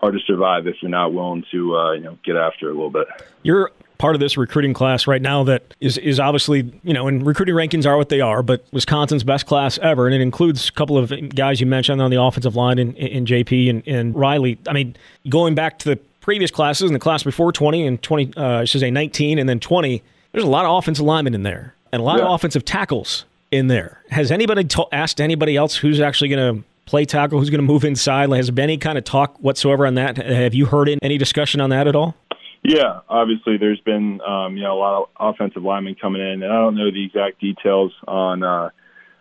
hard 0.00 0.14
to 0.14 0.20
survive 0.26 0.66
if 0.66 0.76
you're 0.82 0.90
not 0.90 1.12
willing 1.12 1.44
to, 1.52 1.76
uh, 1.76 1.92
you 1.92 2.00
know, 2.00 2.18
get 2.24 2.36
after 2.36 2.68
a 2.68 2.72
little 2.72 2.90
bit. 2.90 3.06
You're 3.42 3.70
part 3.98 4.14
of 4.14 4.20
this 4.20 4.36
recruiting 4.36 4.74
class 4.74 5.06
right 5.06 5.22
now 5.22 5.44
that 5.44 5.74
is 5.80 5.98
is 5.98 6.18
obviously 6.18 6.72
you 6.82 6.92
know 6.92 7.08
and 7.08 7.24
recruiting 7.26 7.54
rankings 7.54 7.86
are 7.86 7.96
what 7.96 8.08
they 8.08 8.20
are, 8.20 8.42
but 8.42 8.64
Wisconsin's 8.72 9.24
best 9.24 9.46
class 9.46 9.78
ever, 9.78 10.06
and 10.06 10.14
it 10.14 10.20
includes 10.20 10.68
a 10.68 10.72
couple 10.72 10.98
of 10.98 11.12
guys 11.34 11.60
you 11.60 11.66
mentioned 11.66 12.00
on 12.00 12.10
the 12.10 12.20
offensive 12.20 12.56
line 12.56 12.78
in, 12.78 12.94
in 12.94 13.26
JP 13.26 13.70
and, 13.70 13.82
and 13.86 14.14
Riley. 14.14 14.58
I 14.68 14.72
mean, 14.72 14.96
going 15.28 15.54
back 15.54 15.78
to 15.80 15.90
the 15.90 15.96
previous 16.20 16.50
classes 16.50 16.88
and 16.88 16.94
the 16.94 17.00
class 17.00 17.22
before 17.22 17.52
20 17.52 17.86
and 17.86 18.02
20, 18.02 18.32
uh, 18.36 18.60
I 18.60 18.64
should 18.64 18.80
say 18.80 18.90
19 18.90 19.38
and 19.38 19.48
then 19.48 19.60
20, 19.60 20.02
there's 20.32 20.44
a 20.44 20.48
lot 20.48 20.64
of 20.64 20.76
offensive 20.76 21.04
linemen 21.04 21.34
in 21.34 21.42
there 21.42 21.74
and 21.92 22.00
a 22.00 22.04
lot 22.04 22.18
yeah. 22.18 22.24
of 22.24 22.30
offensive 22.30 22.64
tackles 22.64 23.24
in 23.50 23.66
there. 23.66 24.00
Has 24.10 24.30
anybody 24.30 24.66
asked 24.92 25.20
anybody 25.20 25.56
else 25.56 25.76
who's 25.76 26.00
actually 26.00 26.28
going 26.28 26.56
to 26.56 26.64
play 26.86 27.04
tackle, 27.04 27.38
who's 27.38 27.50
going 27.50 27.58
to 27.58 27.66
move 27.66 27.84
inside? 27.84 28.30
Has 28.30 28.46
there 28.46 28.54
been 28.54 28.64
any 28.64 28.78
kind 28.78 28.98
of 28.98 29.04
talk 29.04 29.36
whatsoever 29.38 29.86
on 29.86 29.94
that? 29.94 30.16
Have 30.16 30.54
you 30.54 30.66
heard 30.66 30.88
any 31.02 31.18
discussion 31.18 31.60
on 31.60 31.70
that 31.70 31.86
at 31.86 31.94
all? 31.94 32.14
Yeah, 32.62 33.00
obviously 33.08 33.56
there's 33.58 33.80
been 33.80 34.20
um, 34.20 34.56
you 34.56 34.62
know 34.62 34.74
a 34.74 34.78
lot 34.78 35.02
of 35.02 35.34
offensive 35.34 35.62
linemen 35.62 35.96
coming 36.00 36.22
in, 36.22 36.42
and 36.42 36.52
I 36.52 36.60
don't 36.60 36.76
know 36.76 36.90
the 36.92 37.04
exact 37.04 37.40
details 37.40 37.92
on 38.06 38.44
uh, 38.44 38.70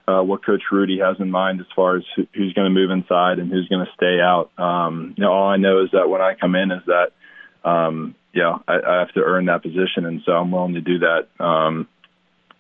uh, 0.08 0.22
what 0.22 0.46
Coach 0.46 0.62
Rudy 0.72 1.00
has 1.00 1.18
in 1.20 1.32
mind 1.32 1.60
as 1.60 1.66
far 1.76 1.98
as 1.98 2.04
who's 2.16 2.54
going 2.54 2.66
to 2.66 2.70
move 2.70 2.92
inside 2.92 3.40
and 3.40 3.52
who's 3.52 3.68
going 3.68 3.86
to 3.86 3.92
stay 3.96 4.20
out. 4.22 4.52
Um, 4.60 5.16
you 5.18 5.24
know, 5.24 5.32
all 5.32 5.48
I 5.48 5.58
know 5.58 5.84
is 5.84 5.90
that 5.92 6.08
when 6.08 6.22
I 6.22 6.36
come 6.40 6.56
in 6.56 6.72
is 6.72 6.84
that 6.86 7.14
um, 7.68 8.16
know 8.34 8.62
I, 8.68 8.74
I 8.74 9.00
have 9.00 9.14
to 9.14 9.22
earn 9.22 9.46
that 9.46 9.64
position, 9.64 10.06
and 10.06 10.22
so 10.26 10.34
I'm 10.34 10.52
willing 10.52 10.76
to 10.76 10.82
do 10.82 11.00
that. 11.00 11.28
Um, 11.44 11.88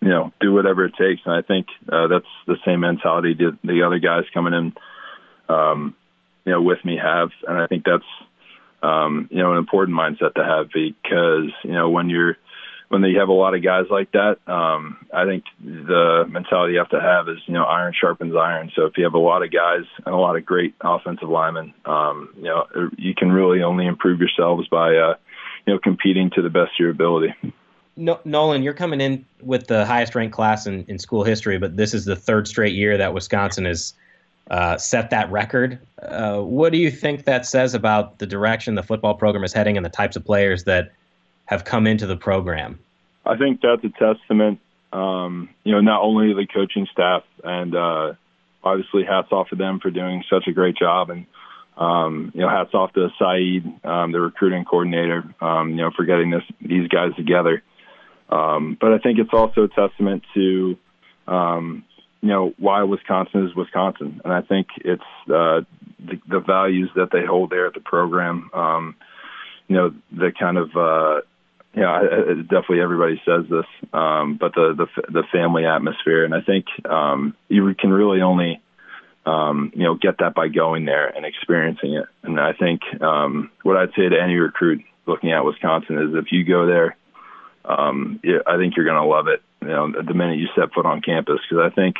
you 0.01 0.09
know, 0.09 0.33
do 0.41 0.51
whatever 0.51 0.85
it 0.85 0.93
takes, 0.99 1.21
and 1.25 1.35
I 1.35 1.43
think 1.43 1.67
uh, 1.91 2.07
that's 2.07 2.25
the 2.47 2.57
same 2.65 2.79
mentality 2.79 3.35
that 3.35 3.57
the 3.63 3.83
other 3.83 3.99
guys 3.99 4.23
coming 4.33 4.53
in, 4.53 4.73
um, 5.47 5.95
you 6.43 6.53
know, 6.53 6.61
with 6.63 6.83
me 6.83 6.97
have, 6.97 7.29
and 7.47 7.59
I 7.59 7.67
think 7.67 7.85
that's 7.85 8.03
um, 8.81 9.27
you 9.31 9.37
know, 9.37 9.51
an 9.51 9.57
important 9.57 9.97
mindset 9.97 10.33
to 10.35 10.43
have 10.43 10.69
because, 10.73 11.51
you 11.63 11.73
know, 11.73 11.89
when 11.89 12.09
you're, 12.09 12.37
when 12.89 13.03
you 13.03 13.19
have 13.19 13.29
a 13.29 13.33
lot 13.33 13.55
of 13.55 13.63
guys 13.63 13.85
like 13.89 14.11
that, 14.11 14.37
um, 14.47 14.97
I 15.13 15.25
think 15.25 15.45
the 15.63 16.25
mentality 16.27 16.73
you 16.73 16.79
have 16.79 16.89
to 16.89 16.99
have 16.99 17.29
is, 17.29 17.37
you 17.45 17.53
know, 17.53 17.63
iron 17.63 17.93
sharpens 17.99 18.35
iron. 18.35 18.69
So 18.75 18.85
if 18.85 18.97
you 18.97 19.05
have 19.05 19.13
a 19.13 19.19
lot 19.19 19.43
of 19.43 19.51
guys 19.51 19.85
and 20.05 20.13
a 20.13 20.17
lot 20.17 20.35
of 20.35 20.45
great 20.45 20.73
offensive 20.81 21.29
linemen, 21.29 21.73
um, 21.85 22.33
you 22.35 22.43
know, 22.43 22.65
you 22.97 23.15
can 23.15 23.31
really 23.31 23.63
only 23.63 23.85
improve 23.85 24.19
yourselves 24.19 24.67
by, 24.67 24.97
uh, 24.97 25.15
you 25.65 25.73
know, 25.73 25.79
competing 25.79 26.31
to 26.31 26.41
the 26.41 26.49
best 26.49 26.71
of 26.71 26.79
your 26.79 26.89
ability. 26.89 27.33
No, 27.95 28.19
Nolan, 28.25 28.63
you're 28.63 28.73
coming 28.73 28.99
in 28.99 29.25
with 29.41 29.67
the 29.67 29.85
highest 29.85 30.15
ranked 30.15 30.35
class 30.35 30.65
in, 30.65 30.83
in 30.87 30.97
school 30.97 31.23
history, 31.23 31.57
but 31.57 31.77
this 31.77 31.93
is 31.93 32.05
the 32.05 32.15
third 32.15 32.47
straight 32.47 32.73
year 32.73 32.97
that 32.97 33.13
Wisconsin 33.13 33.65
is 33.65 33.93
uh, 34.51 34.77
set 34.77 35.09
that 35.09 35.31
record. 35.31 35.79
Uh, 36.01 36.41
what 36.41 36.73
do 36.73 36.77
you 36.77 36.91
think 36.91 37.23
that 37.23 37.45
says 37.45 37.73
about 37.73 38.19
the 38.19 38.27
direction 38.27 38.75
the 38.75 38.83
football 38.83 39.13
program 39.15 39.45
is 39.45 39.53
heading 39.53 39.77
and 39.77 39.85
the 39.85 39.89
types 39.89 40.17
of 40.17 40.25
players 40.25 40.65
that 40.65 40.91
have 41.45 41.63
come 41.63 41.87
into 41.87 42.05
the 42.05 42.17
program? 42.17 42.77
I 43.25 43.37
think 43.37 43.61
that's 43.61 43.81
a 43.85 43.89
testament, 43.97 44.59
um, 44.91 45.49
you 45.63 45.71
know, 45.71 45.79
not 45.79 46.01
only 46.01 46.33
the 46.33 46.45
coaching 46.45 46.85
staff 46.91 47.23
and 47.45 47.73
uh, 47.73 48.13
obviously 48.61 49.05
hats 49.05 49.29
off 49.31 49.47
to 49.49 49.55
them 49.55 49.79
for 49.79 49.89
doing 49.89 50.21
such 50.29 50.47
a 50.47 50.51
great 50.51 50.75
job 50.75 51.09
and 51.09 51.25
um, 51.77 52.33
you 52.35 52.41
know, 52.41 52.49
hats 52.49 52.73
off 52.73 52.91
to 52.93 53.09
Saeed, 53.17 53.65
um, 53.85 54.11
the 54.11 54.19
recruiting 54.19 54.65
coordinator, 54.65 55.23
um, 55.39 55.69
you 55.69 55.77
know, 55.77 55.91
for 55.95 56.03
getting 56.03 56.29
this 56.29 56.43
these 56.59 56.89
guys 56.89 57.15
together. 57.15 57.63
Um, 58.29 58.77
but 58.79 58.91
I 58.91 58.97
think 58.97 59.17
it's 59.17 59.33
also 59.33 59.63
a 59.63 59.67
testament 59.69 60.23
to 60.33 60.77
um, 61.27 61.85
you 62.21 62.29
know 62.29 62.53
why 62.57 62.83
Wisconsin 62.83 63.47
is 63.47 63.55
Wisconsin, 63.55 64.21
and 64.23 64.33
I 64.33 64.41
think 64.41 64.67
it's 64.77 65.01
uh, 65.27 65.61
the, 65.99 66.19
the 66.27 66.39
values 66.39 66.89
that 66.95 67.09
they 67.11 67.25
hold 67.25 67.49
there 67.49 67.67
at 67.67 67.73
the 67.73 67.79
program. 67.79 68.49
Um, 68.53 68.95
you 69.67 69.75
know, 69.75 69.93
the 70.11 70.31
kind 70.37 70.57
of 70.57 70.69
uh, 70.75 71.21
you 71.73 71.81
know, 71.81 72.43
definitely 72.43 72.81
everybody 72.81 73.21
says 73.25 73.45
this, 73.49 73.65
um, 73.93 74.37
but 74.39 74.53
the 74.53 74.73
the 74.77 75.11
the 75.11 75.23
family 75.31 75.65
atmosphere, 75.65 76.25
and 76.25 76.35
I 76.35 76.41
think 76.41 76.65
um, 76.85 77.35
you 77.47 77.73
can 77.75 77.91
really 77.91 78.21
only 78.21 78.61
um, 79.25 79.71
you 79.73 79.83
know 79.83 79.95
get 79.95 80.17
that 80.19 80.35
by 80.35 80.47
going 80.49 80.85
there 80.85 81.07
and 81.07 81.25
experiencing 81.25 81.93
it. 81.93 82.05
And 82.23 82.39
I 82.39 82.53
think 82.53 82.81
um, 83.01 83.51
what 83.63 83.77
I'd 83.77 83.93
say 83.95 84.09
to 84.09 84.21
any 84.21 84.35
recruit 84.35 84.83
looking 85.07 85.31
at 85.31 85.45
Wisconsin 85.45 85.97
is 85.97 86.15
if 86.15 86.31
you 86.31 86.43
go 86.43 86.67
there, 86.67 86.97
um, 87.65 88.19
yeah, 88.23 88.39
I 88.45 88.57
think 88.57 88.75
you're 88.75 88.85
going 88.85 89.01
to 89.01 89.07
love 89.07 89.27
it. 89.27 89.41
You 89.61 89.67
know, 89.67 89.91
the 89.91 90.13
minute 90.13 90.39
you 90.39 90.47
step 90.53 90.73
foot 90.73 90.85
on 90.85 91.01
campus, 91.01 91.39
because 91.49 91.71
I 91.71 91.73
think 91.73 91.95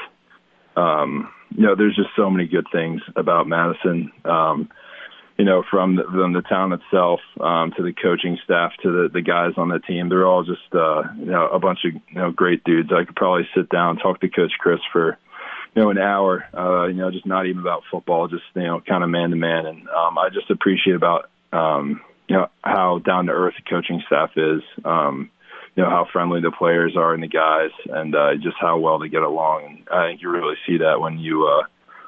um, 0.76 1.30
you 1.55 1.63
know, 1.63 1.76
there's 1.76 1.95
just 1.95 2.09
so 2.15 2.30
many 2.30 2.47
good 2.47 2.67
things 2.72 3.01
about 3.15 3.47
Madison. 3.47 4.11
Um, 4.26 4.69
you 5.38 5.45
know, 5.45 5.63
from 5.69 5.95
the, 5.95 6.03
from 6.03 6.34
the 6.34 6.41
town 6.41 6.72
itself 6.72 7.19
um, 7.39 7.74
to 7.76 7.84
the 7.84 7.93
coaching 7.93 8.38
staff 8.43 8.74
to 8.84 8.91
the, 8.91 9.09
the 9.11 9.22
guys 9.22 9.53
on 9.57 9.69
the 9.69 9.80
team, 9.80 10.07
they're 10.07 10.28
all 10.28 10.43
just 10.43 10.74
uh, 10.74 11.03
you 11.17 11.26
know 11.26 11.47
a 11.47 11.59
bunch 11.59 11.80
of 11.86 11.93
you 11.93 12.15
know 12.15 12.32
great 12.32 12.63
dudes. 12.63 12.91
I 12.93 13.05
could 13.05 13.15
probably 13.15 13.47
sit 13.55 13.69
down 13.69 13.97
talk 13.97 14.22
to 14.22 14.30
Coach 14.30 14.51
Chryst 14.63 14.82
for 14.91 15.17
you 15.76 15.82
know 15.82 15.89
an 15.89 15.97
hour. 15.97 16.45
Uh, 16.53 16.88
you 16.88 16.95
know, 16.95 17.09
just 17.11 17.26
not 17.26 17.47
even 17.47 17.61
about 17.61 17.84
football, 17.89 18.28
just 18.28 18.43
you 18.55 18.63
know 18.63 18.82
kind 18.88 19.03
of 19.03 19.09
man 19.09 19.32
to 19.32 19.36
man. 19.36 19.65
And 19.65 19.89
um, 19.89 20.17
I 20.17 20.30
just 20.30 20.51
appreciate 20.51 20.95
about 20.95 21.30
um, 21.51 22.01
you 22.28 22.36
know 22.36 22.47
how 22.63 22.99
down 22.99 23.26
to 23.26 23.32
earth 23.32 23.55
the 23.57 23.69
coaching 23.69 24.03
staff 24.05 24.32
is. 24.36 24.61
Um, 24.86 25.32
you 25.76 25.84
know 25.84 25.89
how 25.89 26.07
friendly 26.11 26.41
the 26.41 26.51
players 26.51 26.97
are 26.97 27.13
and 27.13 27.24
the 27.24 27.28
guys, 27.28 27.72
and 27.89 28.15
uh, 28.15 28.36
just 28.36 28.57
how 28.59 28.78
well 28.78 28.99
they 28.99 29.09
get 29.09 29.24
along. 29.24 29.65
And 29.65 29.88
I 29.89 30.09
think 30.09 30.22
you 30.22 30.30
really 30.30 30.55
see 30.67 30.78
that 30.78 30.99
when 30.99 31.17
you 31.17 31.47
uh, 31.47 31.65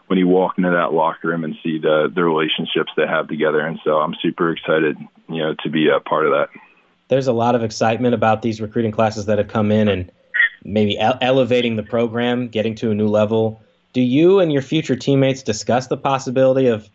when 0.08 0.20
you 0.20 0.28
walk 0.28 0.58
into 0.58 0.70
that 0.70 0.94
locker 0.94 1.30
room 1.30 1.44
and 1.44 1.56
see 1.64 1.80
the 1.80 2.12
the 2.14 2.24
relationships 2.24 2.92
they 2.98 3.08
have 3.08 3.28
together. 3.28 3.62
And 3.62 3.80
so 3.84 3.98
I'm 3.98 4.16
super 4.22 4.52
excited, 4.52 4.98
you 5.30 5.40
know, 5.40 5.56
to 5.64 5.70
be 5.70 5.90
a 5.90 6.00
part 6.00 6.26
of 6.26 6.34
that. 6.34 6.50
There's 7.08 7.28
a 7.28 7.34
lot 7.34 7.56
of 7.56 7.64
excitement 7.64 8.14
about 8.14 8.42
these 8.42 8.60
recruiting 8.60 8.92
classes 8.92 9.26
that 9.26 9.38
have 9.38 9.48
come 9.48 9.72
in 9.72 9.88
and 9.88 10.12
maybe 10.64 10.98
ele- 10.98 11.18
elevating 11.22 11.76
the 11.76 11.84
program, 11.84 12.48
getting 12.48 12.76
to 12.76 12.92
a 12.92 12.96
new 12.96 13.08
level. 13.08 13.62
Do 13.94 14.02
you 14.02 14.40
and 14.40 14.52
your 14.52 14.62
future 14.62 14.96
teammates 14.96 15.44
discuss 15.44 15.88
the 15.88 15.98
possibility 15.98 16.68
of 16.68 16.90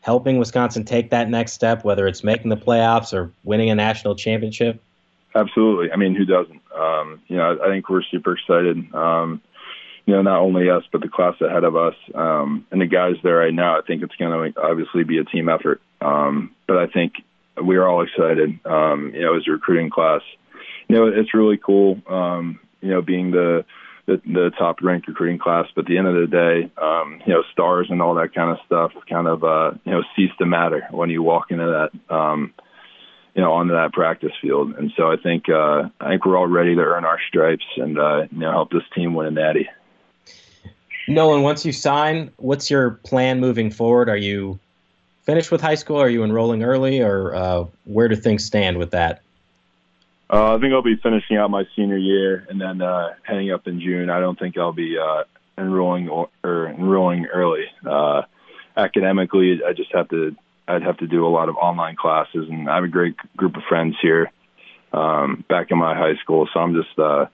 helping 0.00 0.38
Wisconsin 0.38 0.84
take 0.84 1.10
that 1.10 1.30
next 1.30 1.52
step, 1.52 1.84
whether 1.84 2.06
it's 2.06 2.22
making 2.22 2.50
the 2.50 2.56
playoffs 2.56 3.14
or 3.14 3.32
winning 3.42 3.70
a 3.70 3.74
national 3.74 4.16
championship? 4.16 4.82
Absolutely. 5.34 5.90
I 5.92 5.96
mean, 5.96 6.14
who 6.14 6.24
doesn't? 6.24 6.62
Um, 6.76 7.20
you 7.26 7.36
know, 7.36 7.58
I 7.62 7.68
think 7.68 7.88
we're 7.88 8.02
super 8.02 8.36
excited. 8.36 8.94
Um, 8.94 9.42
you 10.06 10.14
know, 10.14 10.22
not 10.22 10.40
only 10.40 10.68
us, 10.70 10.84
but 10.92 11.00
the 11.00 11.08
class 11.08 11.34
ahead 11.40 11.64
of 11.64 11.76
us 11.76 11.94
um, 12.14 12.66
and 12.70 12.80
the 12.80 12.86
guys 12.86 13.14
there 13.22 13.36
right 13.36 13.54
now. 13.54 13.78
I 13.78 13.82
think 13.82 14.02
it's 14.02 14.14
going 14.16 14.52
to 14.52 14.60
obviously 14.60 15.02
be 15.02 15.18
a 15.18 15.24
team 15.24 15.48
effort. 15.48 15.80
Um, 16.00 16.54
but 16.68 16.76
I 16.76 16.86
think 16.86 17.14
we're 17.56 17.86
all 17.86 18.02
excited. 18.02 18.58
Um, 18.66 19.12
you 19.14 19.22
know, 19.22 19.36
as 19.36 19.44
a 19.48 19.52
recruiting 19.52 19.90
class, 19.90 20.20
you 20.88 20.96
know, 20.96 21.06
it's 21.06 21.34
really 21.34 21.56
cool. 21.56 22.00
Um, 22.06 22.60
you 22.80 22.90
know, 22.90 23.02
being 23.02 23.30
the 23.30 23.64
the, 24.06 24.20
the 24.26 24.50
top 24.58 24.82
ranked 24.82 25.08
recruiting 25.08 25.38
class, 25.38 25.66
but 25.74 25.86
at 25.86 25.88
the 25.88 25.96
end 25.96 26.06
of 26.06 26.14
the 26.14 26.26
day, 26.26 26.70
um, 26.76 27.22
you 27.26 27.32
know, 27.32 27.42
stars 27.52 27.86
and 27.88 28.02
all 28.02 28.14
that 28.16 28.34
kind 28.34 28.50
of 28.50 28.58
stuff 28.66 28.92
kind 29.08 29.26
of 29.26 29.42
uh, 29.42 29.72
you 29.84 29.92
know 29.92 30.02
cease 30.14 30.30
to 30.38 30.46
matter 30.46 30.86
when 30.90 31.08
you 31.10 31.22
walk 31.22 31.50
into 31.50 31.64
that. 31.64 32.14
Um, 32.14 32.52
you 33.34 33.42
know, 33.42 33.52
onto 33.52 33.72
that 33.72 33.92
practice 33.92 34.32
field. 34.40 34.74
And 34.76 34.92
so 34.96 35.10
I 35.10 35.16
think 35.16 35.48
uh, 35.48 35.88
I 36.00 36.10
think 36.10 36.24
we're 36.24 36.36
all 36.36 36.46
ready 36.46 36.74
to 36.74 36.80
earn 36.80 37.04
our 37.04 37.18
stripes 37.28 37.64
and 37.76 37.98
uh, 37.98 38.26
you 38.30 38.38
know 38.38 38.50
help 38.50 38.70
this 38.70 38.84
team 38.94 39.14
win 39.14 39.26
a 39.26 39.30
natty. 39.30 39.68
Nolan, 41.06 41.42
once 41.42 41.66
you 41.66 41.72
sign, 41.72 42.30
what's 42.36 42.70
your 42.70 42.92
plan 43.04 43.38
moving 43.40 43.70
forward? 43.70 44.08
Are 44.08 44.16
you 44.16 44.58
finished 45.24 45.50
with 45.50 45.60
high 45.60 45.74
school? 45.74 46.00
Are 46.00 46.08
you 46.08 46.24
enrolling 46.24 46.62
early, 46.62 47.00
or 47.00 47.34
uh, 47.34 47.64
where 47.84 48.08
do 48.08 48.16
things 48.16 48.44
stand 48.44 48.78
with 48.78 48.92
that? 48.92 49.20
Uh, 50.30 50.56
I 50.56 50.60
think 50.60 50.72
I'll 50.72 50.82
be 50.82 50.96
finishing 50.96 51.36
out 51.36 51.50
my 51.50 51.64
senior 51.76 51.98
year 51.98 52.46
and 52.48 52.60
then 52.60 52.80
uh, 52.80 53.14
heading 53.22 53.52
up 53.52 53.66
in 53.66 53.80
June. 53.80 54.08
I 54.08 54.20
don't 54.20 54.38
think 54.38 54.56
I'll 54.56 54.72
be 54.72 54.96
uh, 54.98 55.24
enrolling 55.58 56.08
or, 56.08 56.28
or 56.42 56.68
enrolling 56.68 57.26
early. 57.26 57.66
Uh, 57.84 58.22
academically, 58.76 59.60
I 59.64 59.72
just 59.72 59.92
have 59.92 60.08
to. 60.10 60.34
I'd 60.66 60.82
have 60.82 60.98
to 60.98 61.06
do 61.06 61.26
a 61.26 61.28
lot 61.28 61.48
of 61.48 61.56
online 61.56 61.96
classes, 61.96 62.46
and 62.48 62.68
I 62.68 62.76
have 62.76 62.84
a 62.84 62.88
great 62.88 63.16
group 63.36 63.56
of 63.56 63.62
friends 63.68 63.96
here 64.00 64.30
um, 64.92 65.44
back 65.48 65.70
in 65.70 65.78
my 65.78 65.94
high 65.94 66.16
school. 66.22 66.48
So 66.52 66.60
I'm 66.60 66.74
just, 66.74 66.98
uh, 66.98 67.26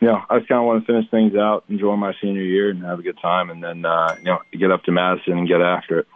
you 0.00 0.08
know, 0.08 0.20
I 0.28 0.38
just 0.38 0.48
kind 0.48 0.60
of 0.60 0.66
want 0.66 0.86
to 0.86 0.92
finish 0.92 1.10
things 1.10 1.34
out, 1.34 1.64
enjoy 1.68 1.96
my 1.96 2.12
senior 2.20 2.42
year, 2.42 2.70
and 2.70 2.82
have 2.84 2.98
a 2.98 3.02
good 3.02 3.18
time, 3.20 3.50
and 3.50 3.62
then 3.62 3.84
uh, 3.84 4.16
you 4.18 4.24
know, 4.24 4.38
get 4.52 4.70
up 4.70 4.84
to 4.84 4.92
Madison 4.92 5.38
and 5.38 5.48
get 5.48 5.60
after 5.60 6.00
it. 6.00 6.06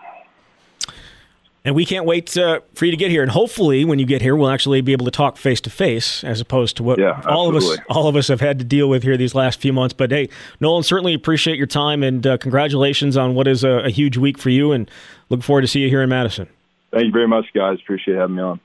And 1.66 1.74
we 1.74 1.84
can't 1.84 2.06
wait 2.06 2.36
uh, 2.36 2.60
for 2.74 2.84
you 2.84 2.92
to 2.92 2.96
get 2.96 3.10
here. 3.10 3.22
And 3.22 3.30
hopefully, 3.32 3.84
when 3.84 3.98
you 3.98 4.06
get 4.06 4.22
here, 4.22 4.36
we'll 4.36 4.50
actually 4.50 4.80
be 4.82 4.92
able 4.92 5.04
to 5.04 5.10
talk 5.10 5.36
face 5.36 5.60
to 5.62 5.68
face, 5.68 6.22
as 6.22 6.40
opposed 6.40 6.76
to 6.76 6.84
what 6.84 6.96
yeah, 6.96 7.20
all 7.26 7.48
of 7.48 7.56
us 7.56 7.76
all 7.90 8.06
of 8.06 8.14
us 8.14 8.28
have 8.28 8.40
had 8.40 8.60
to 8.60 8.64
deal 8.64 8.88
with 8.88 9.02
here 9.02 9.16
these 9.16 9.34
last 9.34 9.58
few 9.60 9.72
months. 9.72 9.92
But 9.92 10.12
hey, 10.12 10.28
Nolan, 10.60 10.84
certainly 10.84 11.12
appreciate 11.12 11.58
your 11.58 11.66
time 11.66 12.04
and 12.04 12.24
uh, 12.24 12.38
congratulations 12.38 13.16
on 13.16 13.34
what 13.34 13.48
is 13.48 13.64
a, 13.64 13.86
a, 13.86 13.90
huge 13.90 14.16
week 14.16 14.38
for 14.38 14.48
you. 14.48 14.70
And 14.70 14.88
look 15.28 15.42
forward 15.42 15.62
to 15.62 15.66
see 15.66 15.80
you 15.80 15.88
here 15.88 16.02
in 16.02 16.08
Madison. 16.08 16.48
Thank 16.92 17.06
you 17.06 17.12
very 17.12 17.26
much, 17.26 17.46
guys. 17.52 17.78
Appreciate 17.82 18.16
having 18.16 18.36
me 18.36 18.42
on. 18.42 18.60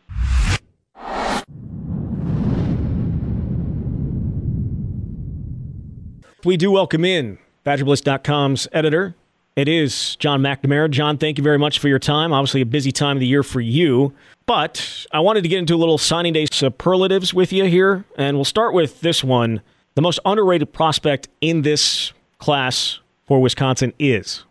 We 6.44 6.56
do 6.56 6.70
welcome 6.70 7.04
in 7.04 7.40
BadgerBlitz.com's 7.66 8.68
editor, 8.72 9.16
it 9.62 9.68
is 9.68 10.16
Jon 10.16 10.42
McNamara. 10.42 10.90
Jon, 10.90 11.20
thank 11.20 11.38
you 11.38 11.44
very 11.44 11.60
much 11.60 11.78
for 11.78 11.88
your 11.88 12.00
time. 12.00 12.34
Obviously, 12.34 12.62
a 12.62 12.66
busy 12.66 12.92
time 12.92 13.18
of 13.18 13.20
the 13.20 13.28
year 13.28 13.44
for 13.44 13.62
you. 13.62 14.12
But 14.48 15.06
I 15.12 15.20
wanted 15.20 15.44
to 15.44 15.50
get 15.50 15.60
into 15.60 15.76
a 15.76 15.78
little 15.78 16.00
signing 16.00 16.34
day 16.34 16.48
superlatives 16.52 17.32
with 17.32 17.54
you 17.54 17.66
here. 17.66 18.04
And 18.18 18.38
we'll 18.38 18.44
start 18.44 18.74
with 18.74 19.02
this 19.02 19.24
one. 19.24 19.62
The 19.94 20.02
most 20.02 20.20
underrated 20.26 20.74
prospect 20.74 21.30
in 21.42 21.62
this 21.62 22.12
class 22.40 23.00
for 23.28 23.40
Wisconsin 23.40 23.94
is? 24.00 24.46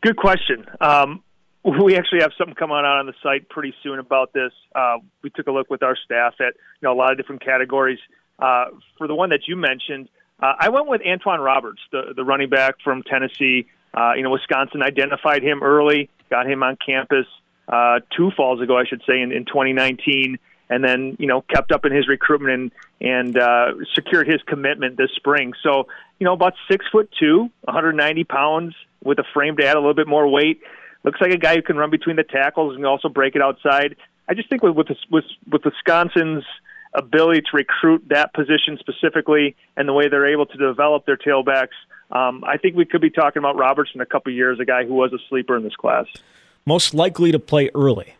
Good 0.00 0.16
question. 0.16 0.64
Um, 0.80 1.24
we 1.84 1.96
actually 1.96 2.20
have 2.20 2.30
something 2.38 2.54
coming 2.54 2.76
out 2.76 2.84
on 2.84 3.06
the 3.06 3.14
site 3.20 3.48
pretty 3.48 3.74
soon 3.82 3.98
about 3.98 4.32
this. 4.32 4.52
Uh, 4.76 4.98
we 5.22 5.30
took 5.30 5.48
a 5.48 5.50
look 5.50 5.68
with 5.70 5.82
our 5.82 5.96
staff 5.96 6.34
at 6.38 6.54
you 6.80 6.86
know 6.86 6.92
a 6.92 6.94
lot 6.94 7.10
of 7.10 7.18
different 7.18 7.44
categories. 7.44 7.98
Uh, 8.38 8.66
for 8.96 9.08
the 9.08 9.14
one 9.16 9.30
that 9.30 9.48
you 9.48 9.56
mentioned, 9.56 10.08
uh, 10.40 10.54
I 10.58 10.68
went 10.68 10.86
with 10.86 11.02
Antwan 11.02 11.44
Roberts, 11.44 11.80
the 11.90 12.12
the 12.14 12.24
running 12.24 12.48
back 12.48 12.76
from 12.82 13.02
Tennessee. 13.02 13.66
Uh, 13.94 14.12
you 14.14 14.22
know, 14.22 14.30
Wisconsin 14.30 14.82
identified 14.82 15.42
him 15.42 15.62
early, 15.62 16.10
got 16.30 16.46
him 16.46 16.62
on 16.62 16.76
campus 16.76 17.26
uh, 17.68 18.00
two 18.16 18.30
falls 18.36 18.60
ago, 18.60 18.78
I 18.78 18.84
should 18.84 19.02
say, 19.06 19.20
in, 19.20 19.32
in 19.32 19.44
2019, 19.44 20.38
and 20.70 20.84
then 20.84 21.16
you 21.18 21.26
know 21.26 21.42
kept 21.42 21.72
up 21.72 21.84
in 21.84 21.92
his 21.92 22.08
recruitment 22.08 22.52
and 22.52 22.72
and 23.00 23.38
uh, 23.38 23.72
secured 23.94 24.28
his 24.28 24.40
commitment 24.42 24.96
this 24.96 25.10
spring. 25.16 25.52
So 25.62 25.86
you 26.18 26.24
know, 26.24 26.32
about 26.32 26.54
six 26.70 26.86
foot 26.90 27.10
two, 27.18 27.50
190 27.64 28.24
pounds, 28.24 28.74
with 29.02 29.18
a 29.18 29.24
frame 29.34 29.56
to 29.56 29.66
add 29.66 29.76
a 29.76 29.80
little 29.80 29.94
bit 29.94 30.08
more 30.08 30.28
weight. 30.28 30.60
Looks 31.04 31.20
like 31.20 31.32
a 31.32 31.38
guy 31.38 31.54
who 31.54 31.62
can 31.62 31.76
run 31.76 31.90
between 31.90 32.16
the 32.16 32.24
tackles 32.24 32.74
and 32.74 32.84
also 32.84 33.08
break 33.08 33.36
it 33.36 33.42
outside. 33.42 33.96
I 34.28 34.34
just 34.34 34.48
think 34.48 34.62
with 34.62 34.76
with, 34.76 34.88
with, 35.10 35.24
with 35.50 35.64
Wisconsin's 35.64 36.44
ability 36.94 37.42
to 37.42 37.48
recruit 37.54 38.04
that 38.08 38.32
position 38.34 38.78
specifically 38.78 39.56
and 39.76 39.88
the 39.88 39.92
way 39.92 40.08
they're 40.08 40.32
able 40.32 40.46
to 40.46 40.58
develop 40.58 41.06
their 41.06 41.16
tailbacks, 41.16 41.76
um, 42.10 42.42
I 42.44 42.56
think 42.56 42.76
we 42.76 42.84
could 42.84 43.00
be 43.00 43.10
talking 43.10 43.40
about 43.40 43.56
Roberts 43.56 43.90
in 43.94 44.00
a 44.00 44.06
couple 44.06 44.32
years, 44.32 44.58
a 44.60 44.64
guy 44.64 44.84
who 44.84 44.94
was 44.94 45.12
a 45.12 45.18
sleeper 45.28 45.56
in 45.56 45.62
this 45.62 45.76
class. 45.76 46.06
Most 46.64 46.94
likely 46.94 47.32
to 47.32 47.38
play 47.38 47.70
early. 47.74 48.14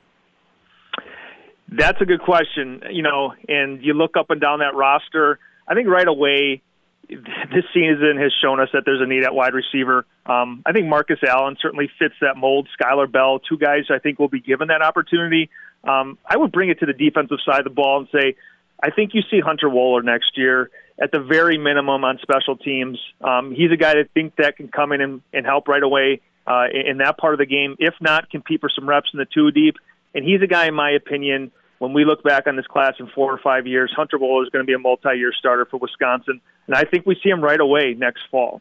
That's 1.71 2.01
a 2.01 2.07
good 2.07 2.21
question. 2.21 2.83
You 2.91 3.03
know, 3.03 3.35
and 3.49 3.83
you 3.83 3.95
look 3.95 4.17
up 4.17 4.31
and 4.31 4.41
down 4.41 4.61
that 4.61 4.75
roster. 4.75 5.39
I 5.67 5.75
think 5.75 5.89
right 5.89 6.09
away, 6.09 6.63
this 7.09 7.65
season 7.73 8.19
has 8.19 8.33
shown 8.43 8.61
us 8.61 8.69
that 8.73 8.83
there's 8.85 9.01
a 9.01 9.07
need 9.07 9.25
at 9.25 9.35
wide 9.35 9.55
receiver. 9.55 10.05
Um, 10.27 10.63
I 10.67 10.73
think 10.73 10.87
Markus 10.87 11.19
Allen 11.27 11.57
certainly 11.61 11.91
fits 11.99 12.15
that 12.21 12.37
mold. 12.37 12.69
Skyler 12.79 13.11
Bell, 13.11 13.39
two 13.39 13.57
guys 13.57 13.85
I 13.91 13.99
think 13.99 14.19
will 14.19 14.29
be 14.29 14.41
given 14.41 14.69
that 14.69 14.83
opportunity. 14.83 15.51
Um, 15.85 16.19
I 16.27 16.37
would 16.37 16.53
bring 16.53 16.71
it 16.71 16.81
to 16.81 16.87
the 16.87 16.93
defensive 16.93 17.39
side 17.47 17.61
of 17.61 17.65
the 17.65 17.71
ball 17.71 18.01
and 18.01 18.09
say 18.13 18.37
I 18.83 18.91
think 18.91 19.15
you 19.15 19.23
see 19.31 19.41
Hunter 19.41 19.69
Wohler 19.69 20.05
next 20.05 20.37
year 20.37 20.71
at 21.01 21.13
the 21.13 21.21
very 21.21 21.59
minimum 21.59 22.05
on 22.05 22.19
special 22.23 22.57
teams. 22.57 22.99
Um, 23.21 23.53
he's 23.55 23.71
a 23.73 23.77
guy 23.77 23.95
that 23.95 24.01
I 24.01 24.09
think 24.15 24.37
that 24.37 24.57
can 24.57 24.69
come 24.69 24.93
in 24.93 25.01
and, 25.01 25.23
and 25.33 25.47
help 25.47 25.69
right 25.69 25.83
away 25.83 26.21
uh, 26.47 26.65
in 26.73 26.99
that 26.99 27.19
part 27.19 27.35
of 27.35 27.39
the 27.39 27.47
game. 27.47 27.77
If 27.79 27.95
not, 28.01 28.31
compete 28.31 28.61
for 28.61 28.71
some 28.75 28.89
reps 28.89 29.11
in 29.13 29.19
the 29.19 29.27
two 29.27 29.51
deep. 29.51 29.77
And 30.15 30.25
he's 30.25 30.43
a 30.43 30.47
guy, 30.47 30.67
in 30.67 30.75
my 30.75 30.91
opinion, 30.91 31.53
when 31.79 31.93
we 31.93 32.05
look 32.05 32.23
back 32.23 32.47
on 32.47 32.57
this 32.57 32.67
class 32.67 32.95
in 32.99 33.09
four 33.09 33.33
or 33.33 33.39
five 33.39 33.67
years, 33.67 33.93
Hunter 33.95 34.19
Wohler 34.19 34.43
is 34.45 34.49
going 34.51 34.65
to 34.65 34.67
be 34.67 34.73
a 34.73 34.79
multi-year 34.79 35.33
starter 35.39 35.65
for 35.65 35.79
Wisconsin, 35.79 36.41
and 36.67 36.77
I 36.77 36.85
think 36.85 37.07
we 37.07 37.17
see 37.23 37.29
him 37.29 37.41
right 37.41 37.61
away 37.61 37.95
next 37.97 38.23
fall. 38.31 38.61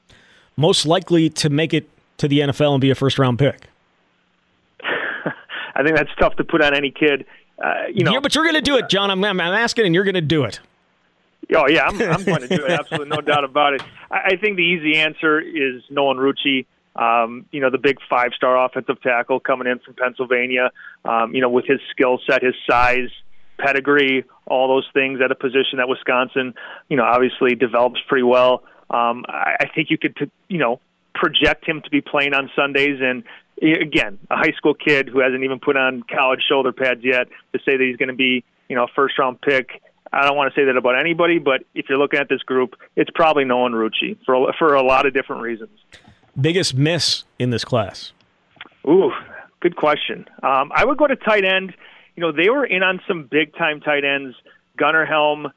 Most 0.55 0.85
likely 0.85 1.29
to 1.31 1.49
make 1.49 1.73
it 1.73 1.89
to 2.17 2.27
the 2.27 2.39
NFL 2.39 2.73
and 2.73 2.81
be 2.81 2.89
a 2.89 2.95
first-round 2.95 3.39
pick. 3.39 3.67
I 5.75 5.83
think 5.83 5.95
that's 5.95 6.11
tough 6.19 6.35
to 6.37 6.43
put 6.43 6.61
on 6.61 6.75
any 6.75 6.91
kid. 6.91 7.25
Uh, 7.61 7.87
you 7.93 8.03
know, 8.03 8.13
yeah, 8.13 8.19
but 8.19 8.35
you're 8.35 8.43
going 8.43 8.55
to 8.55 8.61
do 8.61 8.77
it, 8.77 8.89
Jon. 8.89 9.09
I'm, 9.09 9.23
I'm 9.23 9.39
asking, 9.39 9.85
and 9.85 9.95
you're 9.95 10.03
going 10.03 10.15
to 10.15 10.21
do 10.21 10.43
it. 10.43 10.59
Oh 11.55 11.67
yeah, 11.67 11.85
I'm, 11.85 12.01
I'm 12.01 12.23
going 12.23 12.41
to 12.41 12.47
do 12.47 12.65
it. 12.65 12.71
Absolutely, 12.71 13.09
no 13.09 13.21
doubt 13.21 13.43
about 13.43 13.73
it. 13.73 13.81
I, 14.11 14.17
I 14.17 14.35
think 14.35 14.57
the 14.57 14.63
easy 14.63 14.97
answer 14.97 15.39
is 15.39 15.81
Nolan 15.89 16.17
Rucci. 16.17 16.65
Um, 16.95 17.45
you 17.51 17.61
know, 17.61 17.69
the 17.69 17.77
big 17.77 17.99
five-star 18.09 18.65
offensive 18.65 19.01
tackle 19.01 19.39
coming 19.39 19.67
in 19.67 19.79
from 19.79 19.93
Pennsylvania. 19.93 20.71
Um, 21.05 21.33
you 21.35 21.41
know, 21.41 21.49
with 21.49 21.65
his 21.65 21.79
skill 21.91 22.19
set, 22.27 22.43
his 22.43 22.55
size, 22.69 23.09
pedigree, 23.59 24.25
all 24.45 24.67
those 24.67 24.87
things 24.93 25.21
at 25.23 25.31
a 25.31 25.35
position 25.35 25.77
that 25.77 25.87
Wisconsin, 25.87 26.53
you 26.89 26.97
know, 26.97 27.03
obviously 27.03 27.55
develops 27.55 27.99
pretty 28.07 28.23
well. 28.23 28.63
Um, 28.89 29.25
I, 29.27 29.57
I 29.61 29.65
think 29.73 29.89
you 29.89 29.97
could, 29.97 30.31
you 30.47 30.57
know, 30.57 30.79
project 31.13 31.65
him 31.65 31.81
to 31.81 31.89
be 31.89 32.01
playing 32.01 32.33
on 32.33 32.49
Sundays 32.55 32.99
and 33.01 33.23
again, 33.61 34.19
a 34.29 34.37
high 34.37 34.53
school 34.57 34.73
kid 34.73 35.09
who 35.09 35.19
hasn't 35.19 35.43
even 35.43 35.59
put 35.59 35.77
on 35.77 36.03
college 36.03 36.41
shoulder 36.47 36.71
pads 36.71 37.01
yet 37.03 37.27
to 37.53 37.59
say 37.59 37.77
that 37.77 37.83
he's 37.83 37.97
going 37.97 38.09
to 38.09 38.15
be, 38.15 38.43
you 38.69 38.75
know, 38.75 38.83
a 38.83 38.87
first 38.95 39.17
round 39.17 39.41
pick. 39.41 39.81
I 40.11 40.25
don't 40.25 40.37
want 40.37 40.53
to 40.53 40.59
say 40.59 40.65
that 40.65 40.77
about 40.77 40.97
anybody, 40.97 41.37
but 41.39 41.63
if 41.75 41.87
you're 41.89 41.97
looking 41.97 42.19
at 42.19 42.29
this 42.29 42.41
group, 42.43 42.75
it's 42.95 43.09
probably 43.13 43.43
Nolan 43.43 43.73
Rucci 43.73 44.17
for 44.25 44.53
for 44.57 44.75
a 44.75 44.81
lot 44.81 45.05
of 45.05 45.13
different 45.13 45.41
reasons. 45.41 45.77
Biggest 46.39 46.75
miss 46.75 47.23
in 47.39 47.49
this 47.49 47.65
class? 47.65 48.13
Ooh, 48.87 49.11
good 49.59 49.75
question. 49.75 50.25
Um, 50.43 50.71
I 50.73 50.85
would 50.85 50.97
go 50.97 51.07
to 51.07 51.15
tight 51.15 51.43
end. 51.43 51.73
You 52.15 52.21
know, 52.21 52.31
they 52.31 52.49
were 52.49 52.65
in 52.65 52.83
on 52.83 53.01
some 53.07 53.27
big 53.29 53.53
time 53.55 53.81
tight 53.81 54.05
ends. 54.05 54.35
Gunnar 54.77 55.05
Helm 55.05 55.51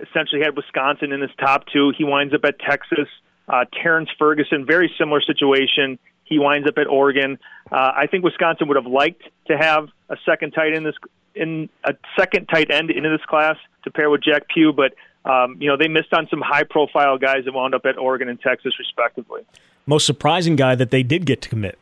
essentially 0.00 0.42
had 0.42 0.56
Wisconsin 0.56 1.12
in 1.12 1.20
his 1.20 1.30
top 1.38 1.64
two. 1.72 1.92
He 1.96 2.04
winds 2.04 2.34
up 2.34 2.44
at 2.44 2.58
Texas. 2.58 3.08
Uh, 3.48 3.64
Terrence 3.82 4.08
Ferguson, 4.18 4.66
very 4.66 4.92
similar 4.98 5.20
situation. 5.20 5.98
He 6.24 6.38
winds 6.38 6.68
up 6.68 6.78
at 6.78 6.86
Oregon. 6.86 7.38
Uh, 7.70 7.92
I 7.96 8.06
think 8.10 8.24
Wisconsin 8.24 8.68
would 8.68 8.76
have 8.76 8.86
liked 8.86 9.22
to 9.48 9.56
have 9.56 9.88
a 10.08 10.16
second 10.26 10.52
tight 10.52 10.74
end 10.74 10.86
this 10.86 10.94
in 11.34 11.68
a 11.84 11.94
second 12.18 12.46
tight 12.46 12.70
end 12.70 12.90
into 12.90 13.10
this 13.10 13.24
class 13.26 13.56
to 13.84 13.90
pair 13.90 14.08
with 14.08 14.22
Jack 14.22 14.48
Pugh, 14.48 14.72
but 14.72 14.94
um, 15.28 15.56
you 15.60 15.68
know 15.68 15.76
they 15.76 15.88
missed 15.88 16.12
on 16.12 16.26
some 16.30 16.40
high 16.40 16.64
profile 16.64 17.18
guys 17.18 17.44
that 17.44 17.52
wound 17.52 17.74
up 17.74 17.84
at 17.84 17.98
Oregon 17.98 18.28
and 18.28 18.40
Texas 18.40 18.74
respectively. 18.78 19.42
Most 19.86 20.06
surprising 20.06 20.56
guy 20.56 20.74
that 20.74 20.90
they 20.90 21.02
did 21.02 21.26
get 21.26 21.42
to 21.42 21.48
commit. 21.48 21.78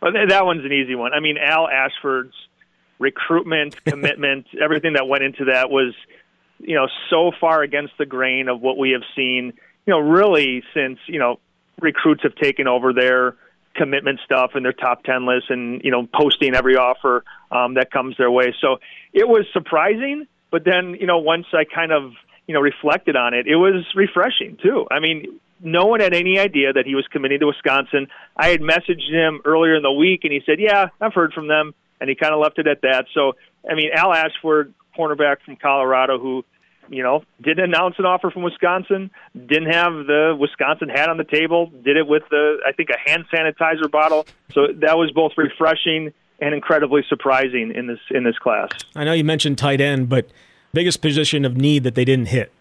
Well, 0.00 0.12
that 0.12 0.44
one's 0.46 0.64
an 0.64 0.72
easy 0.72 0.94
one. 0.94 1.12
I 1.12 1.20
mean, 1.20 1.36
Al 1.38 1.68
Ashford's 1.68 2.34
recruitment, 2.98 3.82
commitment, 3.84 4.46
everything 4.60 4.94
that 4.94 5.08
went 5.08 5.24
into 5.24 5.46
that 5.46 5.70
was, 5.70 5.94
you 6.58 6.74
know, 6.74 6.88
so 7.10 7.32
far 7.40 7.62
against 7.62 7.94
the 7.98 8.06
grain 8.06 8.48
of 8.48 8.60
what 8.60 8.78
we 8.78 8.90
have 8.92 9.02
seen, 9.16 9.52
you 9.86 9.92
know, 9.92 9.98
really 9.98 10.62
since, 10.74 10.98
you 11.06 11.18
know, 11.18 11.40
recruits 11.80 12.22
have 12.22 12.34
taken 12.36 12.66
over 12.66 12.92
their 12.92 13.36
commitment 13.78 14.20
stuff 14.24 14.50
and 14.54 14.64
their 14.64 14.72
top 14.72 15.04
10 15.04 15.26
lists 15.26 15.48
and, 15.48 15.80
you 15.82 15.90
know, 15.90 16.06
posting 16.12 16.54
every 16.54 16.76
offer 16.76 17.24
um, 17.50 17.74
that 17.74 17.90
comes 17.90 18.16
their 18.18 18.30
way. 18.30 18.54
So 18.60 18.78
it 19.12 19.26
was 19.26 19.46
surprising, 19.52 20.26
but 20.50 20.64
then, 20.64 20.96
you 21.00 21.06
know, 21.06 21.18
once 21.18 21.46
I 21.54 21.64
kind 21.64 21.92
of, 21.92 22.12
you 22.46 22.54
know, 22.54 22.60
reflected 22.60 23.16
on 23.16 23.34
it, 23.34 23.46
it 23.46 23.56
was 23.56 23.86
refreshing 23.94 24.58
too. 24.62 24.86
I 24.90 25.00
mean, 25.00 25.40
no 25.60 25.86
one 25.86 26.00
had 26.00 26.14
any 26.14 26.38
idea 26.38 26.72
that 26.72 26.86
he 26.86 26.94
was 26.94 27.06
committing 27.10 27.40
to 27.40 27.46
Wisconsin. 27.46 28.08
I 28.36 28.48
had 28.48 28.60
messaged 28.60 29.10
him 29.10 29.40
earlier 29.44 29.76
in 29.76 29.82
the 29.82 29.92
week 29.92 30.20
and 30.24 30.32
he 30.32 30.40
said, 30.44 30.58
yeah, 30.58 30.88
I've 31.00 31.14
heard 31.14 31.32
from 31.32 31.48
them. 31.48 31.74
And 32.00 32.08
he 32.08 32.14
kind 32.14 32.32
of 32.32 32.40
left 32.40 32.58
it 32.58 32.66
at 32.68 32.82
that. 32.82 33.06
So, 33.12 33.32
I 33.68 33.74
mean, 33.74 33.90
Al 33.94 34.12
Ashford, 34.12 34.72
cornerback 34.96 35.38
from 35.44 35.56
Colorado, 35.56 36.18
who 36.18 36.44
you 36.90 37.02
know, 37.02 37.22
didn't 37.40 37.64
announce 37.64 37.96
an 37.98 38.06
offer 38.06 38.30
from 38.30 38.42
Wisconsin, 38.42 39.10
didn't 39.34 39.72
have 39.72 39.92
the 40.06 40.36
Wisconsin 40.38 40.88
hat 40.88 41.08
on 41.08 41.16
the 41.16 41.24
table, 41.24 41.70
did 41.84 41.96
it 41.96 42.06
with 42.06 42.22
the 42.30 42.58
I 42.66 42.72
think 42.72 42.90
a 42.90 43.10
hand 43.10 43.24
sanitizer 43.32 43.90
bottle. 43.90 44.26
So 44.52 44.68
that 44.80 44.96
was 44.96 45.10
both 45.12 45.32
refreshing 45.36 46.12
and 46.40 46.54
incredibly 46.54 47.02
surprising 47.08 47.72
in 47.74 47.86
this 47.86 48.00
in 48.10 48.24
this 48.24 48.38
class. 48.38 48.70
I 48.94 49.04
know 49.04 49.12
you 49.12 49.24
mentioned 49.24 49.58
tight 49.58 49.80
end, 49.80 50.08
but 50.08 50.30
biggest 50.72 51.02
position 51.02 51.44
of 51.44 51.56
need 51.56 51.82
that 51.84 51.94
they 51.94 52.04
didn't 52.04 52.28
hit. 52.28 52.52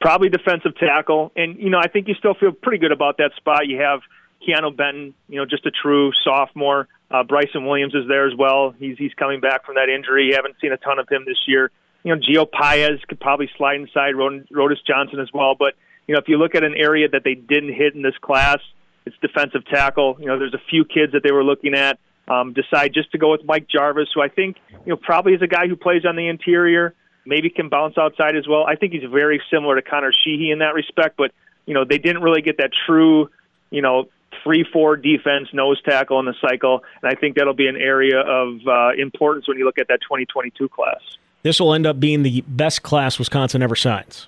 probably 0.00 0.28
defensive 0.28 0.76
tackle. 0.76 1.30
And, 1.36 1.58
you 1.58 1.70
know, 1.70 1.78
I 1.78 1.88
think 1.88 2.08
you 2.08 2.14
still 2.14 2.34
feel 2.34 2.52
pretty 2.52 2.78
good 2.78 2.92
about 2.92 3.18
that 3.18 3.32
spot. 3.36 3.68
You 3.68 3.80
have 3.80 4.00
Keanu 4.46 4.76
Benton, 4.76 5.14
you 5.28 5.36
know, 5.36 5.44
just 5.44 5.66
a 5.66 5.70
true 5.70 6.10
sophomore. 6.24 6.88
Uh, 7.10 7.22
Bryson 7.22 7.66
Williams 7.66 7.94
is 7.94 8.08
there 8.08 8.26
as 8.26 8.34
well. 8.36 8.74
He's 8.78 8.96
he's 8.96 9.12
coming 9.14 9.40
back 9.40 9.66
from 9.66 9.74
that 9.74 9.88
injury. 9.88 10.26
You 10.26 10.34
haven't 10.36 10.56
seen 10.60 10.72
a 10.72 10.76
ton 10.76 10.98
of 10.98 11.08
him 11.08 11.24
this 11.26 11.38
year. 11.46 11.70
You 12.02 12.14
know, 12.14 12.20
Gio 12.20 12.46
Paez 12.50 13.00
could 13.08 13.20
probably 13.20 13.50
slide 13.56 13.80
inside 13.80 14.14
Rodas 14.14 14.78
Johnson 14.86 15.20
as 15.20 15.28
well. 15.32 15.54
But 15.58 15.74
you 16.06 16.14
know, 16.14 16.20
if 16.20 16.28
you 16.28 16.38
look 16.38 16.54
at 16.54 16.64
an 16.64 16.74
area 16.76 17.08
that 17.08 17.22
they 17.24 17.34
didn't 17.34 17.72
hit 17.74 17.94
in 17.94 18.02
this 18.02 18.16
class, 18.20 18.58
it's 19.06 19.16
defensive 19.20 19.64
tackle. 19.66 20.16
You 20.18 20.26
know, 20.26 20.38
there's 20.38 20.54
a 20.54 20.62
few 20.70 20.84
kids 20.84 21.12
that 21.12 21.22
they 21.22 21.32
were 21.32 21.44
looking 21.44 21.74
at. 21.74 21.98
Um, 22.28 22.52
decide 22.52 22.94
just 22.94 23.10
to 23.12 23.18
go 23.18 23.32
with 23.32 23.44
Mike 23.44 23.66
Jarvis, 23.68 24.08
who 24.14 24.22
I 24.22 24.28
think 24.28 24.56
you 24.70 24.90
know 24.90 24.96
probably 24.96 25.34
is 25.34 25.42
a 25.42 25.48
guy 25.48 25.66
who 25.66 25.74
plays 25.74 26.04
on 26.04 26.14
the 26.14 26.28
interior, 26.28 26.94
maybe 27.26 27.50
can 27.50 27.68
bounce 27.68 27.98
outside 27.98 28.36
as 28.36 28.46
well. 28.46 28.64
I 28.64 28.76
think 28.76 28.92
he's 28.92 29.10
very 29.10 29.42
similar 29.52 29.74
to 29.74 29.82
Conor 29.82 30.12
Sheehy 30.24 30.52
in 30.52 30.60
that 30.60 30.74
respect, 30.74 31.16
but 31.16 31.32
you 31.66 31.74
know 31.74 31.84
they 31.84 31.98
didn't 31.98 32.22
really 32.22 32.42
get 32.42 32.58
that 32.58 32.70
true, 32.86 33.30
you 33.70 33.82
know, 33.82 34.08
three 34.44 34.64
four 34.72 34.96
defense 34.96 35.48
nose 35.52 35.80
tackle 35.82 36.20
in 36.20 36.26
the 36.26 36.34
cycle, 36.40 36.84
and 37.02 37.10
I 37.10 37.18
think 37.18 37.36
that'll 37.36 37.54
be 37.54 37.66
an 37.66 37.76
area 37.76 38.20
of 38.20 38.60
uh, 38.66 38.90
importance 38.96 39.48
when 39.48 39.58
you 39.58 39.64
look 39.64 39.78
at 39.78 39.88
that 39.88 40.00
2022 40.02 40.68
class. 40.68 41.00
This 41.42 41.60
will 41.60 41.74
end 41.74 41.86
up 41.86 41.98
being 41.98 42.22
the 42.22 42.42
best 42.46 42.82
class 42.82 43.18
Wisconsin 43.18 43.62
ever 43.62 43.76
signs. 43.76 44.26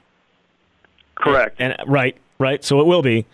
Correct. 1.15 1.57
And, 1.59 1.77
right, 1.87 2.17
right. 2.39 2.65
So 2.65 2.81
it 2.81 2.87
will 2.87 3.03
be. 3.03 3.27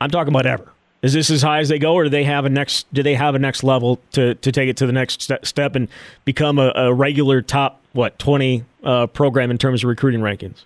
I'm 0.00 0.10
talking 0.10 0.32
about 0.32 0.46
ever. 0.46 0.72
Is 1.02 1.12
this 1.12 1.30
as 1.30 1.42
high 1.42 1.58
as 1.58 1.68
they 1.68 1.80
go, 1.80 1.94
or 1.94 2.04
do 2.04 2.10
they 2.10 2.22
have 2.24 2.44
a 2.44 2.48
next? 2.48 2.86
Do 2.94 3.02
they 3.02 3.14
have 3.14 3.34
a 3.34 3.38
next 3.38 3.64
level 3.64 4.00
to, 4.12 4.36
to 4.36 4.52
take 4.52 4.68
it 4.68 4.76
to 4.78 4.86
the 4.86 4.92
next 4.92 5.32
step 5.42 5.74
and 5.74 5.88
become 6.24 6.60
a, 6.60 6.72
a 6.76 6.94
regular 6.94 7.42
top 7.42 7.80
what 7.92 8.18
20 8.20 8.64
uh, 8.84 9.06
program 9.08 9.50
in 9.50 9.58
terms 9.58 9.82
of 9.82 9.88
recruiting 9.88 10.20
rankings? 10.20 10.64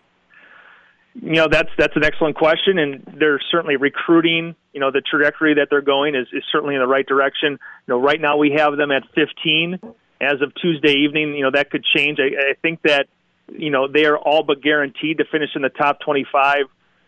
You 1.14 1.36
know 1.36 1.48
that's 1.50 1.70
that's 1.78 1.96
an 1.96 2.04
excellent 2.04 2.36
question, 2.36 2.78
and 2.78 3.02
they're 3.18 3.40
certainly 3.50 3.76
recruiting. 3.76 4.54
You 4.74 4.80
know 4.80 4.90
the 4.90 5.00
trajectory 5.00 5.54
that 5.54 5.68
they're 5.70 5.80
going 5.80 6.14
is, 6.14 6.26
is 6.34 6.44
certainly 6.52 6.74
in 6.74 6.82
the 6.82 6.86
right 6.86 7.06
direction. 7.06 7.52
You 7.52 7.94
know 7.94 7.98
right 7.98 8.20
now 8.20 8.36
we 8.36 8.52
have 8.58 8.76
them 8.76 8.90
at 8.90 9.04
15 9.14 9.78
as 10.20 10.40
of 10.40 10.52
Tuesday 10.54 10.92
evening. 11.04 11.34
You 11.34 11.42
know 11.42 11.50
that 11.52 11.70
could 11.70 11.84
change. 11.84 12.18
I, 12.20 12.50
I 12.50 12.54
think 12.62 12.82
that 12.82 13.06
you 13.52 13.70
know 13.70 13.88
they 13.88 14.06
are 14.06 14.16
all 14.16 14.42
but 14.42 14.62
guaranteed 14.62 15.18
to 15.18 15.24
finish 15.24 15.50
in 15.54 15.62
the 15.62 15.68
top 15.68 16.00
25 16.00 16.66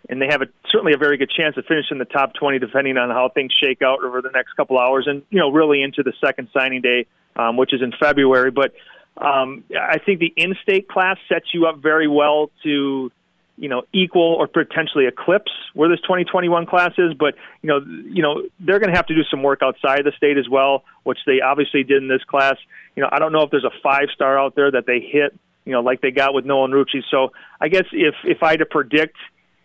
and 0.08 0.22
they 0.22 0.26
have 0.30 0.42
a, 0.42 0.46
certainly 0.70 0.92
a 0.94 0.98
very 0.98 1.16
good 1.16 1.30
chance 1.30 1.56
of 1.56 1.64
finishing 1.66 1.98
the 1.98 2.04
top 2.04 2.32
20 2.34 2.58
depending 2.58 2.96
on 2.96 3.10
how 3.10 3.28
things 3.28 3.52
shake 3.62 3.82
out 3.82 4.04
over 4.04 4.22
the 4.22 4.30
next 4.30 4.54
couple 4.54 4.78
hours 4.78 5.06
and 5.06 5.22
you 5.30 5.38
know 5.38 5.50
really 5.50 5.82
into 5.82 6.02
the 6.02 6.12
second 6.24 6.48
signing 6.52 6.80
day 6.80 7.06
um, 7.36 7.56
which 7.56 7.74
is 7.74 7.82
in 7.82 7.92
february 8.00 8.50
but 8.50 8.72
um, 9.16 9.64
i 9.78 9.98
think 9.98 10.20
the 10.20 10.32
in-state 10.36 10.88
class 10.88 11.16
sets 11.28 11.46
you 11.52 11.66
up 11.66 11.78
very 11.78 12.08
well 12.08 12.50
to 12.62 13.10
you 13.58 13.68
know 13.68 13.82
equal 13.92 14.34
or 14.38 14.46
potentially 14.46 15.06
eclipse 15.06 15.52
where 15.74 15.88
this 15.88 16.00
2021 16.02 16.66
class 16.66 16.92
is 16.98 17.12
but 17.14 17.34
you 17.62 17.68
know 17.68 17.80
you 18.04 18.22
know 18.22 18.42
they're 18.60 18.78
going 18.78 18.90
to 18.90 18.96
have 18.96 19.06
to 19.06 19.14
do 19.14 19.22
some 19.30 19.42
work 19.42 19.60
outside 19.62 20.04
the 20.04 20.12
state 20.16 20.38
as 20.38 20.48
well 20.48 20.84
which 21.04 21.18
they 21.26 21.40
obviously 21.40 21.82
did 21.82 22.02
in 22.02 22.08
this 22.08 22.22
class 22.24 22.56
you 22.96 23.02
know 23.02 23.08
i 23.12 23.18
don't 23.18 23.32
know 23.32 23.42
if 23.42 23.50
there's 23.50 23.64
a 23.64 23.82
five 23.82 24.08
star 24.14 24.38
out 24.38 24.54
there 24.54 24.70
that 24.70 24.86
they 24.86 25.00
hit 25.00 25.36
you 25.64 25.72
know 25.72 25.80
like 25.80 26.00
they 26.00 26.10
got 26.10 26.34
with 26.34 26.44
Nolan 26.44 26.70
Rucci 26.70 27.02
so 27.10 27.32
i 27.60 27.68
guess 27.68 27.84
if 27.92 28.14
if 28.24 28.42
i 28.42 28.50
had 28.50 28.60
to 28.60 28.66
predict 28.66 29.16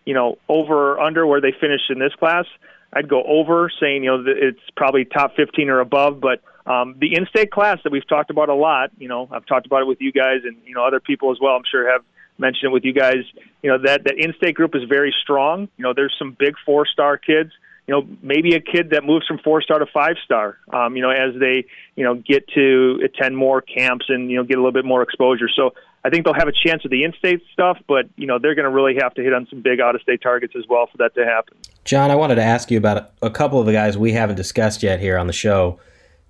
you 0.06 0.14
know, 0.14 0.38
over 0.50 0.94
or 0.94 1.00
under 1.00 1.26
where 1.26 1.42
they 1.42 1.54
finished 1.60 1.90
in 1.90 2.00
this 2.00 2.14
class. 2.16 2.46
I'd 2.92 3.10
go 3.10 3.24
over, 3.24 3.72
saying 3.80 4.04
you 4.04 4.12
know 4.12 4.24
it's 4.28 4.60
probably 4.76 5.06
top 5.06 5.36
15 5.36 5.70
or 5.70 5.80
above. 5.80 6.22
But 6.22 6.42
um, 6.70 6.96
the 7.00 7.16
in-state 7.16 7.52
class 7.52 7.80
that 7.84 7.92
we've 7.92 8.08
talked 8.08 8.30
about 8.30 8.50
a 8.50 8.56
lot, 8.56 8.92
you 8.98 9.08
know, 9.08 9.28
I've 9.32 9.46
talked 9.46 9.66
about 9.66 9.82
it 9.82 9.88
with 9.88 10.00
you 10.00 10.12
guys 10.12 10.42
and 10.44 10.58
you 10.66 10.76
know 10.76 10.86
other 10.86 11.00
people 11.00 11.32
as 11.32 11.38
well. 11.42 11.56
I'm 11.56 11.64
sure 11.70 11.92
have 11.92 12.04
mentioned 12.38 12.72
it 12.72 12.74
with 12.74 12.84
you 12.84 12.94
guys. 12.94 13.24
You 13.62 13.72
know 13.72 13.78
that 13.86 14.04
that 14.06 14.16
in-state 14.18 14.56
group 14.56 14.76
is 14.76 14.84
very 14.88 15.14
strong. 15.22 15.68
You 15.78 15.84
know, 15.84 15.94
there's 15.96 16.16
some 16.18 16.36
big 16.38 16.56
four-star 16.66 17.18
kids. 17.18 17.52
You 17.88 17.94
know, 17.94 18.08
maybe 18.22 18.56
a 18.56 18.62
kid 18.62 18.92
that 18.92 19.04
moves 19.04 19.28
from 19.28 19.40
four-star 19.40 19.80
to 19.80 19.86
five-star. 19.94 20.58
Um, 20.72 20.96
you 20.96 21.02
know, 21.02 21.10
as 21.10 21.38
they 21.40 21.66
you 21.96 22.04
know 22.04 22.16
get 22.16 22.48
to 22.56 23.00
attend 23.04 23.36
more 23.36 23.62
camps 23.62 24.06
and 24.10 24.32
you 24.32 24.38
know 24.38 24.44
get 24.44 24.58
a 24.58 24.60
little 24.60 24.72
bit 24.72 24.86
more 24.86 25.02
exposure. 25.02 25.50
So 25.54 25.72
I 26.06 26.10
think 26.10 26.26
they'll 26.26 26.34
have 26.34 26.48
a 26.48 26.54
chance 26.68 26.84
with 26.84 26.92
the 26.92 27.04
in-state 27.04 27.42
stuff, 27.54 27.78
but 27.88 28.06
you 28.16 28.28
know 28.28 28.40
they're 28.40 28.56
going 28.56 28.66
to 28.66 28.72
really 28.72 28.96
have 29.02 29.14
to 29.16 29.22
hit 29.22 29.34
on 29.34 29.48
some 29.50 29.62
big 29.62 29.80
out-of-state 29.80 30.22
targets 30.22 30.54
as 30.58 30.64
well 30.68 30.88
for 30.92 30.98
that 30.98 31.14
to 31.16 31.26
happen. 31.26 31.58
Jon, 31.86 32.12
I 32.12 32.16
wanted 32.16 32.36
to 32.36 32.44
ask 32.44 32.72
you 32.72 32.78
about 32.78 33.12
a 33.22 33.30
couple 33.30 33.60
of 33.60 33.66
the 33.66 33.74
guys 33.74 33.98
we 33.98 34.14
haven't 34.14 34.36
discussed 34.36 34.84
yet 34.84 35.00
here 35.00 35.18
on 35.18 35.28
the 35.28 35.34
show. 35.34 35.80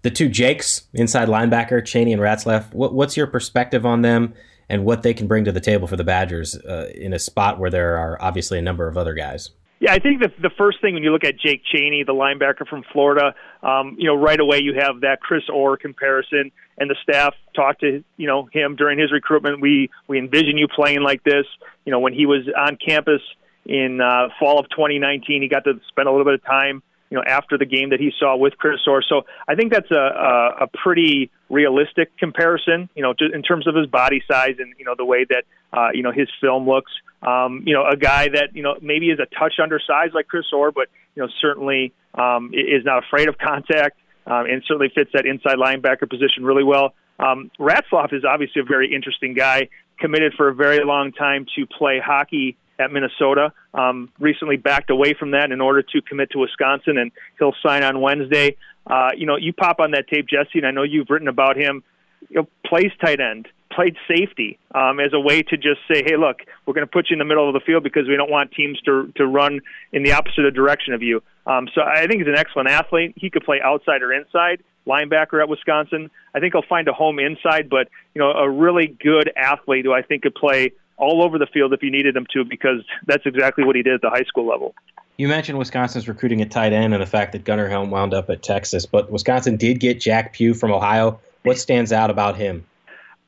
The 0.01 0.11
two 0.11 0.27
Jakes, 0.27 0.83
inside 0.93 1.27
linebacker, 1.27 1.83
Chaney 1.85 2.13
and 2.13 2.21
Ratzlaff. 2.21 2.73
What, 2.73 2.93
what's 2.93 3.15
your 3.15 3.27
perspective 3.27 3.85
on 3.85 4.01
them 4.01 4.33
and 4.73 4.85
what 4.85 5.03
they 5.03 5.13
can 5.13 5.27
bring 5.27 5.45
to 5.45 5.51
the 5.51 5.59
table 5.59 5.87
for 5.87 5.95
the 5.95 6.03
Badgers 6.03 6.55
uh, 6.55 6.89
in 6.95 7.13
a 7.13 7.19
spot 7.19 7.59
where 7.59 7.69
there 7.69 7.95
are 7.95 8.19
obviously 8.19 8.57
a 8.57 8.61
number 8.61 8.87
of 8.87 8.97
other 8.97 9.13
guys? 9.13 9.51
Yeah, 9.79 9.93
I 9.93 9.99
think 9.99 10.19
the 10.19 10.31
the 10.41 10.49
first 10.57 10.81
thing 10.81 10.95
when 10.95 11.03
you 11.03 11.11
look 11.11 11.23
at 11.23 11.37
Jake 11.37 11.61
Chaney, 11.71 12.03
the 12.03 12.13
linebacker 12.13 12.67
from 12.67 12.83
Florida, 12.91 13.35
um, 13.61 13.95
you 13.99 14.07
know, 14.07 14.15
right 14.15 14.39
away 14.39 14.61
you 14.63 14.73
have 14.79 15.01
that 15.01 15.19
Chris 15.21 15.43
Orr 15.53 15.77
comparison, 15.77 16.51
and 16.79 16.89
the 16.89 16.95
staff 17.03 17.35
talked 17.55 17.81
to 17.81 18.03
you 18.17 18.25
know 18.25 18.49
him 18.51 18.75
during 18.75 18.97
his 18.97 19.11
recruitment. 19.11 19.61
We 19.61 19.91
we 20.07 20.17
envision 20.17 20.57
you 20.57 20.67
playing 20.67 21.01
like 21.01 21.23
this. 21.23 21.45
You 21.85 21.91
know, 21.91 21.99
when 21.99 22.13
he 22.13 22.25
was 22.25 22.47
on 22.57 22.77
campus 22.77 23.21
in 23.65 24.01
uh, 24.01 24.29
fall 24.39 24.57
of 24.57 24.69
2019, 24.69 25.43
he 25.43 25.47
got 25.49 25.65
to 25.65 25.79
spend 25.89 26.07
a 26.07 26.11
little 26.11 26.25
bit 26.25 26.35
of 26.35 26.45
time 26.45 26.81
you 27.13 27.19
know, 27.19 27.23
after 27.27 27.59
the 27.59 27.65
game 27.65 27.91
that 27.91 27.99
he 27.99 28.11
saw 28.19 28.35
with 28.35 28.57
Chris 28.57 28.79
Orr. 28.87 29.03
So 29.07 29.21
I 29.47 29.53
think 29.53 29.71
that's 29.71 29.91
a, 29.91 29.95
a, 29.95 30.63
a 30.63 30.67
pretty 30.83 31.29
realistic 31.47 32.17
comparison, 32.17 32.89
you 32.95 33.03
know, 33.03 33.13
in 33.31 33.43
terms 33.43 33.67
of 33.67 33.75
his 33.75 33.85
body 33.85 34.23
size 34.27 34.55
and, 34.57 34.73
you 34.79 34.85
know, 34.85 34.95
the 34.97 35.05
way 35.05 35.23
that, 35.29 35.43
uh, 35.71 35.89
you 35.93 36.01
know, 36.01 36.11
his 36.11 36.27
film 36.41 36.67
looks. 36.67 36.91
Um, 37.21 37.61
you 37.67 37.75
know, 37.75 37.85
a 37.85 37.95
guy 37.95 38.29
that, 38.29 38.55
you 38.55 38.63
know, 38.63 38.77
maybe 38.81 39.11
is 39.11 39.19
a 39.19 39.27
touch 39.27 39.59
undersized 39.61 40.15
like 40.15 40.27
Chris 40.27 40.45
Orr, 40.51 40.71
but, 40.71 40.87
you 41.13 41.21
know, 41.21 41.29
certainly 41.39 41.93
um, 42.15 42.49
is 42.51 42.83
not 42.83 43.03
afraid 43.05 43.29
of 43.29 43.37
contact 43.37 43.99
um, 44.25 44.47
and 44.47 44.63
certainly 44.67 44.91
fits 44.95 45.11
that 45.13 45.27
inside 45.27 45.57
linebacker 45.57 46.09
position 46.09 46.43
really 46.43 46.63
well. 46.63 46.95
Um, 47.19 47.51
Ratzlaff 47.59 48.11
is 48.11 48.23
obviously 48.25 48.63
a 48.63 48.65
very 48.65 48.91
interesting 48.91 49.35
guy, 49.35 49.69
committed 49.99 50.33
for 50.35 50.49
a 50.49 50.55
very 50.55 50.83
long 50.83 51.11
time 51.11 51.45
to 51.55 51.67
play 51.67 52.01
hockey 52.03 52.57
at 52.79 52.91
Minnesota. 52.91 53.53
Um, 53.73 54.09
recently 54.19 54.57
backed 54.57 54.89
away 54.89 55.13
from 55.13 55.31
that 55.31 55.51
in 55.51 55.61
order 55.61 55.81
to 55.81 56.01
commit 56.01 56.31
to 56.31 56.39
Wisconsin, 56.39 56.97
and 56.97 57.11
he'll 57.39 57.55
sign 57.65 57.83
on 57.83 58.01
Wednesday. 58.01 58.57
Uh, 58.85 59.09
you 59.15 59.25
know, 59.25 59.37
you 59.37 59.53
pop 59.53 59.79
on 59.79 59.91
that 59.91 60.07
tape, 60.07 60.27
Jesse, 60.27 60.59
and 60.59 60.65
I 60.65 60.71
know 60.71 60.83
you've 60.83 61.09
written 61.09 61.27
about 61.27 61.57
him. 61.57 61.83
You 62.29 62.41
know, 62.41 62.47
plays 62.65 62.91
tight 63.03 63.19
end, 63.19 63.47
played 63.71 63.95
safety 64.07 64.57
um, 64.73 64.99
as 64.99 65.13
a 65.13 65.19
way 65.19 65.41
to 65.43 65.57
just 65.57 65.79
say, 65.91 66.03
hey, 66.05 66.17
look, 66.17 66.39
we're 66.65 66.73
going 66.73 66.85
to 66.85 66.91
put 66.91 67.09
you 67.09 67.15
in 67.15 67.19
the 67.19 67.25
middle 67.25 67.47
of 67.47 67.53
the 67.53 67.59
field 67.59 67.83
because 67.83 68.07
we 68.07 68.15
don't 68.15 68.31
want 68.31 68.51
teams 68.51 68.79
to 68.81 69.11
to 69.15 69.25
run 69.25 69.59
in 69.91 70.03
the 70.03 70.13
opposite 70.13 70.49
direction 70.53 70.93
of 70.93 71.01
you. 71.01 71.21
Um, 71.45 71.67
so 71.73 71.81
I 71.81 72.07
think 72.07 72.19
he's 72.19 72.27
an 72.27 72.37
excellent 72.37 72.69
athlete. 72.69 73.13
He 73.17 73.29
could 73.29 73.43
play 73.43 73.59
outside 73.63 74.01
or 74.01 74.13
inside 74.13 74.63
linebacker 74.87 75.41
at 75.41 75.49
Wisconsin. 75.49 76.09
I 76.33 76.39
think 76.39 76.53
he'll 76.53 76.67
find 76.67 76.87
a 76.87 76.93
home 76.93 77.19
inside, 77.19 77.69
but 77.69 77.87
you 78.13 78.19
know, 78.19 78.31
a 78.31 78.49
really 78.49 78.87
good 78.87 79.31
athlete 79.35 79.85
who 79.85 79.93
I 79.93 80.01
think 80.01 80.23
could 80.23 80.35
play 80.35 80.71
all 80.97 81.23
over 81.23 81.37
the 81.37 81.47
field 81.47 81.73
if 81.73 81.81
you 81.81 81.91
needed 81.91 82.15
him 82.15 82.25
to, 82.33 82.45
because 82.45 82.83
that's 83.05 83.25
exactly 83.25 83.63
what 83.63 83.75
he 83.75 83.83
did 83.83 83.93
at 83.93 84.01
the 84.01 84.09
high 84.09 84.23
school 84.23 84.47
level. 84.47 84.75
You 85.17 85.27
mentioned 85.27 85.57
Wisconsin's 85.57 86.07
recruiting 86.07 86.41
at 86.41 86.49
tight 86.49 86.73
end 86.73 86.93
and 86.93 87.01
the 87.01 87.07
fact 87.07 87.33
that 87.33 87.43
Gunnar 87.43 87.69
Helm 87.69 87.91
wound 87.91 88.13
up 88.13 88.29
at 88.29 88.41
Texas, 88.41 88.85
but 88.85 89.11
Wisconsin 89.11 89.57
did 89.57 89.79
get 89.79 89.99
Jack 89.99 90.33
Pugh 90.33 90.53
from 90.53 90.71
Ohio. 90.71 91.19
What 91.43 91.59
stands 91.59 91.91
out 91.91 92.09
about 92.09 92.35
him? 92.35 92.65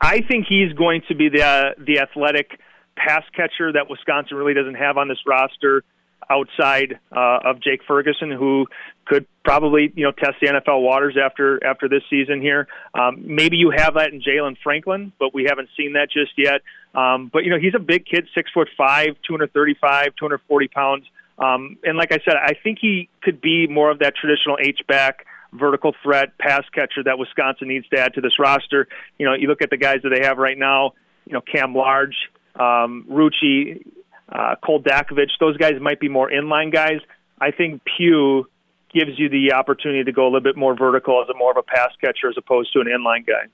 I 0.02 0.22
think 0.22 0.46
he's 0.48 0.74
going 0.74 1.02
to 1.08 1.16
be 1.16 1.30
the 1.30 1.44
uh, 1.44 1.64
the 1.78 2.00
athletic 2.00 2.60
pass 2.96 3.24
catcher 3.36 3.72
that 3.74 3.90
Wisconsin 3.90 4.38
really 4.38 4.54
doesn't 4.54 4.76
have 4.76 4.98
on 4.98 5.08
this 5.08 5.20
roster 5.26 5.84
outside 6.30 7.00
uh, 7.16 7.40
of 7.44 7.62
Jake 7.62 7.82
Ferguson, 7.88 8.32
who 8.32 8.68
could 9.06 9.26
probably 9.44 9.92
you 9.96 10.04
know 10.04 10.12
test 10.12 10.36
the 10.42 10.48
NFL 10.48 10.82
waters 10.82 11.16
after 11.22 11.64
after 11.66 11.88
this 11.88 12.02
season 12.10 12.42
here. 12.42 12.68
Um, 12.94 13.24
maybe 13.24 13.58
you 13.58 13.72
have 13.76 13.96
that 13.96 14.12
in 14.12 14.22
Jalen 14.22 14.58
Franklin, 14.64 15.12
but 15.20 15.34
we 15.34 15.46
haven't 15.48 15.70
seen 15.78 15.94
that 15.94 16.10
just 16.12 16.32
yet. 16.38 16.62
Um, 16.94 17.30
but 17.32 17.44
you 17.44 17.52
know 17.52 17.60
he's 17.60 17.76
a 17.76 17.80
big 17.80 18.06
kid, 18.06 18.28
six 18.34 18.50
foot 18.52 18.70
five, 18.78 19.16
235, 19.28 20.16
240 20.18 20.68
pounds, 20.70 21.06
um, 21.38 21.78
and 21.84 21.98
like 21.98 22.12
I 22.12 22.20
said, 22.26 22.36
I 22.36 22.54
think 22.62 22.80
he 22.82 23.10
could 23.22 23.42
be 23.42 23.68
more 23.68 23.92
of 23.92 24.00
that 24.00 24.16
traditional 24.16 24.58
H 24.62 24.82
back 24.88 25.26
vertical 25.54 25.94
threat 26.04 26.38
pass 26.38 26.64
catcher 26.74 27.04
that 27.04 27.18
Wisconsin 27.18 27.68
needs 27.68 27.88
to 27.90 28.00
add 28.00 28.14
to 28.16 28.22
this 28.22 28.40
roster. 28.40 28.88
You 29.18 29.26
know, 29.26 29.34
you 29.34 29.48
look 29.48 29.62
at 29.62 29.70
the 29.70 29.78
guys 29.78 30.00
that 30.04 30.10
they 30.10 30.26
have 30.26 30.38
right 30.38 30.58
now. 30.58 30.94
You 31.26 31.34
know, 31.34 31.42
Cam 31.42 31.74
Large, 31.74 32.16
um, 32.56 33.06
Rucci, 33.10 33.84
uh, 34.30 34.56
Cole 34.64 34.82
Dakovich, 34.82 35.32
those 35.40 35.58
guys 35.58 35.74
might 35.80 36.00
be 36.00 36.10
more 36.10 36.30
inline 36.30 36.72
guys. 36.72 37.00
I 37.40 37.52
think 37.52 37.82
Pugh 37.98 38.48
gives 38.94 39.20
you 39.20 39.30
the 39.30 39.54
opportunity 39.54 40.04
to 40.04 40.12
go 40.12 40.24
a 40.24 40.30
little 40.30 40.40
bit 40.40 40.56
more 40.56 40.76
vertical 40.76 41.22
as 41.22 41.30
a 41.30 41.38
more 41.38 41.52
of 41.52 41.58
a 41.58 41.64
pass 41.64 41.92
catcher 42.00 42.30
as 42.30 42.38
opposed 42.38 42.72
to 42.74 42.80
an 42.80 42.88
inline 42.88 43.26
guy. 43.26 43.48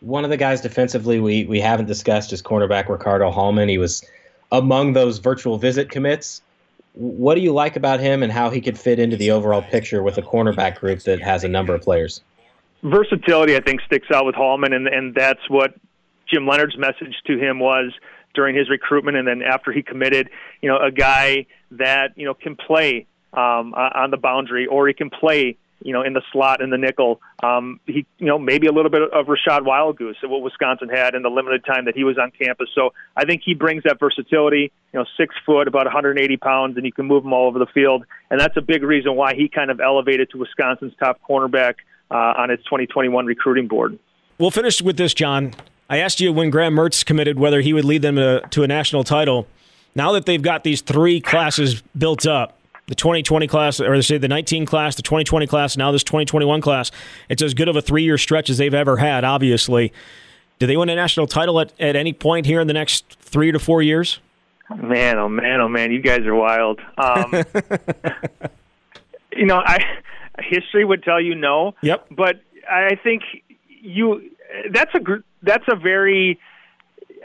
One 0.00 0.22
of 0.24 0.30
the 0.30 0.36
guys 0.36 0.60
defensively 0.60 1.18
we, 1.18 1.44
we 1.44 1.60
haven't 1.60 1.86
discussed 1.86 2.32
is 2.32 2.42
cornerback 2.42 2.88
Ricardo 2.88 3.30
Hallman. 3.30 3.68
He 3.68 3.78
was 3.78 4.04
among 4.52 4.92
those 4.92 5.18
virtual 5.18 5.58
visit 5.58 5.90
commits. 5.90 6.40
What 6.92 7.34
do 7.34 7.40
you 7.40 7.52
like 7.52 7.74
about 7.74 7.98
him 7.98 8.22
and 8.22 8.30
how 8.30 8.50
he 8.50 8.60
could 8.60 8.78
fit 8.78 9.00
into 9.00 9.16
the 9.16 9.32
overall 9.32 9.62
picture 9.62 10.02
with 10.02 10.16
a 10.18 10.22
cornerback 10.22 10.78
group 10.78 11.00
that 11.00 11.20
has 11.20 11.42
a 11.42 11.48
number 11.48 11.74
of 11.74 11.82
players? 11.82 12.20
Versatility, 12.84 13.56
I 13.56 13.60
think, 13.60 13.80
sticks 13.80 14.08
out 14.12 14.26
with 14.26 14.36
Hallman, 14.36 14.72
and, 14.72 14.86
and 14.86 15.14
that's 15.14 15.40
what 15.48 15.74
Jim 16.32 16.46
Leonhard's 16.46 16.78
message 16.78 17.14
to 17.26 17.38
him 17.38 17.58
was 17.58 17.92
during 18.34 18.56
his 18.56 18.68
recruitment, 18.68 19.16
and 19.16 19.26
then 19.26 19.42
after 19.42 19.72
he 19.72 19.82
committed, 19.82 20.30
you 20.60 20.68
know, 20.68 20.78
a 20.78 20.90
guy 20.90 21.46
that 21.72 22.16
you 22.16 22.24
know 22.24 22.34
can 22.34 22.56
play 22.56 23.06
um, 23.32 23.74
on 23.74 24.10
the 24.10 24.16
boundary 24.16 24.66
or 24.66 24.86
he 24.88 24.94
can 24.94 25.10
play 25.10 25.56
you 25.84 25.92
know, 25.92 26.02
in 26.02 26.14
the 26.14 26.22
slot 26.32 26.62
in 26.62 26.70
the 26.70 26.78
nickel. 26.78 27.20
Um, 27.42 27.78
he, 27.86 28.06
you 28.18 28.26
know, 28.26 28.38
maybe 28.38 28.66
a 28.66 28.72
little 28.72 28.90
bit 28.90 29.02
of 29.02 29.26
Rashad 29.26 29.60
Wildgoose 29.60 30.14
at 30.22 30.30
what 30.30 30.40
Wisconsin 30.40 30.88
had 30.88 31.14
in 31.14 31.22
the 31.22 31.28
limited 31.28 31.64
time 31.64 31.84
that 31.84 31.94
he 31.94 32.04
was 32.04 32.16
on 32.18 32.30
campus. 32.30 32.68
So 32.74 32.94
I 33.16 33.26
think 33.26 33.42
he 33.44 33.54
brings 33.54 33.82
that 33.84 34.00
versatility. 34.00 34.72
You 34.92 35.00
know, 35.00 35.04
six 35.18 35.34
foot, 35.44 35.68
about 35.68 35.84
180 35.84 36.36
pounds, 36.38 36.76
and 36.76 36.86
you 36.86 36.92
can 36.92 37.06
move 37.06 37.24
him 37.24 37.34
all 37.34 37.46
over 37.46 37.58
the 37.58 37.66
field. 37.66 38.04
And 38.30 38.40
that's 38.40 38.56
a 38.56 38.62
big 38.62 38.82
reason 38.82 39.14
why 39.14 39.34
he 39.34 39.48
kind 39.48 39.70
of 39.70 39.78
elevated 39.78 40.30
to 40.30 40.38
Wisconsin's 40.38 40.94
top 40.98 41.20
cornerback 41.28 41.74
uh, 42.10 42.14
on 42.14 42.50
its 42.50 42.64
2021 42.64 43.26
recruiting 43.26 43.68
board. 43.68 43.98
We'll 44.38 44.50
finish 44.50 44.80
with 44.80 44.96
this, 44.96 45.12
Jon. 45.12 45.52
I 45.88 45.98
asked 45.98 46.20
you 46.20 46.32
when 46.32 46.50
Graham 46.50 46.74
Mertz 46.74 47.04
committed 47.04 47.38
whether 47.38 47.60
he 47.60 47.72
would 47.72 47.84
lead 47.84 48.02
them 48.02 48.16
to, 48.16 48.40
to 48.50 48.62
a 48.62 48.66
national 48.66 49.04
title. 49.04 49.46
Now 49.94 50.12
that 50.12 50.26
they've 50.26 50.42
got 50.42 50.64
these 50.64 50.80
three 50.80 51.20
classes 51.20 51.82
built 51.96 52.26
up, 52.26 52.58
the 52.86 52.94
2020 52.94 53.46
class, 53.46 53.80
or 53.80 54.00
say 54.02 54.18
the 54.18 54.28
19 54.28 54.66
class, 54.66 54.96
the 54.96 55.02
2020 55.02 55.46
class, 55.46 55.76
now 55.76 55.92
this 55.92 56.04
2021 56.04 56.60
class. 56.60 56.90
It's 57.28 57.42
as 57.42 57.54
good 57.54 57.68
of 57.68 57.76
a 57.76 57.82
three 57.82 58.02
year 58.02 58.18
stretch 58.18 58.50
as 58.50 58.58
they've 58.58 58.74
ever 58.74 58.96
had, 58.96 59.24
obviously. 59.24 59.92
Do 60.58 60.66
they 60.66 60.76
win 60.76 60.88
a 60.88 60.94
national 60.94 61.26
title 61.26 61.60
at, 61.60 61.72
at 61.80 61.96
any 61.96 62.12
point 62.12 62.46
here 62.46 62.60
in 62.60 62.66
the 62.66 62.72
next 62.72 63.16
three 63.20 63.52
to 63.52 63.58
four 63.58 63.82
years? 63.82 64.20
Man, 64.74 65.18
oh 65.18 65.28
man, 65.28 65.60
oh 65.60 65.68
man, 65.68 65.92
you 65.92 66.00
guys 66.00 66.20
are 66.20 66.34
wild. 66.34 66.80
Um, 66.96 67.32
you 69.36 69.44
know, 69.44 69.58
I 69.58 69.84
history 70.38 70.84
would 70.84 71.02
tell 71.02 71.20
you 71.20 71.34
no. 71.34 71.74
Yep. 71.82 72.06
But 72.10 72.40
I 72.70 72.96
think 73.02 73.22
you 73.68 74.30
that's 74.72 74.94
a 74.94 75.00
that's 75.42 75.64
a 75.68 75.76
very 75.76 76.38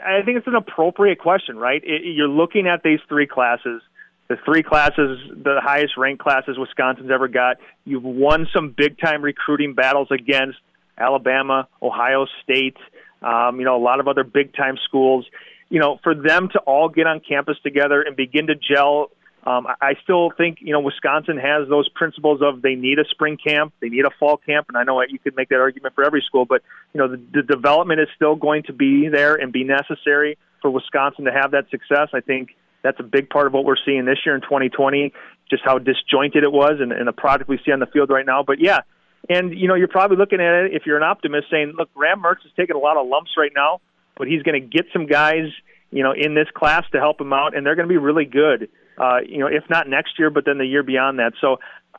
I 0.02 0.22
think 0.22 0.38
it's 0.38 0.46
an 0.46 0.54
appropriate 0.54 1.18
question, 1.18 1.56
right? 1.58 1.82
It, 1.84 2.02
you're 2.04 2.28
looking 2.28 2.66
at 2.66 2.82
these 2.82 3.00
three 3.08 3.26
classes 3.26 3.82
the 4.30 4.36
three 4.44 4.62
classes, 4.62 5.18
the 5.42 5.60
highest 5.60 5.96
ranked 5.96 6.22
classes 6.22 6.56
Wisconsin's 6.56 7.10
ever 7.10 7.26
got. 7.26 7.56
You've 7.84 8.04
won 8.04 8.46
some 8.54 8.72
big 8.74 8.96
time 8.96 9.22
recruiting 9.22 9.74
battles 9.74 10.06
against 10.12 10.56
Alabama, 10.96 11.66
Ohio 11.82 12.26
State, 12.44 12.76
um, 13.22 13.58
you 13.58 13.64
know, 13.64 13.76
a 13.76 13.82
lot 13.82 13.98
of 13.98 14.06
other 14.06 14.22
big 14.22 14.54
time 14.54 14.76
schools. 14.84 15.26
You 15.68 15.80
know, 15.80 15.98
for 16.04 16.14
them 16.14 16.48
to 16.52 16.60
all 16.60 16.88
get 16.88 17.08
on 17.08 17.20
campus 17.28 17.56
together 17.64 18.02
and 18.02 18.14
begin 18.14 18.46
to 18.46 18.54
gel, 18.54 19.10
um, 19.46 19.66
I 19.80 19.94
still 20.02 20.30
think, 20.36 20.58
you 20.60 20.72
know, 20.72 20.80
Wisconsin 20.80 21.38
has 21.38 21.68
those 21.68 21.88
principles 21.88 22.40
of 22.42 22.60
they 22.60 22.74
need 22.74 22.98
a 22.98 23.04
spring 23.10 23.38
camp, 23.42 23.72
they 23.80 23.88
need 23.88 24.04
a 24.04 24.10
fall 24.18 24.36
camp, 24.36 24.66
and 24.68 24.76
I 24.76 24.84
know 24.84 25.00
you 25.08 25.18
could 25.18 25.34
make 25.34 25.48
that 25.48 25.60
argument 25.60 25.94
for 25.94 26.04
every 26.04 26.22
school, 26.26 26.44
but, 26.44 26.62
you 26.92 27.00
know, 27.00 27.08
the, 27.08 27.20
the 27.32 27.42
development 27.42 28.00
is 28.00 28.08
still 28.14 28.36
going 28.36 28.64
to 28.64 28.74
be 28.74 29.08
there 29.08 29.36
and 29.36 29.50
be 29.50 29.64
necessary 29.64 30.36
for 30.60 30.70
Wisconsin 30.70 31.24
to 31.24 31.32
have 31.32 31.52
that 31.52 31.70
success. 31.70 32.08
I 32.12 32.20
think 32.20 32.50
that's 32.82 33.00
a 33.00 33.02
big 33.02 33.30
part 33.30 33.46
of 33.46 33.54
what 33.54 33.64
we're 33.64 33.80
seeing 33.84 34.04
this 34.04 34.18
year 34.26 34.34
in 34.34 34.42
2020, 34.42 35.12
just 35.48 35.62
how 35.64 35.78
disjointed 35.78 36.44
it 36.44 36.52
was 36.52 36.74
and, 36.80 36.92
and 36.92 37.08
the 37.08 37.12
product 37.12 37.48
we 37.48 37.58
see 37.64 37.72
on 37.72 37.80
the 37.80 37.86
field 37.86 38.10
right 38.10 38.26
now. 38.26 38.42
But 38.42 38.60
yeah, 38.60 38.80
and 39.28 39.56
you 39.56 39.68
know, 39.68 39.74
you're 39.74 39.88
probably 39.88 40.16
looking 40.16 40.40
at 40.40 40.64
it 40.64 40.74
if 40.74 40.82
you're 40.86 40.96
an 40.96 41.02
optimist, 41.02 41.46
saying, 41.50 41.74
"Look, 41.76 41.92
Graham 41.94 42.22
Mertz 42.22 42.44
is 42.44 42.52
taking 42.56 42.76
a 42.76 42.78
lot 42.78 42.96
of 42.96 43.06
lumps 43.06 43.32
right 43.36 43.52
now, 43.54 43.80
but 44.16 44.28
he's 44.28 44.42
going 44.42 44.60
to 44.60 44.66
get 44.66 44.86
some 44.92 45.06
guys, 45.06 45.48
you 45.90 46.02
know, 46.02 46.12
in 46.12 46.34
this 46.34 46.48
class 46.54 46.84
to 46.92 46.98
help 46.98 47.20
him 47.20 47.32
out, 47.32 47.56
and 47.56 47.66
they're 47.66 47.76
going 47.76 47.88
to 47.88 47.92
be 47.92 47.98
really 47.98 48.24
good. 48.24 48.68
Uh, 49.00 49.20
you 49.26 49.38
know, 49.38 49.46
if 49.46 49.64
not 49.70 49.88
next 49.88 50.18
year, 50.18 50.28
but 50.28 50.44
then 50.44 50.58
the 50.58 50.66
year 50.66 50.82
beyond 50.82 51.18
that. 51.18 51.32
So, 51.40 51.56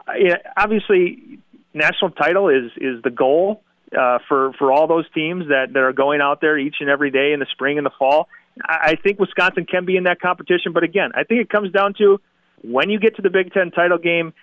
uh, 0.07 0.13
obviously, 0.55 1.39
national 1.73 2.11
title 2.11 2.49
is 2.49 2.71
is 2.77 3.01
the 3.01 3.09
goal 3.09 3.63
uh, 3.97 4.19
for 4.27 4.53
for 4.59 4.71
all 4.71 4.85
those 4.87 5.05
teams 5.11 5.47
that 5.47 5.73
that 5.73 5.79
are 5.79 5.93
going 5.93 6.21
out 6.21 6.41
there 6.41 6.59
each 6.59 6.75
and 6.79 6.89
every 6.89 7.09
day 7.09 7.33
in 7.33 7.39
the 7.39 7.47
spring 7.51 7.77
and 7.77 7.85
the 7.85 7.91
fall. 7.97 8.27
I 8.63 8.95
think 9.01 9.17
Wisconsin 9.17 9.65
can 9.65 9.85
be 9.85 9.95
in 9.97 10.03
that 10.03 10.19
competition, 10.19 10.73
but 10.73 10.83
again, 10.83 11.11
I 11.15 11.23
think 11.23 11.41
it 11.41 11.49
comes 11.49 11.71
down 11.71 11.95
to 11.97 12.19
when 12.63 12.89
you 12.89 12.99
get 12.99 13.15
to 13.15 13.21
the 13.21 13.29
Big 13.29 13.53
Ten 13.53 13.71
title 13.71 13.97
game, 13.97 14.33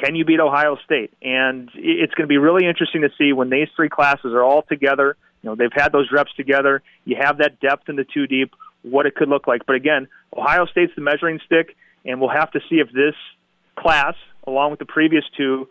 can 0.00 0.14
you 0.14 0.24
beat 0.24 0.38
Ohio 0.38 0.76
State? 0.84 1.12
And 1.22 1.70
it's 1.74 2.14
going 2.14 2.28
to 2.28 2.32
be 2.32 2.38
really 2.38 2.66
interesting 2.66 3.02
to 3.02 3.08
see 3.18 3.32
when 3.32 3.50
these 3.50 3.68
three 3.74 3.88
classes 3.88 4.32
are 4.32 4.42
all 4.42 4.62
together. 4.62 5.16
You 5.42 5.50
know, 5.50 5.56
they've 5.56 5.72
had 5.72 5.92
those 5.92 6.08
reps 6.12 6.32
together. 6.36 6.82
You 7.04 7.16
have 7.20 7.38
that 7.38 7.58
depth 7.60 7.88
in 7.88 7.96
the 7.96 8.04
two 8.04 8.26
deep. 8.26 8.52
What 8.82 9.06
it 9.06 9.14
could 9.14 9.28
look 9.28 9.46
like. 9.46 9.64
But 9.66 9.76
again, 9.76 10.08
Ohio 10.36 10.66
State's 10.66 10.92
the 10.94 11.00
measuring 11.00 11.40
stick, 11.46 11.74
and 12.04 12.20
we'll 12.20 12.30
have 12.30 12.50
to 12.52 12.60
see 12.68 12.76
if 12.76 12.88
this 12.92 13.14
class, 13.78 14.14
along 14.46 14.70
with 14.70 14.78
the 14.78 14.86
previous 14.86 15.24
two, 15.36 15.68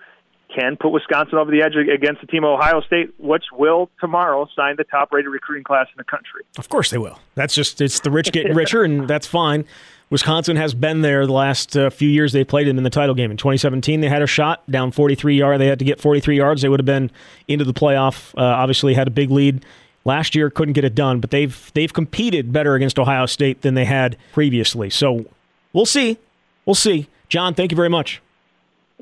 can 0.56 0.78
put 0.78 0.90
Wisconsin 0.90 1.38
over 1.38 1.50
the 1.50 1.64
edge 1.64 1.74
against 1.76 2.22
the 2.22 2.28
team 2.28 2.44
of 2.44 2.52
Ohio 2.52 2.82
State, 2.82 3.14
which 3.18 3.46
will 3.52 3.90
tomorrow 4.00 4.48
sign 4.56 4.76
the 4.78 4.84
top 4.84 5.12
rated 5.12 5.32
recruiting 5.32 5.64
class 5.64 5.88
in 5.88 5.98
the 5.98 6.04
country. 6.04 6.44
Of 6.58 6.70
course 6.70 6.92
they 6.92 6.98
will. 6.98 7.20
That's 7.36 7.56
just, 7.56 7.82
it's 7.82 8.00
the 8.02 8.12
rich 8.12 8.32
getting 8.32 8.54
richer, 8.54 8.84
and 8.84 9.08
that's 9.08 9.26
fine. 9.26 9.66
Wisconsin 10.10 10.58
has 10.58 10.76
been 10.76 11.02
there 11.02 11.26
the 11.26 11.34
last 11.34 11.76
uh, 11.76 11.90
few 11.90 12.10
years 12.10 12.34
they 12.34 12.44
played 12.44 12.68
them 12.68 12.78
in 12.78 12.84
the 12.84 12.92
title 12.92 13.16
game. 13.16 13.32
In 13.32 13.38
2017, 13.38 14.02
they 14.02 14.10
had 14.10 14.22
a 14.22 14.28
shot 14.28 14.70
down 14.70 14.92
43 14.92 15.36
yards. 15.36 15.60
They 15.60 15.66
had 15.66 15.80
to 15.80 15.86
get 15.86 16.00
43 16.00 16.38
yards. 16.38 16.62
They 16.62 16.70
would 16.70 16.80
have 16.80 16.86
been 16.86 17.10
into 17.48 17.66
the 17.66 17.74
playoff. 17.74 18.38
Uh, 18.38 18.44
obviously, 18.44 18.94
had 18.94 19.08
a 19.08 19.12
big 19.12 19.32
lead 19.32 19.66
last 20.06 20.36
year. 20.36 20.52
Couldn't 20.52 20.74
get 20.74 20.84
it 20.84 20.94
done, 20.94 21.20
but 21.20 21.32
they've 21.32 21.72
they've 21.74 21.92
competed 21.92 22.54
better 22.54 22.76
against 22.76 23.00
Ohio 23.00 23.26
State 23.26 23.64
than 23.64 23.74
they 23.74 23.86
had 23.86 24.18
previously. 24.34 24.92
So 24.92 25.26
we'll 25.74 25.86
see. 25.86 26.17
We'll 26.65 26.76
see. 26.76 27.07
Jon, 27.30 27.53
thank 27.53 27.71
you 27.71 27.76
very 27.76 27.89
much. 27.89 28.21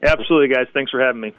Absolutely, 0.02 0.54
guys. 0.54 0.68
Thanks 0.74 0.90
for 0.90 1.00
having 1.00 1.22
me. 1.22 1.34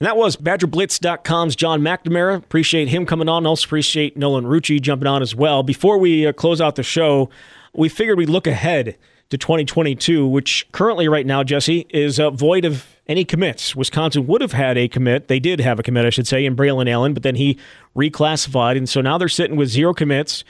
And 0.00 0.06
that 0.06 0.16
was 0.16 0.34
BadgerBlitz.com's 0.36 1.54
Jon 1.54 1.82
McNamara. 1.82 2.36
Appreciate 2.36 2.88
him 2.88 3.04
coming 3.04 3.28
on. 3.28 3.46
Also 3.46 3.66
appreciate 3.66 4.16
Nolan 4.16 4.46
Rucci 4.46 4.80
jumping 4.80 5.06
on 5.06 5.20
as 5.20 5.34
well. 5.34 5.62
Before 5.62 5.98
we 5.98 6.26
uh, 6.26 6.32
close 6.32 6.58
out 6.58 6.76
the 6.76 6.82
show, 6.82 7.28
we 7.74 7.90
figured 7.90 8.16
we'd 8.16 8.30
look 8.30 8.46
ahead 8.46 8.96
to 9.28 9.36
2022, 9.36 10.26
which 10.26 10.66
currently, 10.72 11.06
right 11.06 11.26
now, 11.26 11.44
Jesse, 11.44 11.86
is 11.90 12.18
uh, 12.18 12.30
void 12.30 12.64
of 12.64 12.86
any 13.10 13.24
commits. 13.24 13.74
Wisconsin 13.74 14.26
would 14.28 14.40
have 14.40 14.52
had 14.52 14.78
a 14.78 14.86
commit. 14.86 15.28
They 15.28 15.40
did 15.40 15.60
have 15.60 15.80
a 15.80 15.82
commit, 15.82 16.06
I 16.06 16.10
should 16.10 16.28
say, 16.28 16.46
in 16.46 16.54
Braylon 16.54 16.88
Allen, 16.88 17.12
but 17.12 17.24
then 17.24 17.34
he 17.34 17.58
reclassified. 17.96 18.76
And 18.76 18.88
so 18.88 19.00
now 19.00 19.18
they're 19.18 19.28
sitting 19.28 19.56
with 19.56 19.68
zero 19.68 19.92
commits 19.92 20.44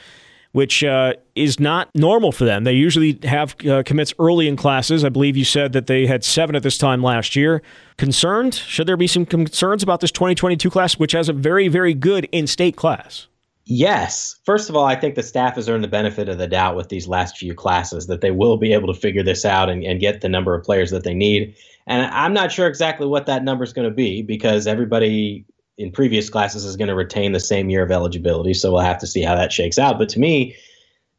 which 0.52 0.82
uh, 0.82 1.14
is 1.36 1.61
not 1.61 1.88
normal 1.94 2.32
for 2.32 2.44
them. 2.44 2.64
They 2.64 2.72
usually 2.72 3.18
have 3.22 3.54
uh, 3.64 3.82
commits 3.84 4.12
early 4.18 4.48
in 4.48 4.56
classes. 4.56 5.04
I 5.04 5.08
believe 5.08 5.36
you 5.36 5.44
said 5.44 5.72
that 5.74 5.86
they 5.86 6.06
had 6.06 6.24
seven 6.24 6.56
at 6.56 6.62
this 6.62 6.76
time 6.76 7.02
last 7.02 7.36
year. 7.36 7.62
Concerned? 7.98 8.54
Should 8.54 8.88
there 8.88 8.96
be 8.96 9.06
some 9.06 9.26
concerns 9.26 9.82
about 9.82 10.00
this 10.00 10.11
2022 10.11 10.68
class, 10.70 10.98
which 10.98 11.12
has 11.12 11.28
a 11.28 11.32
very, 11.32 11.68
very 11.68 11.94
good 11.94 12.28
in 12.32 12.46
state 12.46 12.76
class? 12.76 13.28
Yes. 13.66 14.40
First 14.44 14.68
of 14.68 14.74
all, 14.74 14.84
I 14.84 14.96
think 14.96 15.14
the 15.14 15.22
staff 15.22 15.54
has 15.54 15.68
earned 15.68 15.84
the 15.84 15.88
benefit 15.88 16.28
of 16.28 16.38
the 16.38 16.48
doubt 16.48 16.74
with 16.74 16.88
these 16.88 17.06
last 17.06 17.38
few 17.38 17.54
classes 17.54 18.08
that 18.08 18.20
they 18.20 18.32
will 18.32 18.56
be 18.56 18.72
able 18.72 18.92
to 18.92 19.00
figure 19.00 19.22
this 19.22 19.44
out 19.44 19.70
and, 19.70 19.84
and 19.84 20.00
get 20.00 20.22
the 20.22 20.28
number 20.28 20.56
of 20.56 20.64
players 20.64 20.90
that 20.90 21.04
they 21.04 21.14
need. 21.14 21.54
And 21.86 22.06
I'm 22.06 22.32
not 22.32 22.52
sure 22.52 22.66
exactly 22.66 23.06
what 23.06 23.26
that 23.26 23.44
number 23.44 23.64
is 23.64 23.72
going 23.72 23.88
to 23.88 23.94
be 23.94 24.22
because 24.22 24.66
everybody 24.66 25.44
in 25.78 25.90
previous 25.90 26.28
classes 26.28 26.64
is 26.64 26.76
going 26.76 26.88
to 26.88 26.94
retain 26.94 27.32
the 27.32 27.40
same 27.40 27.70
year 27.70 27.82
of 27.82 27.90
eligibility. 27.90 28.54
So 28.54 28.72
we'll 28.72 28.82
have 28.82 28.98
to 28.98 29.06
see 29.06 29.22
how 29.22 29.34
that 29.34 29.52
shakes 29.52 29.78
out. 29.78 29.98
But 29.98 30.10
to 30.10 30.20
me, 30.20 30.54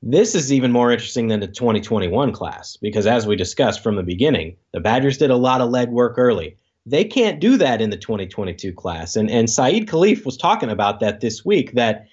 this 0.03 0.34
is 0.34 0.51
even 0.51 0.72
more 0.72 0.91
interesting 0.91 1.28
than 1.28 1.39
the 1.39 1.47
2021 1.47 2.32
class 2.32 2.78
because, 2.78 3.05
as 3.05 3.28
we 3.28 3.36
discussed 3.36 3.84
from 3.84 3.95
the 3.95 4.03
beginning, 4.03 4.55
the 4.74 4.80
Badgers 4.80 5.18
did 5.18 5.30
a 5.30 5.36
lot 5.36 5.62
of 5.62 5.70
legwork 5.70 6.16
early. 6.18 6.57
They 6.86 7.03
can't 7.03 7.39
do 7.39 7.57
that 7.57 7.82
in 7.82 7.91
the 7.91 7.97
2022 7.97 8.74
class. 8.74 9.16
And, 9.16 9.30
and 9.30 9.49
Saeed 9.49 9.88
Khalif 9.88 10.26
was 10.26 10.38
talking 10.38 10.70
about 10.70 10.99
that 10.99 11.22
this 11.22 11.45
week 11.45 11.74
that 11.74 12.07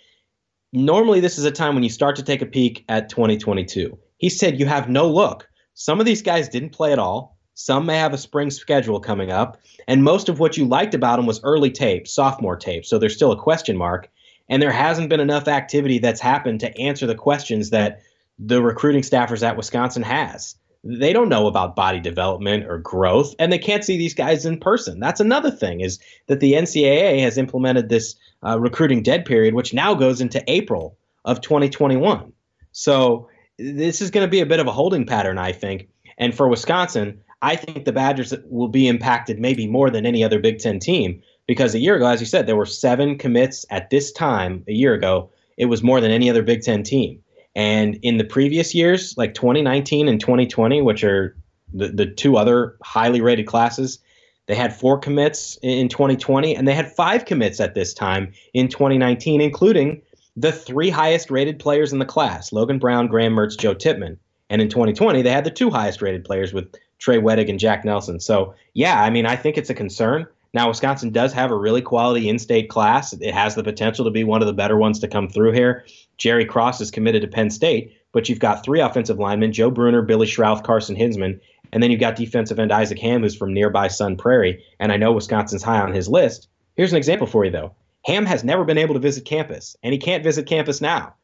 normally 0.73 1.21
this 1.21 1.39
is 1.39 1.47
a 1.47 1.51
time 1.51 1.75
when 1.75 1.83
you 1.83 1.89
start 1.89 2.17
to 2.17 2.23
take 2.23 2.43
a 2.43 2.47
peek 2.47 2.85
at 2.91 3.09
2022. 3.09 3.99
He 4.19 4.29
said 4.29 4.61
you 4.61 4.67
have 4.67 4.91
no 4.91 5.09
look. 5.09 5.49
Some 5.73 6.01
of 6.01 6.07
these 6.07 6.21
guys 6.21 6.49
didn't 6.49 6.71
play 6.71 6.93
at 6.93 6.99
all. 6.99 7.38
Some 7.61 7.87
may 7.87 7.99
have 7.99 8.15
a 8.15 8.19
spring 8.19 8.53
schedule 8.53 9.01
coming 9.01 9.33
up, 9.33 9.61
and 9.89 10.05
most 10.05 10.29
of 10.29 10.39
what 10.39 10.57
you 10.57 10.65
liked 10.65 10.95
about 10.95 11.17
them 11.17 11.27
was 11.27 11.43
early 11.43 11.73
tape, 11.73 12.07
sophomore 12.07 12.55
tape. 12.55 12.87
So 12.87 12.99
there's 12.99 13.17
still 13.17 13.33
a 13.33 13.37
question 13.37 13.77
mark, 13.77 14.09
and 14.49 14.63
there 14.63 14.71
hasn't 14.71 15.09
been 15.09 15.19
enough 15.19 15.49
activity 15.49 15.99
that's 15.99 16.21
happened 16.21 16.61
to 16.61 16.79
answer 16.79 17.05
the 17.05 17.17
questions 17.17 17.71
that 17.71 18.01
the 18.39 18.63
recruiting 18.63 19.03
staffers 19.03 19.43
at 19.43 19.57
Wisconsin 19.57 20.05
has. 20.05 20.55
They 20.85 21.13
don't 21.13 21.29
know 21.29 21.49
about 21.49 21.75
body 21.75 21.99
development 21.99 22.65
or 22.65 22.79
growth, 22.79 23.35
and 23.41 23.53
they 23.53 23.59
can't 23.59 23.83
see 23.83 23.99
these 23.99 24.15
guys 24.15 24.47
in 24.47 24.61
person. 24.61 25.01
That's 25.01 25.19
another 25.19 25.51
thing 25.51 25.81
is 25.81 25.99
that 26.29 26.39
the 26.39 26.53
NCAA 26.53 27.23
has 27.23 27.37
implemented 27.37 27.89
this 27.89 28.15
uh, 28.47 28.61
recruiting 28.61 29.03
dead 29.03 29.25
period, 29.25 29.55
which 29.55 29.75
now 29.75 29.95
goes 29.95 30.21
into 30.21 30.41
April 30.47 30.97
of 31.25 31.41
2021. 31.41 32.33
So 32.71 33.29
this 33.59 34.01
is 34.01 34.13
going 34.13 34.25
to 34.25 34.31
be 34.31 34.43
a 34.43 34.47
bit 34.47 34.61
of 34.61 34.69
a 34.69 34.73
holding 34.73 35.07
pattern, 35.07 35.39
I 35.39 35.51
think. 35.51 35.89
And 36.19 36.33
for 36.37 36.47
Wisconsin, 36.49 37.21
I 37.41 37.57
think 37.57 37.85
the 37.85 37.93
Badgers 37.93 38.35
will 38.47 38.69
be 38.69 38.89
impacted 38.89 39.39
maybe 39.39 39.67
more 39.67 39.91
than 39.91 40.07
any 40.07 40.25
other 40.25 40.41
Big 40.41 40.59
Ten 40.59 40.79
team 40.79 41.23
because 41.47 41.75
a 41.75 41.79
year 41.79 41.97
ago, 41.97 42.07
as 42.07 42.21
you 42.21 42.27
said, 42.27 42.47
there 42.47 42.57
were 42.57 42.67
seven 42.67 43.17
commits 43.17 43.65
at 43.71 43.91
this 43.91 44.11
time 44.13 44.65
a 44.69 44.73
year 44.73 44.95
ago. 44.95 45.31
It 45.57 45.67
was 45.67 45.83
more 45.83 46.01
than 46.01 46.11
any 46.11 46.29
other 46.29 46.43
Big 46.43 46.63
Ten 46.63 46.83
team. 46.83 47.23
And 47.55 47.99
in 48.03 48.19
the 48.19 48.25
previous 48.25 48.75
years, 48.75 49.17
like 49.17 49.35
2019 49.35 50.09
and 50.09 50.21
2020, 50.21 50.83
which 50.83 51.03
are 51.05 51.37
the, 51.73 51.89
the 51.89 52.07
two 52.07 52.37
other 52.37 52.77
highly 52.83 53.21
rated 53.21 53.47
classes, 53.47 53.99
They 54.47 54.55
had 54.55 54.75
four 54.75 54.99
commits 54.99 55.59
in 55.63 55.89
2020, 55.89 56.57
and 56.57 56.67
they 56.67 56.75
had 56.75 56.95
five 56.95 57.25
commits 57.25 57.61
at 57.61 57.75
this 57.75 57.93
time 57.93 58.33
in 58.55 58.69
2019, 58.69 59.41
including 59.41 60.03
the 60.37 60.53
three 60.53 60.91
highest 60.91 61.31
rated 61.31 61.59
players 61.59 61.93
in 61.93 61.99
the 61.99 62.05
class 62.05 62.53
Logan 62.53 62.79
Brown, 62.79 63.09
Graham 63.09 63.35
Mertz, 63.35 63.59
Joe 63.59 63.75
Tippmann. 63.75 64.19
And 64.51 64.63
in 64.63 64.69
2020, 64.69 65.23
they 65.23 65.31
had 65.31 65.45
the 65.45 65.51
two 65.51 65.71
highest 65.71 66.01
rated 66.01 66.25
players 66.25 66.53
with 66.53 66.75
Trey 66.99 67.19
Wedig 67.19 67.49
and 67.49 67.59
Jack 67.59 67.85
Nelson. 67.85 68.21
So, 68.21 68.55
yeah, 68.75 69.03
I 69.03 69.11
mean, 69.11 69.27
I 69.27 69.37
think 69.37 69.57
it's 69.57 69.71
a 69.71 69.75
concern. 69.75 70.27
Now, 70.55 70.69
Wisconsin 70.69 71.11
does 71.11 71.33
have 71.35 71.51
a 71.51 71.57
really 71.57 71.83
quality 71.83 72.29
in 72.29 72.39
state 72.39 72.71
class. 72.71 73.13
It 73.13 73.35
has 73.35 73.55
the 73.55 73.63
potential 73.63 74.05
to 74.05 74.11
be 74.11 74.25
one 74.25 74.41
of 74.41 74.47
the 74.47 74.55
better 74.55 74.77
ones 74.77 74.99
to 75.01 75.09
come 75.09 75.29
through 75.29 75.53
here. 75.53 75.85
Jerry 76.17 76.45
Cross 76.45 76.81
is 76.81 76.91
committed 76.91 77.23
to 77.23 77.29
Penn 77.29 77.51
State, 77.51 77.95
but 78.13 78.29
you've 78.29 78.41
got 78.41 78.65
three 78.65 78.81
offensive 78.81 79.19
linemen 79.19 79.53
Joe 79.53 79.71
Brunner, 79.71 80.03
Billy 80.03 80.27
Schrauth, 80.27 80.65
Carson 80.65 80.97
Hinzman, 80.97 81.39
and 81.73 81.83
then 81.83 81.91
you've 81.91 82.01
got 82.01 82.17
defensive 82.17 82.59
end 82.59 82.73
Isaac 82.73 82.99
Hamm, 82.99 83.23
who's 83.23 83.37
from 83.37 83.53
nearby 83.53 83.89
Sun 83.89 84.17
Prairie. 84.17 84.65
And 84.81 84.91
I 84.91 84.97
know 84.97 85.13
Wisconsin's 85.13 85.63
high 85.63 85.81
on 85.81 85.93
his 85.93 86.09
list. 86.09 86.49
Here's 86.77 86.93
an 86.93 86.99
example 86.99 87.27
for 87.27 87.45
you, 87.45 87.51
though. 87.51 87.75
Hamm 88.07 88.25
has 88.25 88.43
never 88.43 88.65
been 88.65 88.79
able 88.79 88.95
to 88.95 89.01
visit 89.01 89.27
campus, 89.27 89.77
and 89.83 89.93
he 89.93 89.99
can't 89.99 90.25
visit 90.25 90.47
campus 90.47 90.81
now. 90.81 91.15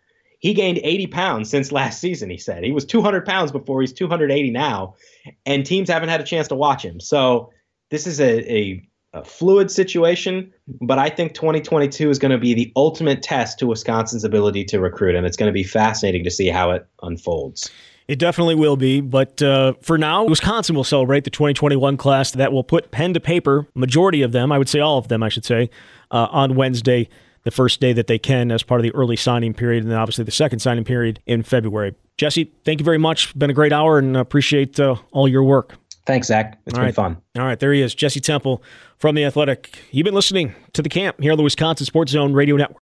He 0.45 0.53
gained 0.53 0.79
80 0.85 1.07
pounds 1.07 1.49
since 1.49 1.73
last 1.73 2.03
season, 2.03 2.29
he 2.29 2.37
said. 2.37 2.65
He 2.65 2.71
was 2.71 2.85
200 2.85 3.25
pounds 3.25 3.51
before, 3.51 3.81
he's 3.81 3.95
280 3.95 4.51
now, 4.51 4.95
and 5.47 5.65
teams 5.65 5.89
haven't 5.89 6.11
had 6.11 6.21
a 6.21 6.25
chance 6.25 6.49
to 6.49 6.55
watch 6.55 6.85
him. 6.85 7.01
So 7.01 7.51
this 7.91 8.07
is 8.07 8.21
a, 8.21 8.53
a, 8.55 8.87
a 9.15 9.25
fluid 9.25 9.71
situation, 9.71 10.53
but 10.83 10.99
I 10.99 11.09
think 11.09 11.33
2022 11.33 12.11
is 12.11 12.19
going 12.19 12.31
to 12.31 12.37
be 12.37 12.53
the 12.53 12.71
ultimate 12.77 13.23
test 13.23 13.59
to 13.61 13.67
Wisconsin's 13.67 14.23
ability 14.23 14.65
to 14.67 14.81
recruit, 14.81 15.15
and 15.15 15.27
it's 15.27 15.39
going 15.39 15.49
to 15.49 15.53
be 15.55 15.65
fascinating 15.65 16.25
to 16.25 16.31
see 16.31 16.49
how 16.49 16.73
it 16.73 16.87
unfolds. 17.03 17.71
It 18.07 18.19
definitely 18.19 18.57
will 18.57 18.77
be. 18.77 19.01
But 19.01 19.41
uh, 19.41 19.73
for 19.81 19.97
now, 19.97 20.25
Wisconsin 20.25 20.77
will 20.77 20.85
celebrate 20.85 21.25
the 21.25 21.31
2021 21.31 21.97
class 21.97 22.33
that 22.33 22.53
will 22.53 22.65
put 22.65 22.91
pen 22.91 23.15
to 23.15 23.21
paper, 23.21 23.67
majority 23.75 24.21
of 24.21 24.33
them, 24.33 24.53
I 24.53 24.59
would 24.59 24.69
say 24.69 24.81
all 24.81 24.99
of 24.99 25.09
them, 25.09 25.23
I 25.23 25.31
should 25.31 25.47
say, 25.47 25.71
uh, 26.11 26.29
on 26.31 26.55
Wednesday, 26.55 27.09
the 27.45 27.51
first 27.51 27.81
day 27.81 27.93
that 27.93 28.07
they 28.07 28.19
can 28.19 28.51
as 28.51 28.63
part 28.63 28.81
of 28.81 28.83
the 28.83 28.95
early 28.95 29.17
signing 29.17 29.55
period, 29.55 29.83
and 29.83 29.93
then 29.93 29.99
obviously 29.99 30.25
the 30.25 30.31
second 30.31 30.59
signing 30.59 30.85
period 30.85 31.21
in 31.27 31.43
February. 31.43 31.95
Jesse, 32.17 32.53
thank 32.65 32.81
you 32.81 32.85
very 32.85 32.99
much. 32.99 33.37
Been 33.39 33.51
a 33.51 33.55
great 33.55 33.73
hour 33.73 33.99
and 33.99 34.17
appreciate 34.17 34.79
uh, 34.81 34.97
all 35.13 35.29
your 35.29 35.43
work. 35.43 35.77
Thanks, 36.07 36.29
Zach. 36.29 36.59
It's 36.67 36.75
all 36.75 36.81
been 36.81 36.87
right. 36.87 36.95
fun. 36.95 37.17
All 37.39 37.45
right, 37.45 37.59
there 37.59 37.73
he 37.73 37.81
is, 37.81 37.95
Jesse 37.95 38.21
Temple 38.21 38.63
from 38.99 39.15
The 39.15 39.25
Athletic. 39.25 39.79
You've 39.91 40.05
been 40.05 40.15
listening 40.15 40.55
to 40.75 40.83
The 40.83 40.89
Camp 40.89 41.21
here 41.21 41.33
on 41.33 41.39
the 41.39 41.45
Wisconsin 41.45 41.87
Sports 41.87 42.13
Zone 42.13 42.33
Radio 42.35 42.57
Network. 42.57 42.83